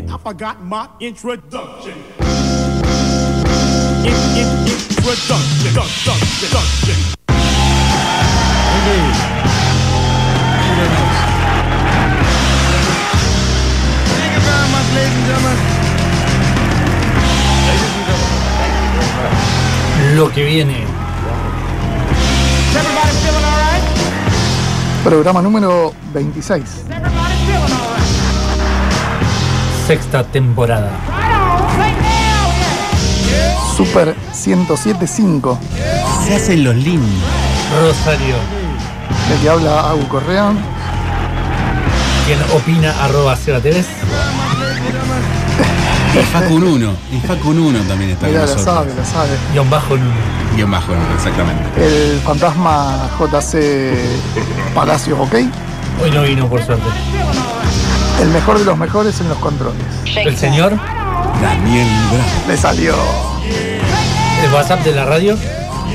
and 0.00 0.10
I 0.10 0.16
forgot 0.16 0.64
my 0.64 0.88
introduction. 1.00 1.92
In, 4.00 4.16
in, 4.40 4.48
introduction, 4.64 5.40
introduction, 5.60 6.16
introduction. 6.16 6.98
Indeed. 8.76 9.14
Thank 10.56 10.68
you 10.68 10.74
very 10.80 10.90
much. 10.96 11.16
Thank 14.16 14.32
you 14.36 14.42
very 14.48 14.68
much, 14.74 14.88
ladies 14.96 15.16
and 15.20 15.26
gentlemen. 15.28 15.58
Ladies 17.68 17.92
and 17.98 18.04
gentlemen. 18.08 18.40
Lo 20.16 20.26
que 20.32 20.44
viene. 20.44 20.80
Is 22.70 22.76
everybody 22.76 23.12
feeling 23.20 23.44
all 23.44 23.58
right? 23.68 23.84
Programa 25.04 25.42
número 25.42 25.92
26. 26.12 26.64
Is 26.64 26.90
everybody 26.90 27.34
feeling 27.44 27.72
all 27.72 27.84
right? 27.84 27.89
Sexta 29.90 30.22
temporada. 30.22 30.88
Super 33.76 34.14
107.5. 34.32 35.58
Se 36.24 36.36
hacen 36.36 36.62
los 36.62 36.76
lindos. 36.76 37.10
Rosario. 37.82 38.36
De 39.28 39.42
que 39.42 39.50
habla 39.50 39.90
Agu 39.90 40.06
Correa. 40.06 40.52
Quien 42.24 42.38
opina 42.54 42.94
arroba 43.02 43.34
TV. 43.34 43.84
Y 46.14 46.18
Facun 46.18 46.62
1. 46.62 46.92
Y 47.10 47.26
Facun 47.26 47.58
1 47.58 47.80
también 47.80 48.10
está 48.12 48.28
Mirá, 48.28 48.42
con 48.42 48.48
la 48.48 48.54
nosotros. 48.54 48.64
sabe, 48.64 48.94
la 48.94 49.04
sabe. 49.04 49.30
Guión 49.52 49.70
bajo 49.70 49.96
en 49.96 50.02
Guión 50.54 50.70
bajo, 50.70 50.92
¿no? 50.94 51.14
exactamente. 51.16 51.64
El 51.84 52.20
fantasma 52.20 53.10
JC 53.18 53.92
Palacios, 54.72 55.18
¿ok? 55.18 55.34
Hoy 56.00 56.10
no 56.12 56.22
vino 56.22 56.48
por 56.48 56.64
suerte. 56.64 56.86
El 58.20 58.28
mejor 58.28 58.58
de 58.58 58.64
los 58.64 58.76
mejores 58.76 59.20
en 59.20 59.28
los 59.28 59.38
controles. 59.38 59.82
El 60.04 60.36
señor. 60.36 60.76
Daniel 61.40 61.88
Bravo. 62.10 62.48
Le 62.48 62.56
salió. 62.56 62.94
El 64.44 64.52
WhatsApp 64.52 64.84
de 64.84 64.92
la 64.92 65.06
radio. 65.06 65.36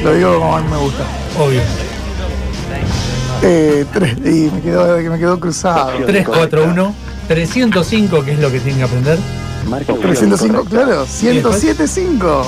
Lo 0.03 0.13
digo 0.13 0.39
como 0.39 0.57
a 0.57 0.61
mí 0.61 0.67
me 0.69 0.77
gusta. 0.77 1.03
Obvio. 1.39 1.61
Eh, 3.41 3.85
tres, 3.93 4.17
y 4.25 4.49
me 4.51 4.61
quedó, 4.61 4.97
que 4.97 5.09
me 5.09 5.19
quedó 5.19 5.39
cruzado. 5.39 5.91
341 6.05 6.95
305, 7.27 8.23
que 8.23 8.31
es 8.33 8.39
lo 8.39 8.51
que 8.51 8.59
tienen 8.59 8.77
que 8.77 8.83
aprender. 8.83 9.19
305, 10.01 10.65
claro. 10.65 11.05
107.5. 11.05 12.43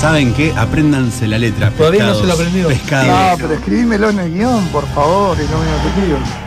¿Saben 0.00 0.34
qué? 0.34 0.52
Apréndanse 0.56 1.26
la 1.26 1.38
letra. 1.38 1.70
Todavía 1.70 2.06
no 2.06 2.14
se 2.14 2.26
lo 2.26 2.36
pescados, 2.36 2.40
aprendió. 2.40 2.68
Pescado. 2.68 3.06
No, 3.06 3.36
pero 3.38 3.54
escribímelo 3.54 4.10
en 4.10 4.18
el 4.18 4.34
guion, 4.34 4.66
por 4.68 4.86
favor, 4.88 5.36
y 5.38 5.50
no 5.50 5.58
me 5.58 5.66
lo 5.66 6.06
pido. 6.06 6.43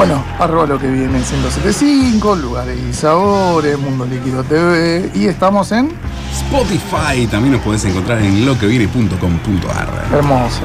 Bueno, 0.00 0.24
arroba 0.38 0.66
lo 0.66 0.78
que 0.78 0.90
viene 0.90 1.18
en 1.18 1.22
175, 1.22 2.34
lugares 2.36 2.74
y 2.88 2.90
sabores, 2.90 3.78
Mundo 3.78 4.06
Líquido 4.06 4.42
TV, 4.44 5.10
y 5.14 5.26
estamos 5.26 5.70
en 5.72 5.90
Spotify. 6.32 7.26
También 7.30 7.52
nos 7.52 7.60
podés 7.60 7.84
encontrar 7.84 8.18
en 8.22 8.46
loqueviene.com.ar. 8.46 10.16
Hermoso. 10.16 10.62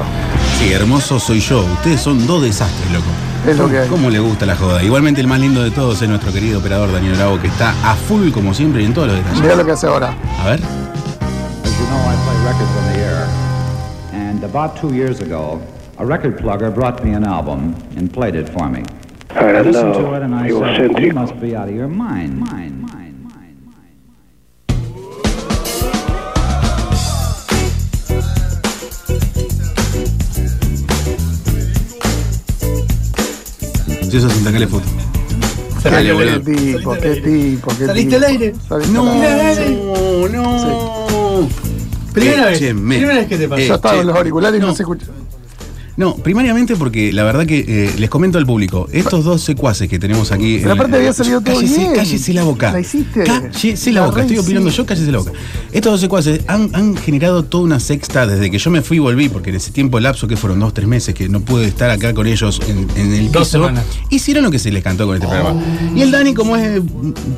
Sí, 0.58 0.72
hermoso 0.72 1.20
soy 1.20 1.40
yo. 1.40 1.60
Ustedes 1.60 2.00
son 2.00 2.26
dos 2.26 2.44
desastres, 2.44 2.90
loco. 2.90 3.04
Es 3.46 3.58
lo 3.58 3.68
que 3.68 3.80
hay. 3.80 3.88
¿Cómo 3.90 4.08
le 4.08 4.20
gusta 4.20 4.46
la 4.46 4.56
joda? 4.56 4.82
Igualmente 4.82 5.20
el 5.20 5.26
más 5.26 5.38
lindo 5.38 5.62
de 5.62 5.70
todos 5.70 6.00
es 6.00 6.08
nuestro 6.08 6.32
querido 6.32 6.60
operador 6.60 6.90
Daniel 6.90 7.16
Bravo, 7.16 7.38
que 7.38 7.48
está 7.48 7.74
a 7.84 7.94
full 7.94 8.30
como 8.30 8.54
siempre 8.54 8.84
y 8.84 8.86
en 8.86 8.94
todos 8.94 9.08
los 9.08 9.18
detalles. 9.18 9.42
Mirá 9.42 9.54
lo 9.54 9.66
que 9.66 9.72
hace 9.72 9.86
ahora. 9.86 10.14
A 10.40 10.46
ver. 10.46 10.60
About 14.42 14.76
two 14.76 14.94
years 14.94 15.20
ago, 15.20 15.60
a 15.98 16.06
record 16.06 16.38
plugger 16.38 16.72
brought 16.72 17.04
me 17.04 17.12
an 17.12 17.24
album 17.24 17.74
and 17.96 18.10
played 18.10 18.34
it 18.36 18.48
for 18.48 18.70
me. 18.70 18.84
I 19.38 19.60
listened 19.60 19.94
to 19.94 20.14
it 20.14 20.22
and 20.22 20.34
I 20.34 20.48
said, 20.76 20.98
you 20.98 21.12
must 21.12 21.38
be 21.40 21.54
out 21.54 21.68
of 21.68 21.74
your 21.74 21.88
mind. 21.88 22.38
mind, 22.40 22.80
mind, 22.82 23.24
mind, 23.24 23.66
mind. 23.66 25.06
Si 34.10 34.16
eso 34.16 34.28
sin 34.30 34.44
sacarle 34.44 34.66
foto. 34.66 34.84
Dale, 35.82 36.06
Qué 36.08 36.12
boludo. 36.12 36.40
tipo, 36.40 36.92
qué 36.94 37.10
tipo, 37.20 37.68
qué 37.78 37.86
¿Saliste 37.86 38.14
tipo. 38.16 38.16
al 38.16 38.24
aire? 38.24 38.54
Saliste 38.68 38.92
No, 38.92 39.10
al 39.12 39.22
aire. 39.40 39.70
no, 39.70 40.28
no. 40.28 41.48
Primera 42.12 42.46
vez. 42.46 42.58
Primera 42.58 43.14
vez 43.14 43.26
que 43.28 43.36
te 43.36 43.48
pasa. 43.48 43.62
Eh, 43.62 43.68
Ya 43.68 43.74
estaba 43.74 44.00
en 44.00 44.06
los 44.08 44.16
auriculares 44.16 44.58
y 44.58 44.60
no, 44.60 44.68
no. 44.68 44.74
se 44.74 44.82
escucha. 44.82 45.06
No, 45.96 46.14
primariamente 46.16 46.76
porque 46.76 47.12
la 47.12 47.24
verdad 47.24 47.46
que 47.46 47.64
eh, 47.66 47.94
les 47.98 48.10
comento 48.10 48.36
al 48.38 48.44
público, 48.44 48.86
estos 48.92 49.24
dos 49.24 49.40
secuaces 49.42 49.88
que 49.88 49.98
tenemos 49.98 50.30
aquí. 50.30 50.58
Pero 50.60 50.74
aparte 50.74 50.96
había 50.96 51.12
salido 51.12 51.40
todo 51.40 51.54
cállese, 51.54 51.78
bien. 51.78 51.92
Cállese 51.94 52.32
la 52.34 52.44
boca. 52.44 52.72
La 52.72 52.80
hiciste. 52.80 53.24
Cállese 53.24 53.92
la 53.92 54.00
La 54.02 54.06
boca. 54.06 54.20
Estoy 54.20 54.38
opinando 54.38 54.68
hiciste. 54.68 54.82
yo, 54.82 54.86
cállese 54.86 55.12
la 55.12 55.18
boca. 55.18 55.32
Estos 55.72 55.92
dos 55.92 56.00
secuaces 56.00 56.40
han, 56.48 56.68
han 56.74 56.96
generado 56.96 57.44
toda 57.44 57.64
una 57.64 57.80
sexta 57.80 58.26
desde 58.26 58.50
que 58.50 58.58
yo 58.58 58.70
me 58.70 58.82
fui 58.82 58.98
y 58.98 59.00
volví, 59.00 59.28
porque 59.30 59.50
en 59.50 59.56
ese 59.56 59.70
tiempo 59.70 59.98
lapso 59.98 60.28
que 60.28 60.36
fueron 60.36 60.60
dos, 60.60 60.74
tres 60.74 60.86
meses 60.86 61.14
que 61.14 61.28
no 61.30 61.40
pude 61.40 61.66
estar 61.66 61.88
acá 61.90 62.12
con 62.12 62.26
ellos 62.26 62.60
en, 62.68 62.86
en 62.96 63.14
el 63.14 63.32
Dos 63.32 63.48
piso, 63.48 63.58
semanas. 63.58 63.84
hicieron 64.10 64.44
lo 64.44 64.50
que 64.50 64.58
se 64.58 64.70
les 64.70 64.82
cantó 64.82 65.06
con 65.06 65.16
este 65.16 65.26
programa. 65.26 65.60
Y 65.94 66.02
el 66.02 66.10
Dani, 66.10 66.34
como 66.34 66.56
es, 66.56 66.80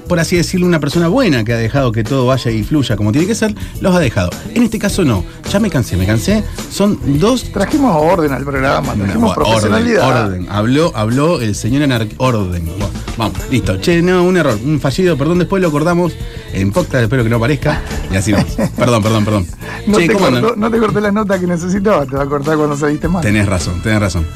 por 0.09 0.19
así 0.19 0.35
decirlo, 0.37 0.67
una 0.67 0.81
persona 0.81 1.07
buena 1.09 1.45
que 1.45 1.53
ha 1.53 1.59
dejado 1.59 1.93
que 1.93 2.03
todo 2.03 2.27
vaya 2.27 2.51
y 2.51 2.65
fluya 2.65 2.97
como 2.97 3.13
tiene 3.13 3.27
que 3.29 3.35
ser, 3.37 3.55
los 3.81 3.95
ha 3.95 4.01
dejado. 4.01 4.31
En 4.53 4.65
este 4.65 4.79
caso 4.81 5.05
no. 5.05 5.25
Ya 5.53 5.61
me 5.61 5.71
cansé, 5.71 5.97
me 5.97 6.07
cansé. 6.07 6.43
Son 6.73 6.99
dos 7.21 7.45
Trajimos 7.53 7.95
orden 7.97 8.33
al 8.33 8.45
programa, 8.51 8.95
trajimos 8.95 9.35
profesionalidad. 9.35 10.25
orden. 10.27 10.47
Habló, 10.51 10.93
habló 10.95 11.41
el 11.41 11.55
señor 11.55 11.83
anar 11.83 12.07
orden. 12.17 12.67
Bueno, 12.67 12.91
vamos, 13.17 13.39
listo. 13.51 13.79
Che, 13.81 14.03
no, 14.03 14.25
un 14.25 14.37
error, 14.37 14.59
un 14.65 14.81
fallido, 14.81 15.17
perdón, 15.17 15.39
después 15.39 15.61
lo 15.63 15.69
acordamos 15.69 16.13
en 16.53 16.73
podcast, 16.73 17.05
espero 17.05 17.23
que 17.25 17.31
no 17.31 17.37
aparezca. 17.37 17.83
Y 18.11 18.17
así 18.17 18.33
vamos. 18.33 18.51
Perdón, 18.77 19.03
perdón, 19.03 19.25
perdón. 19.25 19.47
No, 19.87 19.99
che, 19.99 20.09
te 20.09 20.15
cortó, 20.15 20.57
no 20.57 20.71
te 20.71 20.79
corté 20.79 21.01
la 21.01 21.13
nota 21.13 21.39
que 21.39 21.47
necesitaba, 21.47 22.07
te 22.07 22.17
va 22.17 22.23
a 22.23 22.27
cortar 22.27 22.57
cuando 22.57 22.77
saliste 22.77 23.09
mal. 23.09 23.23
Tenés 23.23 23.47
razón, 23.47 23.83
tenés 23.83 24.01
razón. 24.01 24.27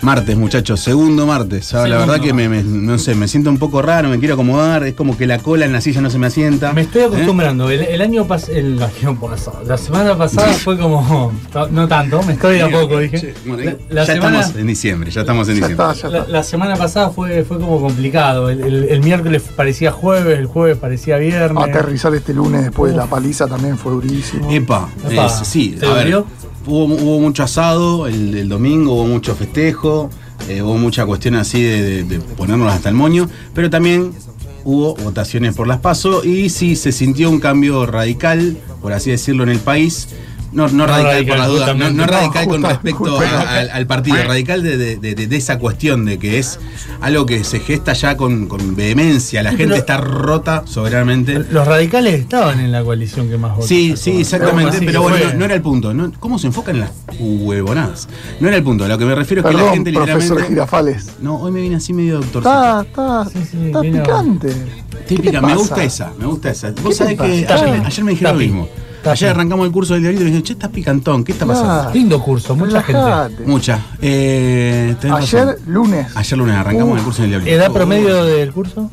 Martes, 0.00 0.36
muchachos, 0.36 0.78
segundo 0.80 1.26
martes. 1.26 1.74
Ah, 1.74 1.86
la 1.88 1.98
verdad 1.98 2.20
que 2.20 2.32
me, 2.32 2.48
me- 2.48 2.62
no 2.62 2.98
sé, 2.98 3.14
me 3.16 3.26
siento 3.26 3.50
un 3.50 3.58
poco 3.58 3.82
raro, 3.82 4.08
me 4.08 4.18
quiero 4.18 4.34
acomodar, 4.34 4.84
es 4.84 4.94
como 4.94 5.16
que 5.18 5.26
la 5.26 5.38
cola 5.38 5.64
en 5.64 5.72
la 5.72 5.80
silla 5.80 6.00
no 6.00 6.08
se 6.08 6.18
me 6.18 6.28
asienta. 6.28 6.72
Me 6.72 6.82
estoy 6.82 7.02
¿Eh? 7.02 7.06
acostumbrando. 7.06 7.68
El, 7.68 7.80
el 7.82 8.00
año 8.00 8.24
pasado, 8.26 8.52
el 8.56 8.80
año 8.82 9.18
pasado, 9.18 9.60
la 9.66 9.76
semana 9.76 10.16
pasada 10.16 10.52
fue 10.54 10.78
como, 10.78 11.32
no 11.72 11.88
tanto, 11.88 12.22
me 12.22 12.34
estoy 12.34 12.56
de 12.56 12.62
a 12.62 12.70
poco, 12.70 12.98
dije. 13.00 13.34
La, 13.46 13.56
la 13.90 14.04
ya 14.04 14.14
semana, 14.14 14.38
estamos 14.40 14.60
en 14.60 14.66
diciembre, 14.68 15.10
ya 15.10 15.20
estamos 15.22 15.48
en 15.48 15.54
Ya 15.56 15.60
diciembre. 15.68 15.86
está, 15.92 16.00
ya 16.02 16.08
la, 16.10 16.18
está. 16.20 16.30
la 16.32 16.42
semana 16.44 16.76
pasada 16.76 17.10
fue, 17.10 17.44
fue 17.44 17.58
como 17.58 17.80
complicado. 17.80 18.50
El, 18.50 18.60
el- 18.62 18.84
el 18.84 19.02
miércoles 19.02 19.42
parecía 19.56 19.90
jueves, 19.90 20.38
el 20.38 20.46
jueves 20.46 20.78
parecía 20.78 21.16
viernes. 21.18 21.62
Aterrizar 21.64 22.14
este 22.14 22.32
lunes 22.32 22.62
después 22.62 22.92
de 22.92 22.98
la 22.98 23.06
paliza 23.06 23.46
también 23.48 23.76
fue 23.76 23.92
durísimo. 23.92 24.48
Epa, 24.50 24.88
Epa, 25.10 25.26
es- 25.26 25.32
sí, 25.46 25.76
¿te 25.78 25.86
a 25.86 25.92
ver? 25.92 26.24
Hubo, 26.68 26.84
hubo 26.84 27.20
mucho 27.20 27.42
asado 27.42 28.06
el, 28.06 28.48
domingo, 28.48 28.94
hubo 28.94 29.06
mucho 29.06 29.34
festejo, 29.34 30.10
eh, 30.48 30.62
hubo 30.62 30.76
mucha 30.76 31.06
cuestión 31.06 31.34
así 31.34 31.62
de 31.62 32.20
ponernos 32.36 32.72
hasta 32.72 32.88
el 32.88 32.94
moño, 32.94 33.28
pero 33.54 33.70
también 33.70 34.12
hubo 34.64 34.94
votaciones 34.96 35.54
por 35.54 35.66
las 35.66 35.78
PASO 35.78 36.24
y 36.24 36.50
sí 36.50 36.76
se 36.76 36.92
sintió 36.92 37.30
un 37.30 37.40
cambio 37.40 37.86
radical, 37.86 38.58
por 38.82 38.92
así 38.92 39.10
decirlo, 39.10 39.42
en 39.44 39.48
el 39.48 39.60
país. 39.60 40.08
No, 40.50 40.66
no, 40.68 40.86
radical, 40.86 41.12
radical, 41.12 41.26
por 41.26 41.38
la 41.38 41.46
duda, 41.46 41.74
no, 41.74 41.90
no 41.90 41.92
No, 41.92 42.06
radical 42.06 42.46
con 42.48 42.62
respecto 42.62 43.04
justa- 43.18 43.40
a- 43.40 43.58
al, 43.58 43.70
al 43.70 43.86
partido, 43.86 44.16
radical 44.16 44.62
de, 44.62 44.76
de- 44.78 44.96
de- 44.96 45.26
de 45.26 45.36
esa 45.36 45.58
cuestión 45.58 46.04
de 46.06 46.18
que 46.18 46.38
es 46.38 46.58
algo 47.00 47.26
que 47.26 47.44
se 47.44 47.60
gesta 47.60 47.92
ya 47.92 48.16
con, 48.16 48.46
con 48.48 48.74
vehemencia, 48.74 49.42
la 49.42 49.50
Sí, 49.50 49.56
gente 49.58 49.76
está 49.76 49.98
rota 49.98 50.62
soberanamente. 50.66 51.38
Los 51.50 51.66
radicales 51.66 52.14
estaban 52.20 52.60
en 52.60 52.72
la 52.72 52.82
coalición 52.82 53.28
que 53.28 53.36
más 53.36 53.56
votó. 53.56 53.66
Sí, 53.66 53.94
sí, 53.96 54.20
exactamente, 54.20 54.78
pero 54.84 55.02
bueno, 55.02 55.18
no, 55.32 55.34
no 55.40 55.44
era 55.44 55.54
el 55.54 55.62
punto. 55.62 55.92
No- 55.92 56.10
¿Cómo 56.18 56.38
se 56.38 56.46
enfocan 56.46 56.76
en 56.76 56.80
las 56.80 56.90
huevonadas? 57.18 58.08
No 58.40 58.48
era 58.48 58.56
el 58.56 58.62
punto. 58.62 58.84
A 58.84 58.88
lo 58.88 58.96
que 58.98 59.04
me 59.04 59.14
refiero 59.14 59.42
es 59.42 59.48
que 59.54 59.62
la 59.62 59.70
gente 59.72 59.92
profesor 59.92 60.18
literalmente. 60.20 60.48
Girafales. 60.48 61.06
No, 61.20 61.36
hoy 61.36 61.50
me 61.52 61.60
viene 61.60 61.76
así 61.76 61.92
medio 61.92 62.16
doctor. 62.20 62.42
Está, 62.42 62.80
está, 62.82 63.24
Sí, 63.26 63.38
sí, 63.50 63.58
está 63.66 63.80
picante. 63.82 64.52
Típica, 65.06 65.40
¿Qué 65.40 65.46
me 65.46 65.54
gusta 65.56 65.82
esa, 65.84 66.12
me 66.18 66.26
gusta 66.26 66.50
esa. 66.50 66.74
¿Qué 66.74 66.82
Vos 66.82 66.96
sabés 66.96 67.16
que 67.18 67.46
ayer, 67.46 67.80
me- 67.80 67.86
ayer 67.86 68.04
me 68.04 68.10
dijeron 68.12 68.32
lo 68.34 68.38
mismo. 68.40 68.68
Ayer 69.12 69.30
arrancamos 69.30 69.66
el 69.66 69.72
curso 69.72 69.94
del 69.94 70.02
diario 70.02 70.20
y 70.20 70.24
dijeron, 70.24 70.42
che, 70.42 70.52
estás 70.54 70.70
picantón, 70.70 71.24
¿qué 71.24 71.32
está 71.32 71.46
pasando? 71.46 71.74
Claro. 71.74 71.90
Lindo 71.94 72.22
curso, 72.22 72.54
mucha 72.56 72.82
gente. 72.82 73.44
Mucha. 73.46 73.78
Eh, 74.00 74.94
tenés 75.00 75.16
Ayer, 75.18 75.46
razón. 75.46 75.62
lunes. 75.66 76.06
Ayer 76.16 76.38
lunes 76.38 76.56
arrancamos 76.56 76.92
Uf. 76.92 76.98
el 76.98 77.04
curso 77.04 77.22
del 77.22 77.30
diario. 77.30 77.46
¿Edad 77.54 77.72
promedio 77.72 78.24
del 78.24 78.52
curso? 78.52 78.90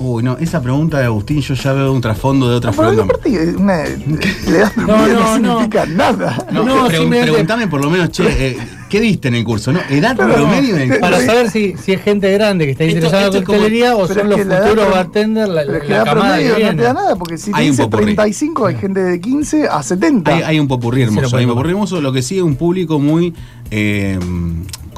Uy, 0.00 0.22
no, 0.22 0.36
esa 0.38 0.62
pregunta 0.62 0.98
de 1.00 1.06
Agustín 1.06 1.40
yo 1.40 1.54
ya 1.54 1.72
veo 1.72 1.92
un 1.92 2.00
trasfondo 2.00 2.48
de 2.48 2.54
otras 2.56 2.76
Pero 2.76 2.88
preguntas. 2.90 3.18
aparte, 3.18 3.56
una, 3.56 3.82
le 4.52 4.58
das 4.58 4.70
promedio 4.72 5.14
no, 5.14 5.20
no, 5.20 5.38
no. 5.38 5.52
significa 5.58 5.86
nada. 5.86 6.46
No, 6.52 6.62
No, 6.64 6.86
pre- 6.86 6.98
simplemente- 6.98 7.30
preguntame 7.32 7.66
por 7.68 7.84
lo 7.84 7.90
menos, 7.90 8.10
che, 8.10 8.24
eh, 8.50 8.58
¿qué 8.88 9.00
diste 9.00 9.28
en 9.28 9.34
el 9.34 9.44
curso? 9.44 9.72
¿No? 9.72 9.80
¿Edad 9.90 10.14
Pero- 10.16 10.34
promedio 10.34 10.76
en 10.76 10.92
el 10.92 10.98
Para 11.00 11.20
saber 11.20 11.50
si, 11.50 11.74
si 11.76 11.92
es 11.92 12.02
gente 12.02 12.32
grande 12.32 12.64
que 12.66 12.72
está 12.72 12.84
interesada 12.84 13.24
esto 13.26 13.38
en 13.38 13.44
como- 13.44 13.58
coctelería 13.58 13.96
o 13.96 14.06
son 14.08 14.28
los 14.30 14.46
la 14.46 14.62
futuros 14.62 14.90
bartenders, 14.90 15.48
la, 15.48 15.64
la 15.64 15.72
la 15.72 15.78
camada 16.04 16.04
que 16.04 16.10
promedio 16.48 16.70
no 16.72 16.76
te 16.76 16.82
da 16.82 16.92
nada, 16.94 17.16
porque 17.16 17.38
si 17.38 17.50
te 17.52 17.56
Hay 17.56 17.66
un 17.66 17.70
dice 17.72 17.82
popurrí. 17.84 18.04
35 18.14 18.66
hay 18.66 18.74
gente 18.76 19.00
de 19.00 19.20
15 19.20 19.68
a 19.68 19.82
70. 19.82 20.34
Hay, 20.34 20.42
hay 20.42 20.60
un 20.60 20.68
popurrí 20.68 21.02
hermoso, 21.02 21.36
hay 21.36 21.44
un 21.44 21.50
popurrí 21.50 21.70
hermoso, 21.70 22.00
lo 22.00 22.12
que 22.12 22.22
sigue 22.22 22.42
un 22.42 22.56
público 22.56 22.98
muy 22.98 23.34
eh, 23.70 24.18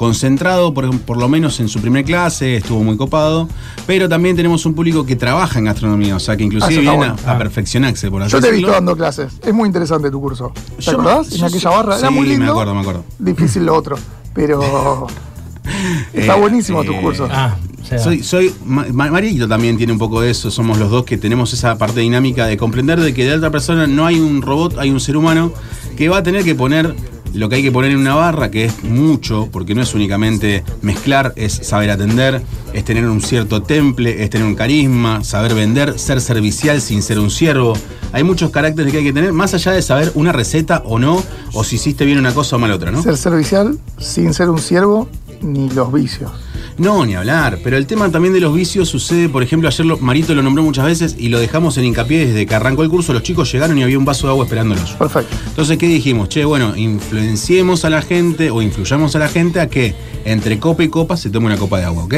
concentrado, 0.01 0.73
por, 0.73 0.97
por 1.01 1.17
lo 1.17 1.29
menos 1.29 1.59
en 1.59 1.69
su 1.69 1.79
primer 1.79 2.03
clase, 2.03 2.55
estuvo 2.55 2.83
muy 2.83 2.97
copado. 2.97 3.47
Pero 3.85 4.09
también 4.09 4.35
tenemos 4.35 4.65
un 4.65 4.73
público 4.73 5.05
que 5.05 5.15
trabaja 5.15 5.59
en 5.59 5.65
gastronomía, 5.65 6.15
o 6.15 6.19
sea 6.19 6.35
que 6.35 6.43
inclusive 6.43 6.73
Ah, 6.77 6.81
viene 6.81 6.97
bueno. 6.97 7.15
a, 7.23 7.31
a 7.33 7.37
perfeccionarse, 7.37 8.09
por 8.09 8.23
así 8.23 8.31
Yo 8.31 8.41
te 8.41 8.49
he 8.49 8.51
visto 8.51 8.71
dando 8.71 8.97
clases. 8.97 9.33
Es 9.45 9.53
muy 9.53 9.67
interesante 9.67 10.09
tu 10.09 10.19
curso. 10.19 10.51
¿Te 10.77 10.81
Yo- 10.81 10.91
acordás? 10.93 11.29
yo 11.29 11.35
en 11.37 11.43
aquella 11.43 11.59
sí- 11.59 11.65
barra. 11.75 11.99
Era 11.99 12.07
sí, 12.07 12.13
muy 12.15 12.27
lindo. 12.27 12.45
me 12.45 12.49
acuerdo, 12.51 12.73
me 12.73 12.81
acuerdo. 12.81 13.03
Difícil 13.19 13.63
lo 13.63 13.75
otro. 13.75 13.95
Pero. 14.33 14.59
está 16.13 16.35
Eh, 16.35 16.39
buenísimo 16.39 16.83
tu 16.83 16.93
eh, 16.93 16.99
curso. 17.01 17.27
Ah, 17.31 17.55
o 17.81 17.85
sea, 17.85 17.99
Soy, 17.99 18.23
soy 18.23 18.53
Ma- 18.65 18.87
Ma- 18.91 19.11
Marito 19.11 19.47
también 19.47 19.77
tiene 19.77 19.93
un 19.93 19.99
poco 19.99 20.21
de 20.21 20.31
eso, 20.31 20.49
somos 20.49 20.79
los 20.79 20.89
dos 20.89 21.03
que 21.05 21.17
tenemos 21.17 21.53
esa 21.53 21.77
parte 21.77 21.99
dinámica 21.99 22.47
de 22.47 22.57
comprender 22.57 22.99
de 22.99 23.13
que 23.13 23.25
de 23.25 23.35
otra 23.35 23.51
persona 23.51 23.85
no 23.87 24.05
hay 24.07 24.19
un 24.19 24.41
robot, 24.41 24.77
hay 24.79 24.89
un 24.89 24.99
ser 24.99 25.15
humano 25.17 25.51
que 25.95 26.09
va 26.09 26.17
a 26.17 26.23
tener 26.23 26.43
que 26.43 26.55
poner 26.55 26.95
lo 27.33 27.49
que 27.49 27.55
hay 27.55 27.63
que 27.63 27.71
poner 27.71 27.91
en 27.91 27.97
una 27.97 28.15
barra, 28.15 28.51
que 28.51 28.65
es 28.65 28.83
mucho, 28.83 29.49
porque 29.51 29.75
no 29.75 29.81
es 29.81 29.93
únicamente 29.93 30.63
mezclar, 30.81 31.33
es 31.35 31.53
saber 31.53 31.89
atender, 31.89 32.41
es 32.73 32.83
tener 32.83 33.05
un 33.07 33.21
cierto 33.21 33.61
temple, 33.61 34.23
es 34.23 34.29
tener 34.29 34.47
un 34.47 34.55
carisma, 34.55 35.23
saber 35.23 35.53
vender, 35.53 35.97
ser 35.99 36.21
servicial 36.21 36.81
sin 36.81 37.01
ser 37.01 37.19
un 37.19 37.29
siervo. 37.29 37.73
Hay 38.11 38.23
muchos 38.23 38.51
caracteres 38.51 38.91
que 38.91 38.99
hay 38.99 39.03
que 39.05 39.13
tener, 39.13 39.33
más 39.33 39.53
allá 39.53 39.71
de 39.71 39.81
saber 39.81 40.11
una 40.15 40.31
receta 40.31 40.81
o 40.85 40.99
no, 40.99 41.23
o 41.53 41.63
si 41.63 41.75
hiciste 41.77 42.05
bien 42.05 42.17
una 42.17 42.33
cosa 42.33 42.57
o 42.57 42.59
mal 42.59 42.71
otra, 42.71 42.91
¿no? 42.91 43.01
Ser 43.01 43.17
servicial 43.17 43.77
sin 43.97 44.33
ser 44.33 44.49
un 44.49 44.59
siervo 44.59 45.09
ni 45.41 45.69
los 45.69 45.91
vicios. 45.91 46.31
No, 46.77 47.05
ni 47.05 47.13
hablar. 47.15 47.59
Pero 47.63 47.77
el 47.77 47.85
tema 47.85 48.09
también 48.09 48.33
de 48.33 48.39
los 48.39 48.55
vicios 48.55 48.89
sucede, 48.89 49.29
por 49.29 49.43
ejemplo, 49.43 49.67
ayer 49.67 49.85
lo- 49.85 49.97
Marito 49.99 50.33
lo 50.33 50.41
nombró 50.41 50.63
muchas 50.63 50.85
veces 50.85 51.15
y 51.19 51.29
lo 51.29 51.39
dejamos 51.39 51.77
en 51.77 51.85
hincapié 51.85 52.25
desde 52.27 52.45
que 52.45 52.55
arrancó 52.55 52.83
el 52.83 52.89
curso. 52.89 53.13
Los 53.13 53.23
chicos 53.23 53.51
llegaron 53.51 53.77
y 53.77 53.83
había 53.83 53.97
un 53.99 54.05
vaso 54.05 54.27
de 54.27 54.31
agua 54.31 54.45
esperándolos. 54.45 54.91
Perfecto. 54.93 55.35
Entonces, 55.47 55.77
¿qué 55.77 55.87
dijimos? 55.87 56.29
Che, 56.29 56.43
bueno, 56.45 56.75
influenciemos 56.75 57.85
a 57.85 57.89
la 57.89 58.01
gente 58.01 58.49
o 58.51 58.61
influyamos 58.61 59.15
a 59.15 59.19
la 59.19 59.27
gente 59.27 59.59
a 59.59 59.67
que 59.69 59.93
entre 60.25 60.59
copa 60.59 60.83
y 60.83 60.87
copa 60.89 61.17
se 61.17 61.29
tome 61.29 61.47
una 61.47 61.57
copa 61.57 61.77
de 61.79 61.85
agua, 61.85 62.03
¿ok? 62.05 62.15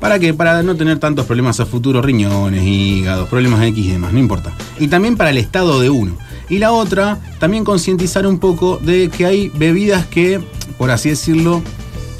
¿Para 0.00 0.18
qué? 0.18 0.32
Para 0.34 0.62
no 0.62 0.76
tener 0.76 0.98
tantos 0.98 1.26
problemas 1.26 1.60
a 1.60 1.66
futuro, 1.66 2.00
riñones, 2.00 2.62
hígados, 2.64 3.28
problemas 3.28 3.62
X 3.64 3.84
y 3.84 3.90
demás, 3.92 4.12
no 4.12 4.18
importa. 4.18 4.54
Y 4.78 4.88
también 4.88 5.16
para 5.16 5.30
el 5.30 5.38
estado 5.38 5.80
de 5.80 5.90
uno. 5.90 6.16
Y 6.48 6.58
la 6.58 6.72
otra, 6.72 7.18
también 7.40 7.64
concientizar 7.64 8.26
un 8.26 8.38
poco 8.38 8.78
de 8.82 9.08
que 9.10 9.26
hay 9.26 9.48
bebidas 9.48 10.06
que, 10.06 10.40
por 10.78 10.90
así 10.90 11.08
decirlo, 11.10 11.60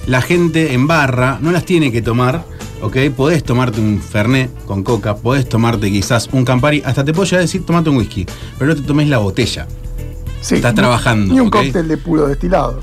la 0.06 0.22
gente 0.22 0.72
en 0.72 0.86
barra 0.86 1.38
no 1.40 1.50
las 1.52 1.64
tiene 1.64 1.90
que 1.90 2.02
tomar, 2.02 2.44
¿ok? 2.80 2.96
Podés 3.16 3.42
tomarte 3.42 3.80
un 3.80 4.00
Fernet 4.00 4.50
con 4.64 4.82
coca, 4.82 5.16
podés 5.16 5.48
tomarte 5.48 5.90
quizás 5.90 6.28
un 6.32 6.44
Campari, 6.44 6.82
hasta 6.84 7.04
te 7.04 7.12
puedo 7.12 7.24
llegar 7.24 7.40
a 7.40 7.42
decir 7.42 7.64
tomate 7.66 7.90
un 7.90 7.96
whisky, 7.96 8.26
pero 8.58 8.70
no 8.70 8.76
te 8.76 8.82
tomes 8.82 9.08
la 9.08 9.18
botella. 9.18 9.66
Sí. 10.40 10.56
Estás 10.56 10.74
trabajando, 10.74 11.34
Ni 11.34 11.40
un 11.40 11.50
cóctel 11.50 11.88
de 11.88 11.96
puro 11.96 12.28
destilado. 12.28 12.80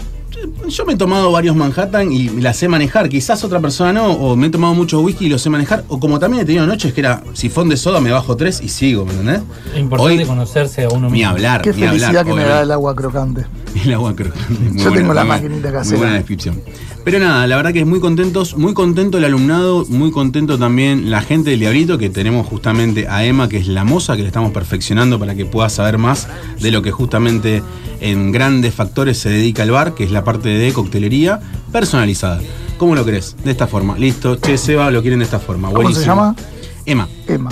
Yo 0.67 0.85
me 0.85 0.93
he 0.93 0.95
tomado 0.97 1.31
varios 1.31 1.55
Manhattan 1.55 2.11
y 2.11 2.29
la 2.29 2.53
sé 2.53 2.67
manejar, 2.67 3.09
quizás 3.09 3.43
otra 3.43 3.59
persona 3.59 3.93
no, 3.93 4.11
o 4.11 4.35
me 4.35 4.47
he 4.47 4.49
tomado 4.49 4.73
mucho 4.73 5.01
whisky 5.01 5.25
y 5.25 5.29
lo 5.29 5.37
sé 5.37 5.49
manejar, 5.49 5.83
o 5.87 5.99
como 5.99 6.19
también 6.19 6.43
he 6.43 6.45
tenido 6.45 6.65
noches 6.65 6.93
que 6.93 7.01
era 7.01 7.23
sifón 7.33 7.69
de 7.69 7.77
soda, 7.77 7.99
me 8.01 8.11
bajo 8.11 8.35
tres 8.37 8.61
y 8.63 8.69
sigo, 8.69 9.05
¿me 9.05 9.11
entendés? 9.11 9.41
es 9.73 9.79
importante 9.79 10.21
Hoy, 10.21 10.25
conocerse 10.25 10.83
a 10.85 10.89
uno 10.89 11.07
ni 11.07 11.13
mismo. 11.19 11.29
hablar, 11.31 11.61
Qué 11.61 11.71
ni 11.73 11.79
felicidad 11.81 12.09
hablar. 12.09 12.25
que 12.25 12.33
me 12.33 12.43
da 12.43 12.61
el 12.61 12.71
agua 12.71 12.95
crocante. 12.95 13.45
El 13.83 13.91
agua 13.91 14.15
crocante. 14.15 14.53
Muy 14.53 14.77
Yo 14.77 14.83
buena, 14.83 14.95
tengo 14.97 15.13
la 15.15 15.21
muy 15.23 15.29
maquinita 15.29 15.69
Muy 15.69 15.77
casera. 15.79 15.97
buena 15.97 16.13
descripción. 16.13 16.61
Pero 17.03 17.19
nada, 17.19 17.47
la 17.47 17.55
verdad 17.57 17.73
que 17.73 17.79
es 17.81 17.87
muy 17.87 17.99
contentos, 17.99 18.55
muy 18.55 18.73
contento 18.75 19.17
el 19.17 19.25
alumnado, 19.25 19.83
muy 19.89 20.11
contento 20.11 20.57
también 20.59 21.09
la 21.09 21.21
gente 21.21 21.49
del 21.49 21.59
Diablito, 21.59 21.97
que 21.97 22.09
tenemos 22.11 22.45
justamente 22.47 23.07
a 23.09 23.25
Emma, 23.25 23.49
que 23.49 23.57
es 23.57 23.67
la 23.67 23.83
moza, 23.83 24.15
que 24.15 24.21
le 24.21 24.27
estamos 24.27 24.51
perfeccionando 24.51 25.17
para 25.19 25.33
que 25.35 25.45
pueda 25.45 25.69
saber 25.69 25.97
más 25.97 26.27
de 26.61 26.69
lo 26.71 26.81
que 26.83 26.91
justamente 26.91 27.63
en 28.03 28.31
grandes 28.31 28.73
factores 28.73 29.17
se 29.17 29.29
dedica 29.29 29.63
al 29.63 29.71
bar, 29.71 29.95
que 29.95 30.03
es 30.03 30.11
la 30.11 30.23
parte 30.23 30.49
de 30.49 30.73
coctelería 30.73 31.39
personalizada. 31.71 32.41
¿Cómo 32.77 32.95
lo 32.95 33.05
querés? 33.05 33.35
De 33.43 33.51
esta 33.51 33.65
forma. 33.65 33.97
Listo, 33.97 34.35
che, 34.35 34.57
Seba, 34.57 34.91
lo 34.91 35.01
quieren 35.01 35.19
de 35.19 35.25
esta 35.25 35.39
forma. 35.39 35.71
¿Cómo 35.71 35.91
se 35.91 36.05
llama? 36.05 36.35
Emma. 36.85 37.07
Emma. 37.27 37.51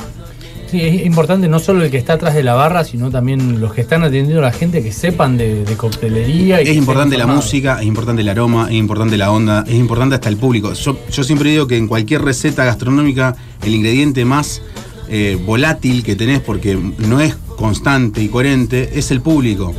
Sí, 0.70 0.82
es 0.82 1.06
importante 1.06 1.50
no 1.50 1.60
solo 1.60 1.84
el 1.84 1.92
que 1.92 1.98
está 1.98 2.14
atrás 2.14 2.34
de 2.34 2.44
la 2.44 2.54
barra, 2.54 2.84
sino 2.86 3.12
también 3.12 3.60
los 3.60 3.74
que 3.74 3.82
están 3.82 4.04
atendiendo 4.04 4.40
a 4.40 4.44
la 4.44 4.54
gente 4.54 4.82
que 4.82 4.92
sepan 4.92 5.38
de, 5.38 5.64
de 5.64 5.76
coctelería. 5.76 6.62
Y 6.62 6.70
Es 6.70 6.78
importante 6.78 7.18
la 7.18 7.28
música, 7.28 7.80
es 7.82 7.86
importante 7.86 8.22
el 8.22 8.30
aroma, 8.30 8.68
es 8.70 8.76
importante 8.76 9.18
la 9.18 9.32
onda, 9.32 9.66
es 9.68 9.76
importante 9.76 10.16
hasta 10.16 10.30
el 10.30 10.38
público. 10.38 10.74
Yo, 10.74 10.98
yo 11.10 11.24
siempre 11.24 11.50
digo 11.50 11.68
que 11.68 11.78
en 11.78 11.88
cualquier 11.88 12.22
receta 12.22 12.64
gastronómica 12.64 13.36
el 13.64 13.76
ingrediente 13.76 14.24
más 14.24 14.62
eh, 15.10 15.38
volátil 15.46 16.04
que 16.04 16.16
tenés, 16.16 16.40
porque 16.40 16.78
no 17.00 17.20
es 17.20 17.36
constante 17.58 18.22
y 18.24 18.30
coherente, 18.30 18.98
es 18.98 19.12
el 19.12 19.20
público. 19.20 19.74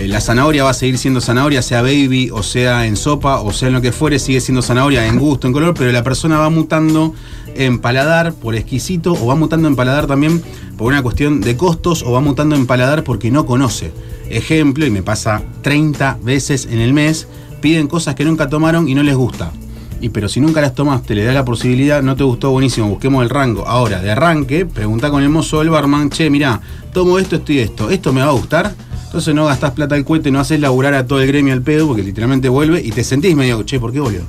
Eh, 0.00 0.08
la 0.08 0.22
zanahoria 0.22 0.64
va 0.64 0.70
a 0.70 0.74
seguir 0.74 0.96
siendo 0.96 1.20
zanahoria, 1.20 1.60
sea 1.60 1.82
baby, 1.82 2.30
o 2.32 2.42
sea 2.42 2.86
en 2.86 2.96
sopa, 2.96 3.40
o 3.40 3.52
sea 3.52 3.68
en 3.68 3.74
lo 3.74 3.82
que 3.82 3.92
fuere, 3.92 4.18
sigue 4.18 4.40
siendo 4.40 4.62
zanahoria 4.62 5.06
en 5.06 5.18
gusto, 5.18 5.46
en 5.46 5.52
color, 5.52 5.74
pero 5.76 5.92
la 5.92 6.02
persona 6.02 6.38
va 6.38 6.48
mutando 6.48 7.12
en 7.54 7.80
paladar 7.80 8.32
por 8.32 8.54
exquisito, 8.54 9.12
o 9.12 9.26
va 9.26 9.34
mutando 9.34 9.68
en 9.68 9.76
paladar 9.76 10.06
también 10.06 10.42
por 10.78 10.86
una 10.86 11.02
cuestión 11.02 11.42
de 11.42 11.54
costos, 11.54 12.02
o 12.02 12.12
va 12.12 12.20
mutando 12.20 12.56
en 12.56 12.66
paladar 12.66 13.04
porque 13.04 13.30
no 13.30 13.44
conoce. 13.44 13.92
Ejemplo, 14.30 14.86
y 14.86 14.90
me 14.90 15.02
pasa 15.02 15.42
30 15.60 16.20
veces 16.22 16.66
en 16.70 16.80
el 16.80 16.94
mes, 16.94 17.28
piden 17.60 17.86
cosas 17.86 18.14
que 18.14 18.24
nunca 18.24 18.48
tomaron 18.48 18.88
y 18.88 18.94
no 18.94 19.02
les 19.02 19.16
gusta. 19.16 19.52
Y 20.00 20.08
pero 20.08 20.30
si 20.30 20.40
nunca 20.40 20.62
las 20.62 20.74
tomaste, 20.74 21.14
le 21.14 21.24
da 21.24 21.34
la 21.34 21.44
posibilidad, 21.44 22.02
no 22.02 22.16
te 22.16 22.24
gustó, 22.24 22.52
buenísimo, 22.52 22.88
busquemos 22.88 23.22
el 23.22 23.28
rango. 23.28 23.68
Ahora, 23.68 24.00
de 24.00 24.10
arranque, 24.10 24.64
pregunta 24.64 25.10
con 25.10 25.22
el 25.22 25.28
mozo 25.28 25.58
del 25.58 25.68
barman, 25.68 26.08
che, 26.08 26.30
mirá, 26.30 26.58
tomo 26.94 27.18
esto, 27.18 27.36
esto 27.36 27.52
y 27.52 27.58
esto, 27.58 27.90
¿esto 27.90 28.14
me 28.14 28.22
va 28.22 28.28
a 28.28 28.32
gustar? 28.32 28.74
Entonces 29.10 29.34
no 29.34 29.44
gastás 29.44 29.72
plata 29.72 29.96
al 29.96 30.04
cohete, 30.04 30.30
no 30.30 30.38
haces 30.38 30.60
laburar 30.60 30.94
a 30.94 31.04
todo 31.04 31.20
el 31.20 31.26
gremio 31.26 31.52
al 31.52 31.62
pedo, 31.62 31.88
porque 31.88 32.04
literalmente 32.04 32.48
vuelve 32.48 32.80
y 32.80 32.92
te 32.92 33.02
sentís 33.02 33.34
medio, 33.34 33.60
che, 33.64 33.80
¿por 33.80 33.92
qué 33.92 33.98
volvió? 33.98 34.22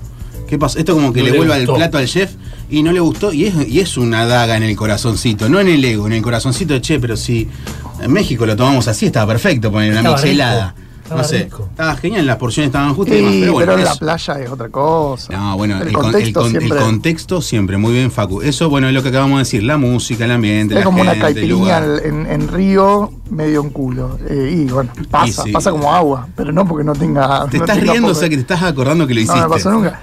¿Qué 0.48 0.58
pasa? 0.58 0.80
Esto 0.80 0.96
como 0.96 1.14
que 1.14 1.22
No 1.22 1.28
le 1.28 1.38
vuelve 1.38 1.56
el 1.56 1.68
plato 1.68 2.00
al 2.00 2.08
chef 2.08 2.32
y 2.68 2.82
no 2.82 2.92
le 2.92 3.00
gustó, 3.00 3.32
y 3.32 3.46
es, 3.46 3.54
y 3.68 3.80
es 3.80 3.96
una 3.96 4.26
daga 4.26 4.58
en 4.58 4.64
el 4.64 4.76
corazoncito, 4.76 5.50
no 5.50 5.60
en 5.60 5.68
el 5.68 5.86
ego, 5.86 6.08
en 6.08 6.14
el 6.14 6.24
corazoncito, 6.24 6.80
che, 6.80 7.00
pero 7.00 7.16
si 7.16 7.48
en 8.02 8.12
México 8.12 8.44
lo 8.48 8.56
tomamos 8.56 8.88
así, 8.88 9.06
estaba 9.06 9.32
perfecto, 9.32 9.72
poner 9.72 9.92
una 9.92 10.02
michelada. 10.02 10.74
No 11.16 11.22
estaba 11.22 11.24
sé, 11.40 11.44
rico. 11.46 11.68
estaba 11.70 11.96
genial, 11.96 12.26
las 12.26 12.38
porciones 12.38 12.68
estaban 12.70 12.94
justas 12.96 13.16
y 13.16 13.20
Sí, 13.20 13.24
demás, 13.26 13.40
pero 13.42 13.54
bueno. 13.54 13.74
en 13.74 13.84
la 13.84 13.96
playa 13.96 14.34
es 14.40 14.50
otra 14.50 14.70
cosa. 14.70 15.34
No, 15.34 15.58
bueno, 15.58 15.78
el, 15.82 15.88
el 15.88 15.94
con- 15.94 16.06
el 16.06 16.12
contexto 16.12 16.40
con- 16.42 16.56
el 16.56 16.62
siempre. 16.62 16.80
contexto 16.80 17.42
siempre, 17.42 17.78
muy 17.78 17.94
bien, 17.94 18.12
Facu. 18.12 18.42
Eso, 18.42 18.70
bueno, 18.70 18.88
es 18.88 18.94
lo 18.94 19.04
que 19.04 19.10
acabamos 19.10 19.38
de 19.38 19.42
decir, 19.42 19.64
la 19.64 19.78
música, 19.78 20.26
el 20.26 20.32
ambiente, 20.32 20.74
es 20.76 20.80
la 20.80 20.86
como 20.86 21.02
una 21.02 21.12
gente, 21.12 21.26
caipirinha 21.26 21.78
en, 22.04 22.26
en 22.28 22.48
Río, 22.48 23.12
medio 23.30 23.62
en 23.62 23.70
culo. 23.70 24.18
Eh, 24.30 24.64
y 24.68 24.72
bueno, 24.72 24.92
pasa, 25.10 25.44
Y 25.44 25.46
sí. 25.48 25.52
pasa 25.52 25.72
como 25.72 25.94
agua, 25.94 26.28
pero 26.36 26.52
no 26.52 26.66
porque 26.68 26.84
no 26.84 26.94
tenga. 26.94 27.48
Te 27.50 27.58
no 27.58 27.64
estás 27.66 27.78
tenga 27.80 27.92
riendo, 27.94 28.12
o 28.12 28.16
sea 28.16 28.30
que 28.30 28.36
te 28.36 28.42
estás 28.42 28.64
acordando 28.64 29.06
que 29.08 29.14
lo 29.14 29.20
No 29.20 29.24
hiciste. 29.24 29.42
me 29.42 29.50
pasó 29.50 29.72
nunca. 29.72 30.02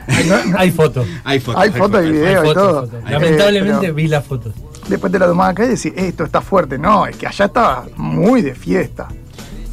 Hay 0.56 0.70
fotos. 0.70 1.06
Hay 1.24 1.40
fotos. 1.40 1.62
Hay 1.62 1.70
fotos 1.70 2.04
y 2.06 2.10
video. 2.10 2.42
Hay 2.42 2.50
y 2.50 2.54
todo. 2.54 2.84
Eh, 2.84 3.10
Lamentablemente 3.10 3.78
pero 3.80 3.94
vi 3.94 4.08
las 4.08 4.24
fotos. 4.24 4.52
Después 4.88 5.12
te 5.12 5.18
la 5.18 5.26
tomás 5.26 5.50
acá 5.50 5.64
y 5.64 5.68
decís, 5.68 5.92
esto 5.96 6.24
está 6.24 6.40
fuerte. 6.40 6.78
No, 6.78 7.06
es 7.06 7.16
que 7.16 7.26
allá 7.26 7.44
estaba 7.44 7.84
muy 7.96 8.40
de 8.42 8.54
fiesta. 8.54 9.08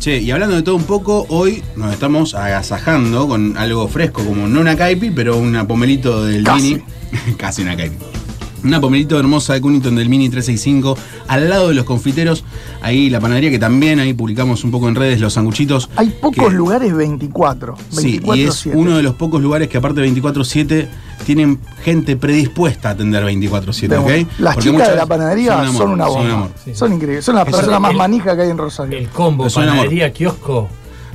Che, 0.05 0.19
y 0.19 0.29
hablando 0.29 0.55
de 0.55 0.61
todo 0.61 0.75
un 0.75 0.83
poco, 0.83 1.25
hoy 1.29 1.63
nos 1.75 1.91
estamos 1.91 2.35
agasajando 2.35 3.27
con 3.27 3.57
algo 3.57 3.87
fresco, 3.87 4.23
como 4.23 4.47
no 4.47 4.61
una 4.61 4.77
caipi, 4.77 5.09
pero 5.09 5.35
una 5.35 5.67
pomelito 5.67 6.23
del 6.25 6.43
Casi. 6.43 6.75
Mini. 6.75 6.83
Casi 7.39 7.63
una 7.63 7.75
caipi. 7.75 7.95
Una 8.65 8.81
pomelito 8.81 9.19
hermosa 9.19 9.53
de 9.53 9.61
Cunnington 9.61 9.95
del 9.95 10.09
Mini 10.09 10.27
365, 10.27 10.97
al 11.27 11.49
lado 11.49 11.67
de 11.69 11.75
los 11.75 11.85
confiteros. 11.85 12.43
Ahí 12.81 13.11
la 13.11 13.19
panadería, 13.19 13.51
que 13.51 13.59
también 13.59 13.99
ahí 13.99 14.13
publicamos 14.15 14.63
un 14.63 14.71
poco 14.71 14.89
en 14.89 14.95
redes 14.95 15.19
los 15.21 15.33
sanguchitos. 15.33 15.87
Hay 15.95 16.09
pocos 16.09 16.49
que- 16.49 16.55
lugares 16.55 16.91
24. 16.95 17.75
Sí, 17.89 18.19
24 18.19 18.35
y 18.37 18.43
es 18.47 18.65
uno 18.65 18.97
de 18.97 19.03
los 19.03 19.13
pocos 19.15 19.39
lugares 19.39 19.67
que 19.69 19.77
aparte 19.77 20.01
de 20.01 20.07
24-7 20.11 20.87
tienen 21.27 21.59
gente 21.83 22.17
predispuesta 22.17 22.89
a 22.89 22.91
atender 22.93 23.23
24-7, 23.23 23.97
¿ok? 23.97 24.27
Las 24.39 24.55
Porque 24.55 24.71
chicas 24.71 24.89
de 24.89 24.95
la 24.95 25.05
panadería 25.05 25.55
un 25.57 25.61
amor, 25.67 25.75
son 25.81 25.91
una 25.91 26.05
son 26.05 26.13
un 26.15 26.19
bomba. 26.21 26.33
amor. 26.35 26.49
Sí. 26.63 26.73
Son 26.73 26.91
increíbles. 26.93 27.23
Son 27.25 27.35
las 27.35 27.45
personas 27.45 27.79
más 27.79 27.93
manijas 27.93 28.35
que 28.35 28.41
hay 28.41 28.49
en 28.49 28.57
Rosario. 28.57 28.97
El 28.97 29.09
combo, 29.09 29.47
panadería, 29.47 30.11
kiosco. 30.11 30.69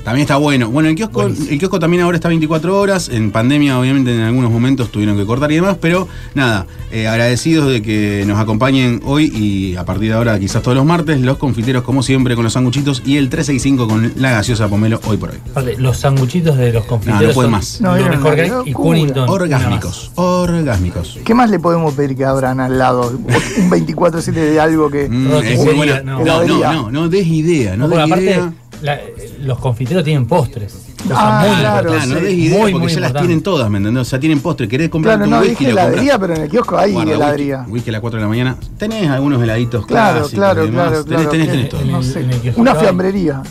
También 0.04 0.22
está 0.22 0.36
bueno. 0.36 0.70
Bueno, 0.70 0.88
el 0.88 0.94
kiosco, 0.94 1.22
Buenísimo. 1.22 1.50
el 1.50 1.58
kiosco 1.58 1.78
también 1.78 2.02
ahora 2.02 2.16
está 2.16 2.28
24 2.28 2.78
horas. 2.78 3.08
En 3.10 3.30
pandemia, 3.30 3.78
obviamente, 3.78 4.14
en 4.14 4.20
algunos 4.22 4.50
momentos 4.50 4.90
tuvieron 4.90 5.16
que 5.16 5.26
cortar 5.26 5.52
y 5.52 5.56
demás. 5.56 5.76
Pero 5.80 6.08
nada, 6.34 6.66
eh, 6.90 7.06
agradecidos 7.06 7.70
de 7.70 7.82
que 7.82 8.24
nos 8.26 8.38
acompañen 8.38 9.00
hoy 9.04 9.26
y 9.26 9.76
a 9.76 9.84
partir 9.84 10.08
de 10.08 10.14
ahora, 10.14 10.38
quizás 10.38 10.62
todos 10.62 10.76
los 10.76 10.86
martes, 10.86 11.20
los 11.20 11.36
confiteros, 11.36 11.82
como 11.84 12.02
siempre, 12.02 12.34
con 12.34 12.44
los 12.44 12.52
sanguchitos 12.54 13.02
y 13.04 13.16
el 13.18 13.28
365 13.28 13.88
con 13.88 14.12
la 14.16 14.30
gaseosa 14.32 14.68
pomelo 14.68 15.00
hoy 15.06 15.16
por 15.18 15.30
hoy. 15.30 15.36
Aparte, 15.50 15.76
los 15.78 15.98
sanguchitos 15.98 16.56
de 16.56 16.72
los 16.72 16.84
confiteros 16.86 17.20
No, 17.20 17.28
no 17.28 17.34
puede 17.34 17.46
son 17.46 17.50
más. 17.52 17.80
No, 17.80 18.34
que 18.34 18.40
hay. 18.42 18.50
Y. 18.64 18.72
Cunnington. 18.72 19.28
Orgásmicos, 19.28 20.12
orgásmicos. 20.14 21.18
¿Qué 21.24 21.34
más 21.34 21.50
le 21.50 21.58
podemos 21.58 21.94
pedir 21.94 22.16
que 22.16 22.24
abran 22.24 22.60
al 22.60 22.78
lado? 22.78 23.10
Un 23.10 23.70
24-7 23.70 24.32
de 24.32 24.60
algo 24.60 24.90
que. 24.90 25.08
Mm, 25.08 25.30
Roticería, 25.30 25.58
es 25.58 25.64
muy 25.64 25.74
buena. 25.74 26.00
no. 26.02 26.24
No, 26.24 26.44
no, 26.44 26.72
no, 26.72 26.90
no 26.90 27.08
des 27.08 27.26
idea, 27.26 27.76
no 27.76 27.88
No, 27.88 27.96
des 27.96 28.06
idea. 28.06 28.36
aparte, 28.44 28.56
la- 28.82 28.98
los 29.42 29.58
confiteros 29.58 30.04
tienen 30.04 30.26
postres. 30.26 30.74
Ah, 31.14 31.44
muy 31.46 31.56
claro, 31.60 31.90
Claro, 31.92 32.06
no 32.06 32.14
sí. 32.18 32.20
des 32.24 32.32
idea 32.34 32.58
Muy, 32.58 32.72
porque 32.72 32.86
muy 32.86 32.94
ya 32.94 33.00
las 33.00 33.12
tienen 33.14 33.42
todas, 33.42 33.70
¿me 33.70 33.78
entendés? 33.78 34.02
O 34.02 34.04
sea, 34.04 34.20
tienen 34.20 34.40
postre. 34.40 34.68
¿Querés 34.68 34.90
comprar 34.90 35.16
Claro, 35.16 35.24
un 35.24 35.30
no, 35.30 35.38
whisky? 35.40 35.50
dije 35.50 35.64
lo 35.64 35.68
compras. 35.70 35.86
heladería, 35.94 36.18
pero 36.18 36.34
en 36.34 36.42
el 36.42 36.48
kiosco 36.50 36.78
hay 36.78 36.92
Guarda, 36.92 37.12
heladería. 37.14 37.56
Whisky, 37.60 37.72
whisky 37.72 37.88
a 37.88 37.92
las 37.92 38.00
4 38.02 38.16
de 38.18 38.22
la 38.22 38.28
mañana. 38.28 38.56
Tenés 38.78 39.08
algunos 39.08 39.42
heladitos 39.42 39.86
Claro, 39.86 40.18
clásicos 40.18 40.34
claro, 40.34 40.62
y 40.64 40.66
demás. 40.70 40.88
claro, 40.90 41.04
Tenés, 41.04 41.28
tenés, 41.50 41.68
tenés 41.70 41.86
no 41.86 42.02
sé, 42.02 42.24
una 42.56 42.74
fiambrería. 42.74 43.42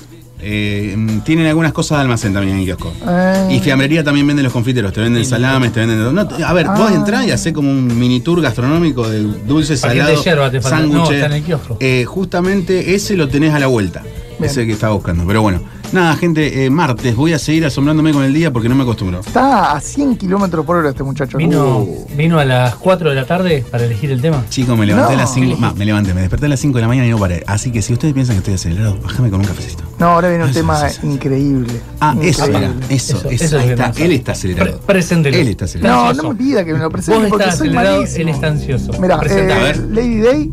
Eh, 0.42 0.94
mm, 0.96 1.20
tienen 1.22 1.48
algunas 1.48 1.74
cosas 1.74 1.98
de 1.98 2.02
almacén 2.04 2.34
también 2.34 2.54
en 2.56 2.60
el 2.62 2.66
kiosco. 2.68 2.94
Eh. 3.06 3.48
Y 3.52 3.60
fiambrería 3.60 4.04
también 4.06 4.26
venden 4.26 4.44
los 4.44 4.54
confiteros, 4.54 4.94
te 4.94 5.02
venden 5.02 5.26
salames, 5.26 5.74
te 5.74 5.82
venden. 5.86 6.14
no, 6.16 6.22
a 6.22 6.54
ver, 6.54 6.68
vos 6.68 6.92
Ah. 6.92 6.94
entrás 6.96 7.26
y 7.26 7.32
hacés 7.32 7.52
como 7.52 7.70
un 7.70 8.00
mini 8.00 8.22
tour 8.22 8.40
gastronómico 8.42 9.10
de 9.10 9.22
dulce, 9.24 9.76
Paquete 9.76 10.00
de 10.00 10.06
salado, 10.06 10.24
yerba 10.24 10.52
te 10.52 10.62
falta. 10.62 10.78
No, 10.80 10.84
sándwiches. 10.94 11.12
está 11.16 11.26
en 11.26 11.34
el 11.34 11.44
kiosco. 11.44 11.78
Eh, 11.82 12.06
justamente 12.06 12.94
ese 12.96 13.18
lo 13.18 13.28
tenés 13.28 13.54
a 13.54 13.60
la 13.60 13.68
vuelta. 13.68 14.02
Bien. 14.40 14.50
Ese 14.52 14.66
que 14.66 14.72
estaba 14.74 14.94
buscando. 14.94 15.26
Pero 15.28 15.42
bueno, 15.42 15.60
nada, 15.92 16.16
gente, 16.16 16.66
eh, 16.66 16.70
martes 16.70 17.16
voy 17.16 17.34
a 17.34 17.40
seguir 17.40 17.66
asombrándome 17.66 18.12
con 18.14 18.24
el 18.24 18.34
día 18.34 18.52
porque 18.52 18.70
no 18.70 18.76
me 18.76 18.84
acostumbro. 18.84 19.20
Está 19.20 19.74
a 19.74 19.82
100 19.82 20.16
kilómetros 20.18 20.66
por 20.66 20.78
hora 20.78 20.90
este 20.90 21.04
muchacho. 21.04 21.38
Vino, 21.38 21.80
Uh. 21.80 22.08
vino 22.16 22.40
a 22.40 22.46
las 22.46 22.76
4 22.76 23.10
de 23.10 23.16
la 23.16 23.26
tarde 23.26 23.66
para 23.70 23.84
elegir 23.86 24.12
el 24.12 24.22
tema. 24.22 24.44
Chicos, 24.50 24.78
me 24.78 24.86
levanté 24.86 25.14
No. 25.14 25.20
a 25.20 25.22
las 25.24 25.34
5. 25.34 25.58
Me 25.76 25.86
levanté, 25.86 26.14
me 26.14 26.22
desperté 26.22 26.46
a 26.46 26.50
las 26.50 26.60
5 26.60 26.78
de 26.78 26.82
la 26.84 26.88
mañana 26.88 27.08
y 27.08 27.12
no 27.12 27.18
paré. 27.20 27.44
Así 27.48 27.72
que 27.72 27.82
si 27.82 27.94
ustedes 27.94 28.14
piensan 28.14 28.36
que 28.36 28.40
estoy 28.40 28.54
acelerado, 28.56 28.98
bájame 29.04 29.30
con 29.30 29.42
un 29.42 29.46
cafecito. 29.48 29.84
No, 30.00 30.06
ahora 30.08 30.30
viene 30.30 30.46
un 30.46 30.50
Eso, 30.52 30.60
tema 30.60 30.78
eso, 30.88 31.00
eso. 31.00 31.08
increíble. 31.08 31.74
Ah, 32.00 32.16
eso, 32.22 32.46
Increíble. 32.48 32.86
eso, 32.90 33.30
Eso- 33.30 33.60
ahí 33.60 33.70
está. 33.72 33.92
Él 33.98 34.12
está 34.14 34.32
acelerado. 34.32 34.78
Pre- 34.78 34.86
preséntelo. 34.94 35.36
Él 35.38 35.48
está 35.50 35.66
acelerado. 35.66 36.14
No, 36.14 36.24
no 36.24 36.30
me 36.30 36.36
pida 36.36 36.64
que 36.64 36.72
me 36.74 36.80
lo 36.80 36.90
presente 36.90 37.20
Vos 37.20 37.30
porque 37.30 37.44
estás 37.44 37.58
soy 37.60 37.68
acelerado, 37.70 37.98
malísimo. 37.98 38.22
él 38.22 38.30
está 38.30 38.48
ansioso. 38.48 38.92
A 38.94 39.26
eh, 39.26 39.46
ver. 39.46 39.78
Lady 39.90 40.20
Day 40.22 40.52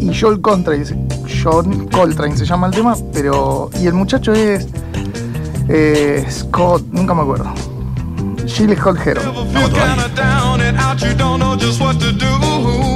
y, 0.00 0.10
y 0.10 0.16
Joel 0.20 0.40
Coltrane, 0.40 0.84
John 1.42 1.88
Coltrane 1.88 2.36
se 2.36 2.44
llama 2.46 2.68
el 2.68 2.72
tema, 2.74 2.96
pero. 3.12 3.23
Y 3.80 3.86
el 3.86 3.94
muchacho 3.94 4.32
es. 4.34 4.66
eh, 5.68 6.26
Scott, 6.30 6.82
nunca 6.90 7.14
me 7.14 7.22
acuerdo. 7.22 7.52
Heron. 9.04 9.24
Ever 12.56 12.93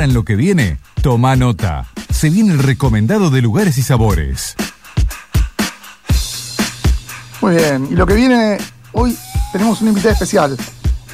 Ahora 0.00 0.08
en 0.08 0.14
lo 0.14 0.24
que 0.24 0.34
viene, 0.34 0.78
toma 1.02 1.36
nota. 1.36 1.84
Se 2.08 2.30
viene 2.30 2.54
el 2.54 2.58
recomendado 2.58 3.28
de 3.28 3.42
lugares 3.42 3.76
y 3.76 3.82
sabores. 3.82 4.56
Muy 7.42 7.56
bien. 7.56 7.86
Y 7.90 7.96
lo 7.96 8.06
que 8.06 8.14
viene, 8.14 8.56
hoy 8.92 9.14
tenemos 9.52 9.82
una 9.82 9.90
invitada 9.90 10.14
especial. 10.14 10.56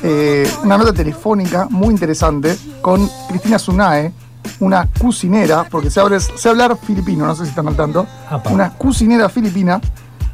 Eh, 0.04 0.48
una 0.62 0.78
nota 0.78 0.92
telefónica 0.92 1.66
muy 1.68 1.88
interesante 1.88 2.56
con 2.80 3.10
Cristina 3.28 3.58
Sunae, 3.58 4.12
una 4.60 4.88
cocinera, 5.00 5.64
porque 5.64 5.90
se, 5.90 5.98
habla, 5.98 6.20
sé 6.20 6.48
hablar 6.48 6.78
filipino, 6.80 7.26
no 7.26 7.34
sé 7.34 7.42
si 7.42 7.48
están 7.48 7.66
al 7.66 7.74
tanto. 7.74 8.06
Apa. 8.30 8.50
Una 8.50 8.70
cocinera 8.74 9.28
filipina 9.28 9.80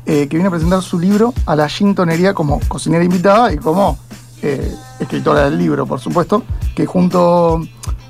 eh, 0.05 0.29
que 0.29 0.37
viene 0.37 0.49
a 0.49 0.51
presentar 0.51 0.83
su 0.83 1.01
libro 1.01 1.33
a 1.47 1.57
la 1.57 1.71
Gintonería 1.71 2.35
como 2.35 2.61
cocinera 2.69 3.03
invitada 3.03 3.51
y 3.51 3.57
como 3.57 3.99
eh, 4.43 4.75
escritora 5.01 5.45
del 5.45 5.59
libro, 5.59 5.87
por 5.87 6.01
supuesto, 6.01 6.43
que 6.75 6.87
junto 6.87 7.63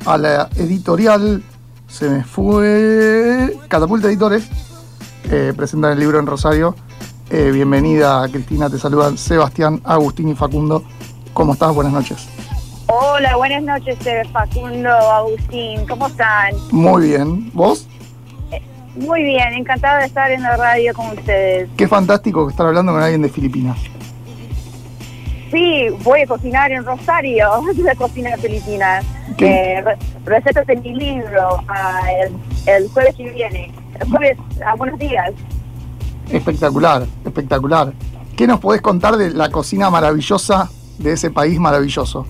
a 0.07 0.19
la 0.19 0.49
editorial 0.57 1.43
se 1.87 2.09
me 2.09 2.25
fue 2.25 3.57
Catapulta 3.69 4.09
Editores 4.09 4.49
eh, 5.31 5.53
presentan 5.57 5.93
el 5.93 5.99
libro 5.99 6.19
en 6.19 6.27
Rosario. 6.27 6.75
Eh, 7.31 7.51
bienvenida, 7.53 8.27
Cristina. 8.31 8.69
Te 8.69 8.79
saludan 8.79 9.17
Sebastián, 9.17 9.81
Agustín 9.85 10.29
y 10.29 10.35
Facundo. 10.35 10.85
¿Cómo 11.33 11.55
estás? 11.55 11.75
Buenas 11.75 11.93
noches. 11.93 12.29
Hola, 12.89 13.37
buenas 13.37 13.63
noches, 13.63 13.97
eh, 14.07 14.23
Facundo, 14.33 14.91
Agustín, 14.91 15.87
¿cómo 15.87 16.09
están? 16.09 16.55
Muy 16.71 17.09
bien. 17.09 17.51
¿Vos? 17.55 17.87
Muy 18.97 19.23
bien, 19.23 19.55
encantada 19.55 20.01
de 20.01 20.07
estar 20.07 20.31
en 20.31 20.43
la 20.43 20.57
radio 20.57 20.93
con 20.93 21.07
ustedes. 21.07 21.71
Qué 21.77 21.89
fantástico 21.89 22.51
estar 22.51 22.67
hablando 22.67 22.93
con 22.93 23.01
alguien 23.01 23.23
de 23.23 23.31
Filipinas. 23.31 23.79
Sí, 25.53 25.89
voy 26.03 26.23
a 26.23 26.27
cocinar 26.27 26.73
en 26.73 26.83
Rosario, 26.85 27.47
de 27.75 27.97
cocina 27.97 28.37
filipina. 28.39 29.01
Eh, 29.39 29.83
re- 29.85 29.99
recetas 30.25 30.67
de 30.67 30.77
mi 30.77 30.95
libro 30.95 31.59
ah, 31.69 32.01
el, 32.25 32.33
el 32.67 32.89
jueves 32.89 33.15
que 33.17 33.31
viene. 33.31 33.71
El 34.01 34.09
jueves, 34.09 34.39
ah, 34.65 34.75
buenos 34.77 34.99
días. 34.99 35.31
Espectacular, 36.31 37.05
espectacular. 37.25 37.93
¿Qué 38.35 38.47
nos 38.47 38.61
podés 38.61 38.81
contar 38.81 39.17
de 39.17 39.31
la 39.31 39.51
cocina 39.51 39.91
maravillosa 39.91 40.71
de 40.99 41.13
ese 41.13 41.31
país 41.31 41.61
maravilloso? 41.61 42.27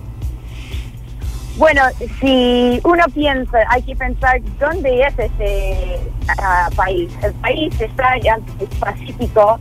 Bueno, 1.55 1.81
si 2.19 2.81
uno 2.83 3.05
piensa, 3.13 3.59
hay 3.69 3.83
que 3.83 3.95
pensar 3.95 4.41
dónde 4.59 5.01
es 5.01 5.13
ese 5.17 5.99
ah, 6.39 6.67
país. 6.75 7.09
El 7.23 7.31
país 7.35 7.79
está 7.79 8.17
en 8.17 8.43
el 8.59 8.67
Pacífico 8.79 9.59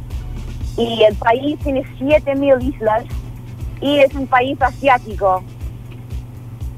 y 0.76 1.04
el 1.04 1.14
país 1.16 1.59
tiene 1.62 1.85
7.000 2.00 2.75
islas 2.75 3.04
y 3.83 3.99
es 3.99 4.15
un 4.15 4.27
país 4.27 4.61
asiático. 4.62 5.43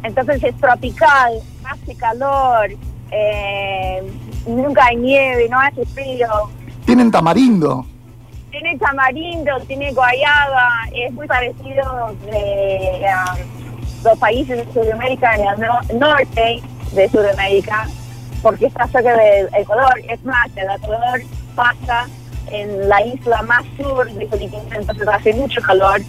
Entonces 0.02 0.42
es 0.42 0.56
tropical, 0.56 1.34
hace 1.64 1.94
calor, 1.96 2.70
eh, 3.11 4.02
nunca 4.46 4.87
hay 4.87 4.96
nieve, 4.96 5.49
no 5.49 5.61
hace 5.61 5.84
frío. 5.87 6.28
Tienen 6.84 7.11
tamarindo. 7.11 7.87
Tiene 8.50 8.76
tamarindo, 8.78 9.58
tiene 9.66 9.92
guayaba, 9.92 10.70
es 10.94 11.12
muy 11.12 11.26
parecido 11.26 12.14
de 12.30 13.06
ah, 13.08 13.37
los 14.04 14.18
países 14.18 14.58
de 14.66 14.73
Sudamérica 14.73 15.34
en 15.34 15.40
el 15.49 15.61
no- 15.61 15.99
norte 15.99 16.62
de 16.92 17.08
Sudamérica, 17.08 17.88
porque 18.42 18.66
está 18.66 18.87
cerca 18.88 19.16
del 19.16 19.49
Ecuador. 19.54 19.94
Es 20.08 20.23
más, 20.25 20.49
el 20.56 20.70
Ecuador 20.70 21.23
pasa 21.56 22.06
en 22.52 22.88
la 22.88 23.04
isla 23.04 23.42
más 23.42 23.64
sur 23.76 24.08
de 24.12 24.26
Filipinas, 24.28 24.66
entonces 24.73 25.08
hace 25.08 25.32
mucho 25.34 25.61
calor. 25.62 26.00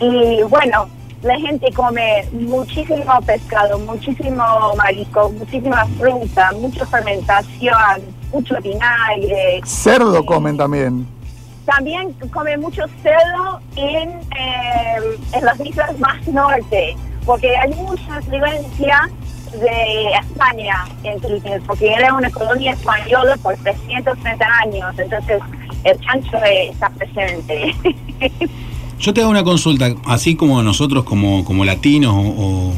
Y 0.00 0.42
bueno, 0.42 0.88
la 1.22 1.38
gente 1.38 1.72
come 1.72 2.26
muchísimo 2.32 3.20
pescado, 3.26 3.78
muchísimo 3.78 4.74
marisco, 4.76 5.30
muchísima 5.30 5.86
fruta, 5.98 6.52
mucha 6.60 6.84
fermentación, 6.86 8.02
mucho 8.32 8.56
vinagre. 8.60 9.60
Cerdo 9.64 10.24
comen 10.26 10.56
también. 10.56 11.06
También 11.64 12.12
come 12.30 12.58
mucho 12.58 12.82
cerdo 13.02 13.60
en, 13.76 14.10
eh, 14.10 15.18
en 15.32 15.44
las 15.44 15.58
islas 15.60 15.98
más 15.98 16.28
norte, 16.28 16.94
porque 17.24 17.56
hay 17.56 17.72
mucha 17.72 18.20
influencia 18.20 19.08
de 19.52 20.10
España 20.20 20.84
en 21.04 21.18
Filipinas, 21.20 21.62
porque 21.66 21.90
era 21.90 22.12
una 22.12 22.28
colonia 22.30 22.72
española 22.72 23.36
por 23.42 23.56
330 23.56 24.46
años, 24.62 24.98
entonces 24.98 25.40
el 25.84 26.00
chancho 26.00 26.36
está 26.44 26.90
presente. 26.90 27.74
Yo 28.98 29.12
te 29.12 29.20
hago 29.20 29.30
una 29.30 29.44
consulta, 29.44 29.94
así 30.06 30.34
como 30.34 30.62
nosotros 30.62 31.04
como, 31.04 31.44
como 31.44 31.64
latinos 31.64 32.14
o, 32.14 32.20
o- 32.20 32.72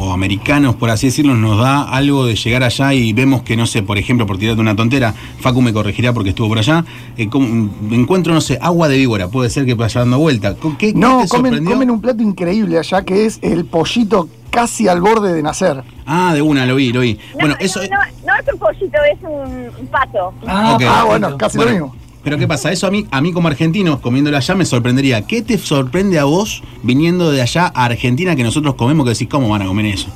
o 0.00 0.12
americanos, 0.12 0.76
por 0.76 0.90
así 0.90 1.08
decirlo, 1.08 1.34
nos 1.34 1.58
da 1.58 1.82
algo 1.82 2.24
de 2.26 2.36
llegar 2.36 2.62
allá 2.62 2.94
y 2.94 3.12
vemos 3.12 3.42
que, 3.42 3.56
no 3.56 3.66
sé, 3.66 3.82
por 3.82 3.98
ejemplo, 3.98 4.26
por 4.26 4.38
tirarte 4.38 4.60
una 4.60 4.76
tontera, 4.76 5.12
Facu 5.40 5.60
me 5.60 5.72
corregirá 5.72 6.12
porque 6.12 6.30
estuvo 6.30 6.46
por 6.48 6.58
allá, 6.58 6.84
eh, 7.16 7.28
como- 7.28 7.68
encuentro, 7.90 8.32
no 8.32 8.40
sé, 8.40 8.58
agua 8.62 8.86
de 8.88 8.96
víbora, 8.96 9.26
puede 9.28 9.50
ser 9.50 9.66
que 9.66 9.74
vaya 9.74 10.00
dando 10.00 10.18
vuelta. 10.20 10.54
¿Qué, 10.54 10.92
qué 10.92 10.92
No, 10.94 11.22
te 11.22 11.28
comen, 11.28 11.64
comen 11.64 11.90
un 11.90 12.00
plato 12.00 12.22
increíble 12.22 12.78
allá 12.78 13.02
que 13.02 13.26
es 13.26 13.40
el 13.42 13.64
pollito 13.64 14.28
casi 14.50 14.86
al 14.86 15.00
borde 15.00 15.32
de 15.34 15.42
nacer. 15.42 15.82
Ah, 16.06 16.32
de 16.32 16.42
una, 16.42 16.64
lo 16.64 16.76
vi, 16.76 16.92
lo 16.92 17.00
vi. 17.00 17.14
No, 17.14 17.40
Bueno, 17.40 17.54
no, 17.58 17.64
eso... 17.66 17.80
no, 17.80 17.96
no 18.24 18.32
es 18.40 18.52
un 18.52 18.58
pollito, 18.60 18.98
es 19.12 19.18
un, 19.22 19.86
pato. 19.88 20.32
Ah. 20.46 20.78
Ah, 20.88 21.04
bueno, 21.06 21.36
casi 21.36 21.56
Bueno, 21.56 21.72
lo 21.72 21.86
mismo. 21.86 21.96
Pero 22.28 22.36
¿qué 22.38 22.46
pasa? 22.46 22.70
Eso 22.70 22.86
a 22.86 22.90
mí, 22.90 23.06
a 23.10 23.22
mí 23.22 23.32
como 23.32 23.48
argentino, 23.48 24.02
comiéndolo 24.02 24.36
allá, 24.36 24.54
me 24.54 24.66
sorprendería. 24.66 25.22
¿Qué 25.26 25.40
te 25.40 25.56
sorprende 25.56 26.18
a 26.18 26.24
vos 26.24 26.62
viniendo 26.82 27.30
de 27.30 27.40
allá 27.40 27.72
a 27.74 27.86
Argentina 27.86 28.36
que 28.36 28.42
nosotros 28.42 28.74
comemos 28.74 29.06
que 29.06 29.12
decís, 29.14 29.28
¿cómo 29.30 29.48
van 29.48 29.62
a 29.62 29.64
comer 29.64 29.86
eso? 29.86 30.08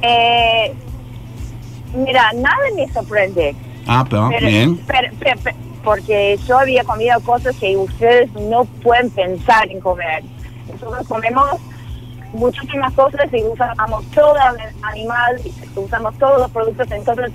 Eh, 0.00 0.72
mira, 1.94 2.32
nada 2.36 2.56
me 2.74 2.90
sorprende. 2.90 3.54
Ah, 3.86 4.06
pero, 4.08 4.30
Pero- 4.30 4.46
bien. 4.46 4.80
pero- 4.86 5.10
pero- 5.18 5.38
pero- 5.44 5.56
porque 5.84 6.38
yo 6.48 6.58
había 6.58 6.84
comido 6.84 7.20
cosas 7.20 7.54
que 7.56 7.76
ustedes 7.76 8.32
no 8.32 8.64
pueden 8.64 9.10
pensar 9.10 9.70
en 9.70 9.78
comer. 9.80 10.24
Nosotros 10.72 11.06
comemos 11.06 11.44
muchísimas 12.32 12.94
cosas 12.94 13.26
y 13.30 13.42
usamos 13.42 14.06
todo 14.14 14.36
el 14.36 14.84
animal, 14.84 15.38
usamos 15.76 16.16
todos 16.16 16.40
los 16.40 16.50
productos, 16.50 16.90
entonces 16.90 17.30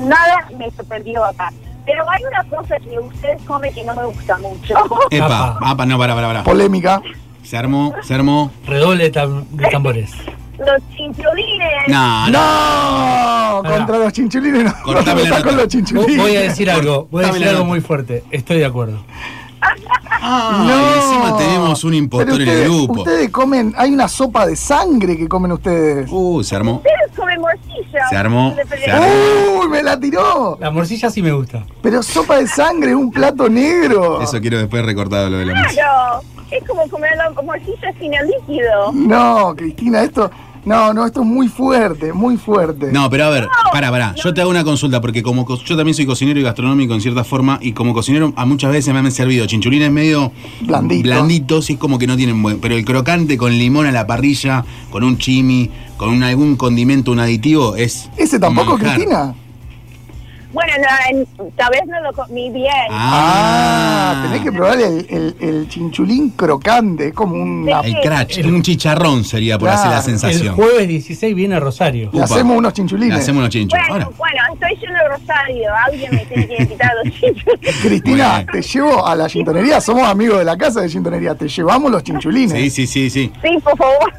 nada 0.00 0.48
me 0.56 0.70
sorprendió 0.70 1.22
acá. 1.26 1.52
Pero 1.86 2.04
hay 2.10 2.22
una 2.24 2.44
cosa 2.44 2.76
que 2.78 2.98
ustedes 2.98 3.40
comen 3.42 3.72
que 3.72 3.84
no 3.84 3.94
me 3.94 4.04
gusta 4.06 4.36
mucho. 4.38 4.74
Epa, 5.10 5.58
Apa. 5.60 5.86
no, 5.86 5.96
para, 5.98 6.14
para, 6.14 6.26
para. 6.26 6.42
Polémica. 6.44 7.00
Se 7.42 7.56
armó, 7.56 7.94
se 8.02 8.12
armó. 8.14 8.50
Redoble 8.66 9.04
de, 9.04 9.12
tam- 9.12 9.46
de 9.50 9.68
tambores. 9.68 10.12
Los 10.58 10.82
chinchulines. 10.96 11.68
No, 11.88 12.28
no. 12.30 13.62
Contra 13.62 13.98
los 13.98 14.12
chinchulines 14.12 14.64
no. 14.64 14.74
Cortame 14.82 15.22
la 15.22 15.28
Está 15.28 15.36
con 15.42 15.52
nota. 15.52 15.56
los 15.62 15.68
chinchulines. 15.68 16.16
Voy 16.18 16.36
a 16.36 16.40
decir 16.40 16.70
algo, 16.70 17.06
voy 17.10 17.24
a 17.24 17.28
decir 17.28 17.48
algo 17.48 17.64
muy 17.64 17.80
fuerte. 17.80 18.24
Estoy 18.30 18.58
de 18.58 18.64
acuerdo. 18.66 18.98
Ah, 19.60 20.64
No. 20.66 20.90
y 20.90 20.98
encima 20.98 21.36
tenemos 21.36 21.84
un 21.84 21.94
impostor 21.94 22.26
Pero 22.26 22.42
en 22.42 22.48
el 22.48 22.48
ustedes- 22.48 22.68
grupo. 22.86 23.00
Ustedes 23.00 23.30
comen, 23.30 23.74
hay 23.76 23.90
una 23.92 24.08
sopa 24.08 24.46
de 24.46 24.56
sangre 24.56 25.16
que 25.16 25.28
comen 25.28 25.52
ustedes. 25.52 26.08
Uh, 26.10 26.42
se 26.42 26.56
armó. 26.56 26.76
Ustedes 26.76 26.96
comen 27.16 27.40
morcilla. 27.40 28.08
Se 28.10 28.16
armó, 28.16 28.54
se 28.84 28.90
armó. 28.90 29.06
¡Uy, 29.60 29.68
me 29.68 29.82
la 29.82 29.98
tiró! 29.98 30.56
La 30.60 30.70
morcilla 30.70 31.10
sí 31.10 31.22
me 31.22 31.32
gusta. 31.32 31.64
Pero 31.82 32.02
sopa 32.02 32.36
de 32.38 32.46
sangre, 32.46 32.94
un 32.94 33.10
plato 33.10 33.48
negro. 33.48 34.20
Eso 34.20 34.40
quiero 34.40 34.58
después 34.58 34.84
recortado 34.84 35.30
lo 35.30 35.38
de 35.38 35.46
la. 35.46 35.52
Claro, 35.68 36.20
es 36.50 36.64
como 36.68 36.88
comer 36.88 37.12
la 37.16 37.30
morcilla 37.42 37.92
sin 37.98 38.14
el 38.14 38.26
líquido. 38.26 38.92
No, 38.92 39.54
Cristina, 39.56 40.02
esto. 40.02 40.30
No, 40.66 40.92
no, 40.92 41.06
esto 41.06 41.20
es 41.20 41.26
muy 41.26 41.46
fuerte, 41.48 42.12
muy 42.12 42.36
fuerte. 42.36 42.90
No, 42.92 43.08
pero 43.08 43.24
a 43.26 43.30
ver, 43.30 43.46
para, 43.72 43.88
para. 43.90 44.14
Yo 44.16 44.34
te 44.34 44.40
hago 44.40 44.50
una 44.50 44.64
consulta, 44.64 45.00
porque 45.00 45.22
como 45.22 45.44
co- 45.46 45.62
yo 45.64 45.76
también 45.76 45.94
soy 45.94 46.06
cocinero 46.06 46.40
y 46.40 46.42
gastronómico 46.42 46.92
en 46.92 47.00
cierta 47.00 47.22
forma, 47.22 47.58
y 47.62 47.70
como 47.72 47.94
cocinero 47.94 48.32
a 48.36 48.44
muchas 48.44 48.72
veces 48.72 48.92
me 48.92 48.98
han 48.98 49.10
servido 49.12 49.46
chinchulines 49.46 49.92
medio 49.92 50.32
Blanditos. 50.62 51.04
blanditos 51.04 51.70
y 51.70 51.74
es 51.74 51.78
como 51.78 51.98
que 51.98 52.08
no 52.08 52.16
tienen 52.16 52.42
buen. 52.42 52.58
Pero 52.58 52.74
el 52.74 52.84
crocante 52.84 53.38
con 53.38 53.52
limón 53.56 53.86
a 53.86 53.92
la 53.92 54.08
parrilla, 54.08 54.64
con 54.90 55.04
un 55.04 55.18
chimi, 55.18 55.70
con 55.96 56.08
un- 56.10 56.24
algún 56.24 56.56
condimento, 56.56 57.12
un 57.12 57.20
aditivo, 57.20 57.76
es. 57.76 58.10
¿Ese 58.16 58.40
tampoco, 58.40 58.72
manjar. 58.72 58.94
Cristina? 58.96 59.34
Bueno, 60.56 60.72
no, 60.80 61.18
en- 61.44 61.52
tal 61.54 61.68
vez 61.70 61.82
no 61.86 62.00
lo 62.00 62.12
comí 62.14 62.48
bien. 62.50 62.70
Ah, 62.90 64.22
tenés 64.24 64.42
que 64.42 64.50
probar 64.50 64.78
el, 64.80 65.06
el- 65.10 65.36
el 65.38 65.68
chinchulín 65.68 66.30
crocante, 66.30 67.08
es 67.08 67.12
como 67.14 67.34
una... 67.34 67.80
El 67.80 67.96
crash, 68.00 68.42
un 68.42 68.62
chicharrón 68.62 69.22
sería 69.22 69.58
por 69.58 69.68
Claro. 69.68 69.80
así 69.80 69.88
la 69.90 69.96
El 69.98 70.02
sensación. 70.02 70.54
jueves 70.56 70.88
16 70.88 71.34
viene 71.34 71.56
a 71.56 71.60
Rosario. 71.60 72.08
Le 72.10 72.22
hacemos 72.22 72.56
unos 72.56 72.72
Le 72.72 72.76
chinchulines. 72.76 73.18
hacemos 73.18 73.40
unos 73.40 73.50
chinchos. 73.50 73.78
Bueno, 73.90 74.10
bueno, 74.16 74.38
estoy 74.54 74.76
yendo 74.80 74.98
a 74.98 75.08
Rosario. 75.18 75.68
Alguien 75.86 76.14
me 76.14 76.24
tiene 76.24 76.48
que 76.48 76.62
invitar 76.62 76.90
a 76.90 77.04
los 77.04 77.14
chinchulines. 77.20 77.76
Cristina, 77.82 78.46
te 78.50 78.62
llevo 78.62 79.06
a 79.06 79.14
la 79.14 79.28
chintonería, 79.28 79.80
somos 79.82 80.08
amigos 80.08 80.38
de 80.38 80.44
la 80.46 80.56
casa 80.56 80.80
de 80.80 80.88
chintonería, 80.88 81.34
te 81.34 81.48
llevamos 81.48 81.90
los 81.92 82.02
chinchulines. 82.02 82.52
Sí, 82.52 82.70
sí, 82.70 82.86
sí, 82.86 83.10
sí. 83.10 83.30
Sí, 83.42 83.58
por 83.62 83.76
favor. 83.76 84.10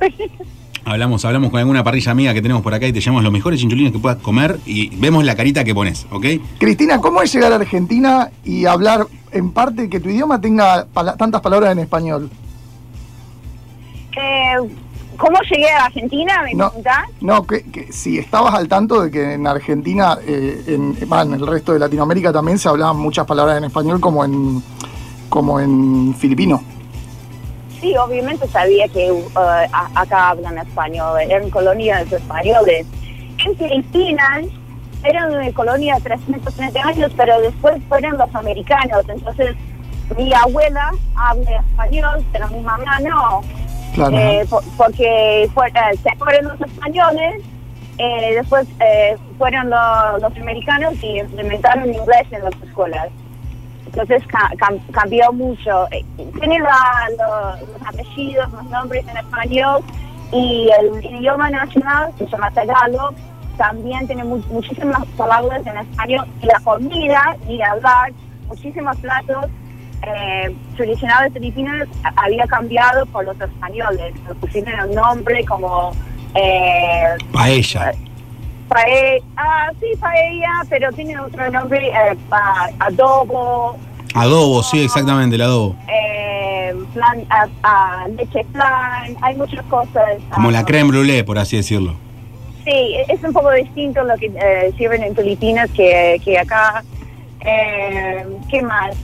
Hablamos, 0.90 1.26
hablamos 1.26 1.52
con 1.52 1.60
alguna 1.60 1.84
parrilla 1.84 2.14
amiga 2.14 2.34
que 2.34 2.42
tenemos 2.42 2.64
por 2.64 2.74
acá 2.74 2.88
y 2.88 2.94
te 2.94 3.02
llevamos 3.02 3.22
los 3.22 3.34
mejores 3.34 3.60
chinchulines 3.60 3.92
que 3.92 4.00
puedas 4.00 4.20
comer 4.20 4.58
y 4.66 4.88
vemos 4.96 5.26
la 5.26 5.36
carita 5.36 5.66
que 5.66 5.76
pones, 5.76 6.08
¿ok? 6.12 6.26
Cristina, 6.58 7.00
¿cómo 7.02 7.22
es 7.22 7.34
llegar 7.34 7.52
a 7.52 7.56
Argentina 7.56 8.32
y 8.46 8.64
hablar 8.66 9.06
en 9.34 9.52
parte 9.52 9.90
que 9.90 10.00
tu 10.00 10.08
idioma 10.08 10.40
tenga 10.40 10.86
pala- 10.94 11.18
tantas 11.18 11.42
palabras 11.42 11.74
en 11.74 11.80
español? 11.80 12.30
Eh, 14.16 14.54
¿Cómo 15.18 15.38
llegué 15.52 15.70
a 15.72 15.86
Argentina? 15.88 16.42
¿Me 16.44 16.54
No, 16.54 16.68
preguntás? 16.70 17.04
no 17.20 17.46
que, 17.46 17.64
que 17.64 17.92
si 17.92 18.18
estabas 18.18 18.54
al 18.54 18.70
tanto 18.70 19.02
de 19.02 19.12
que 19.12 19.34
en 19.34 19.46
Argentina, 19.46 20.18
eh, 20.26 20.64
en, 20.68 20.98
en 21.02 21.34
el 21.34 21.46
resto 21.48 21.74
de 21.74 21.80
Latinoamérica 21.80 22.32
también 22.32 22.58
se 22.58 22.70
hablaban 22.70 22.96
muchas 22.98 23.26
palabras 23.26 23.58
en 23.58 23.66
español 23.66 24.00
como 24.00 24.24
en, 24.24 24.64
como 25.28 25.60
en 25.60 26.16
filipino. 26.18 26.64
Sí, 27.82 27.96
obviamente 27.96 28.48
sabía 28.48 28.88
que 28.88 29.12
uh, 29.12 29.22
acá 29.96 30.30
hablan 30.30 30.58
español, 30.58 31.20
eran 31.22 31.50
colonias 31.50 32.12
españoles. 32.12 32.86
En 33.46 33.56
Filipinas 33.56 34.46
eran 35.04 35.32
una 35.32 35.52
colonia 35.54 35.96
de 35.96 36.02
330 36.02 36.82
años, 36.82 37.12
pero 37.16 37.40
después 37.42 37.76
fueron 37.88 38.18
los 38.18 38.34
americanos. 38.34 39.06
Entonces, 39.08 39.56
mi 40.18 40.34
abuela 40.34 40.92
habla 41.16 41.52
español, 41.70 42.26
pero 42.32 42.48
mi 42.50 42.62
mamá 42.62 43.00
no. 43.02 43.42
Claro. 43.94 44.18
Eh, 44.18 44.46
por- 44.50 44.64
porque 44.76 45.48
fue- 45.54 45.72
se 46.04 46.16
fueron 46.18 46.46
los 46.58 46.62
españoles, 46.62 47.44
eh, 48.00 48.34
después 48.36 48.68
eh, 48.80 49.16
fueron 49.38 49.70
lo- 49.70 50.18
los 50.20 50.36
americanos 50.38 50.96
y 51.04 51.20
implementaron 51.20 51.94
inglés 51.94 52.26
en 52.32 52.44
las 52.44 52.54
escuelas. 52.64 53.08
Entonces 53.88 54.22
ca- 54.28 54.52
cam- 54.58 54.80
cambió 54.92 55.32
mucho. 55.34 55.88
Eh, 55.92 56.06
Tiene 56.40 56.60
los 56.60 57.88
apellidos, 57.88 58.52
los 58.52 58.64
nombres 58.66 59.06
en 59.08 59.18
español 59.18 59.82
Y 60.32 60.70
el 60.80 61.06
idioma 61.06 61.50
nacional, 61.50 62.12
que 62.18 62.26
se 62.26 62.32
llama 62.32 62.52
Tagalog, 62.52 63.14
también 63.58 64.06
tiene 64.08 64.24
mu- 64.26 64.44
muchísimas 64.52 65.06
palabras 65.18 65.66
en 65.66 65.78
español. 65.78 66.26
Y 66.42 66.46
la 66.48 66.60
comida, 66.60 67.36
y 67.48 67.62
hablar, 67.62 68.12
muchísimos 68.50 68.96
platos 68.98 69.46
eh, 70.04 70.54
tradicionales 70.76 71.32
filipinos 71.34 71.88
había 72.18 72.46
cambiado 72.46 73.06
por 73.08 73.24
los 73.26 73.40
españoles. 73.40 74.14
Le 74.28 74.36
pusieron 74.36 74.80
el 74.82 74.94
nombre 74.96 75.44
como 75.46 75.92
eh, 76.36 77.16
Paella. 77.32 77.94
Paella, 78.68 79.24
ah, 79.38 79.70
sí, 79.80 79.88
paella, 80.00 80.50
pero 80.70 80.92
tiene 80.92 81.20
otro 81.20 81.50
nombre, 81.52 81.88
eh, 81.88 82.18
pa- 82.30 82.70
adobo, 82.80 83.78
Adobo, 84.14 84.64
sí, 84.64 84.80
exactamente, 84.84 85.36
el 85.36 85.42
adobo. 85.44 85.76
eh, 85.88 86.74
plan, 86.94 87.24
leche 88.18 88.44
flan, 88.52 89.16
hay 89.22 89.36
muchas 89.36 89.64
cosas. 89.66 90.18
Como 90.34 90.50
la 90.50 90.66
creme 90.66 90.90
brûlée, 90.90 91.24
por 91.24 91.38
así 91.38 91.58
decirlo. 91.58 91.94
Sí, 92.66 92.96
es 93.08 93.24
un 93.24 93.32
poco 93.32 93.52
distinto 93.52 94.04
lo 94.04 94.16
que 94.18 94.26
eh, 94.28 94.74
sirven 94.78 95.04
en 95.04 95.16
Filipinas 95.16 95.70
que, 95.72 96.20
que 96.24 96.38
acá. 96.40 96.84
Eh, 97.46 98.26
¿Qué 98.50 98.62
más? 98.62 98.96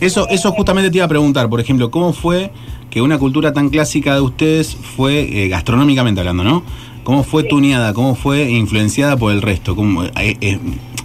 Eso, 0.00 0.28
eso 0.28 0.50
justamente 0.52 0.90
te 0.90 0.96
iba 0.96 1.06
a 1.06 1.08
preguntar, 1.08 1.48
por 1.48 1.60
ejemplo, 1.60 1.90
¿cómo 1.90 2.12
fue 2.12 2.50
que 2.90 3.00
una 3.00 3.18
cultura 3.18 3.52
tan 3.52 3.68
clásica 3.70 4.14
de 4.14 4.20
ustedes 4.20 4.74
fue, 4.74 5.20
eh, 5.44 5.48
gastronómicamente 5.48 6.20
hablando, 6.20 6.42
¿no? 6.44 6.62
¿Cómo 7.04 7.24
fue 7.24 7.42
tuneada, 7.44 7.92
cómo 7.94 8.14
fue 8.14 8.44
influenciada 8.44 9.16
por 9.16 9.32
el 9.32 9.42
resto? 9.42 9.74
¿Cómo, 9.74 10.04
eh, 10.04 10.36
eh, 10.40 10.58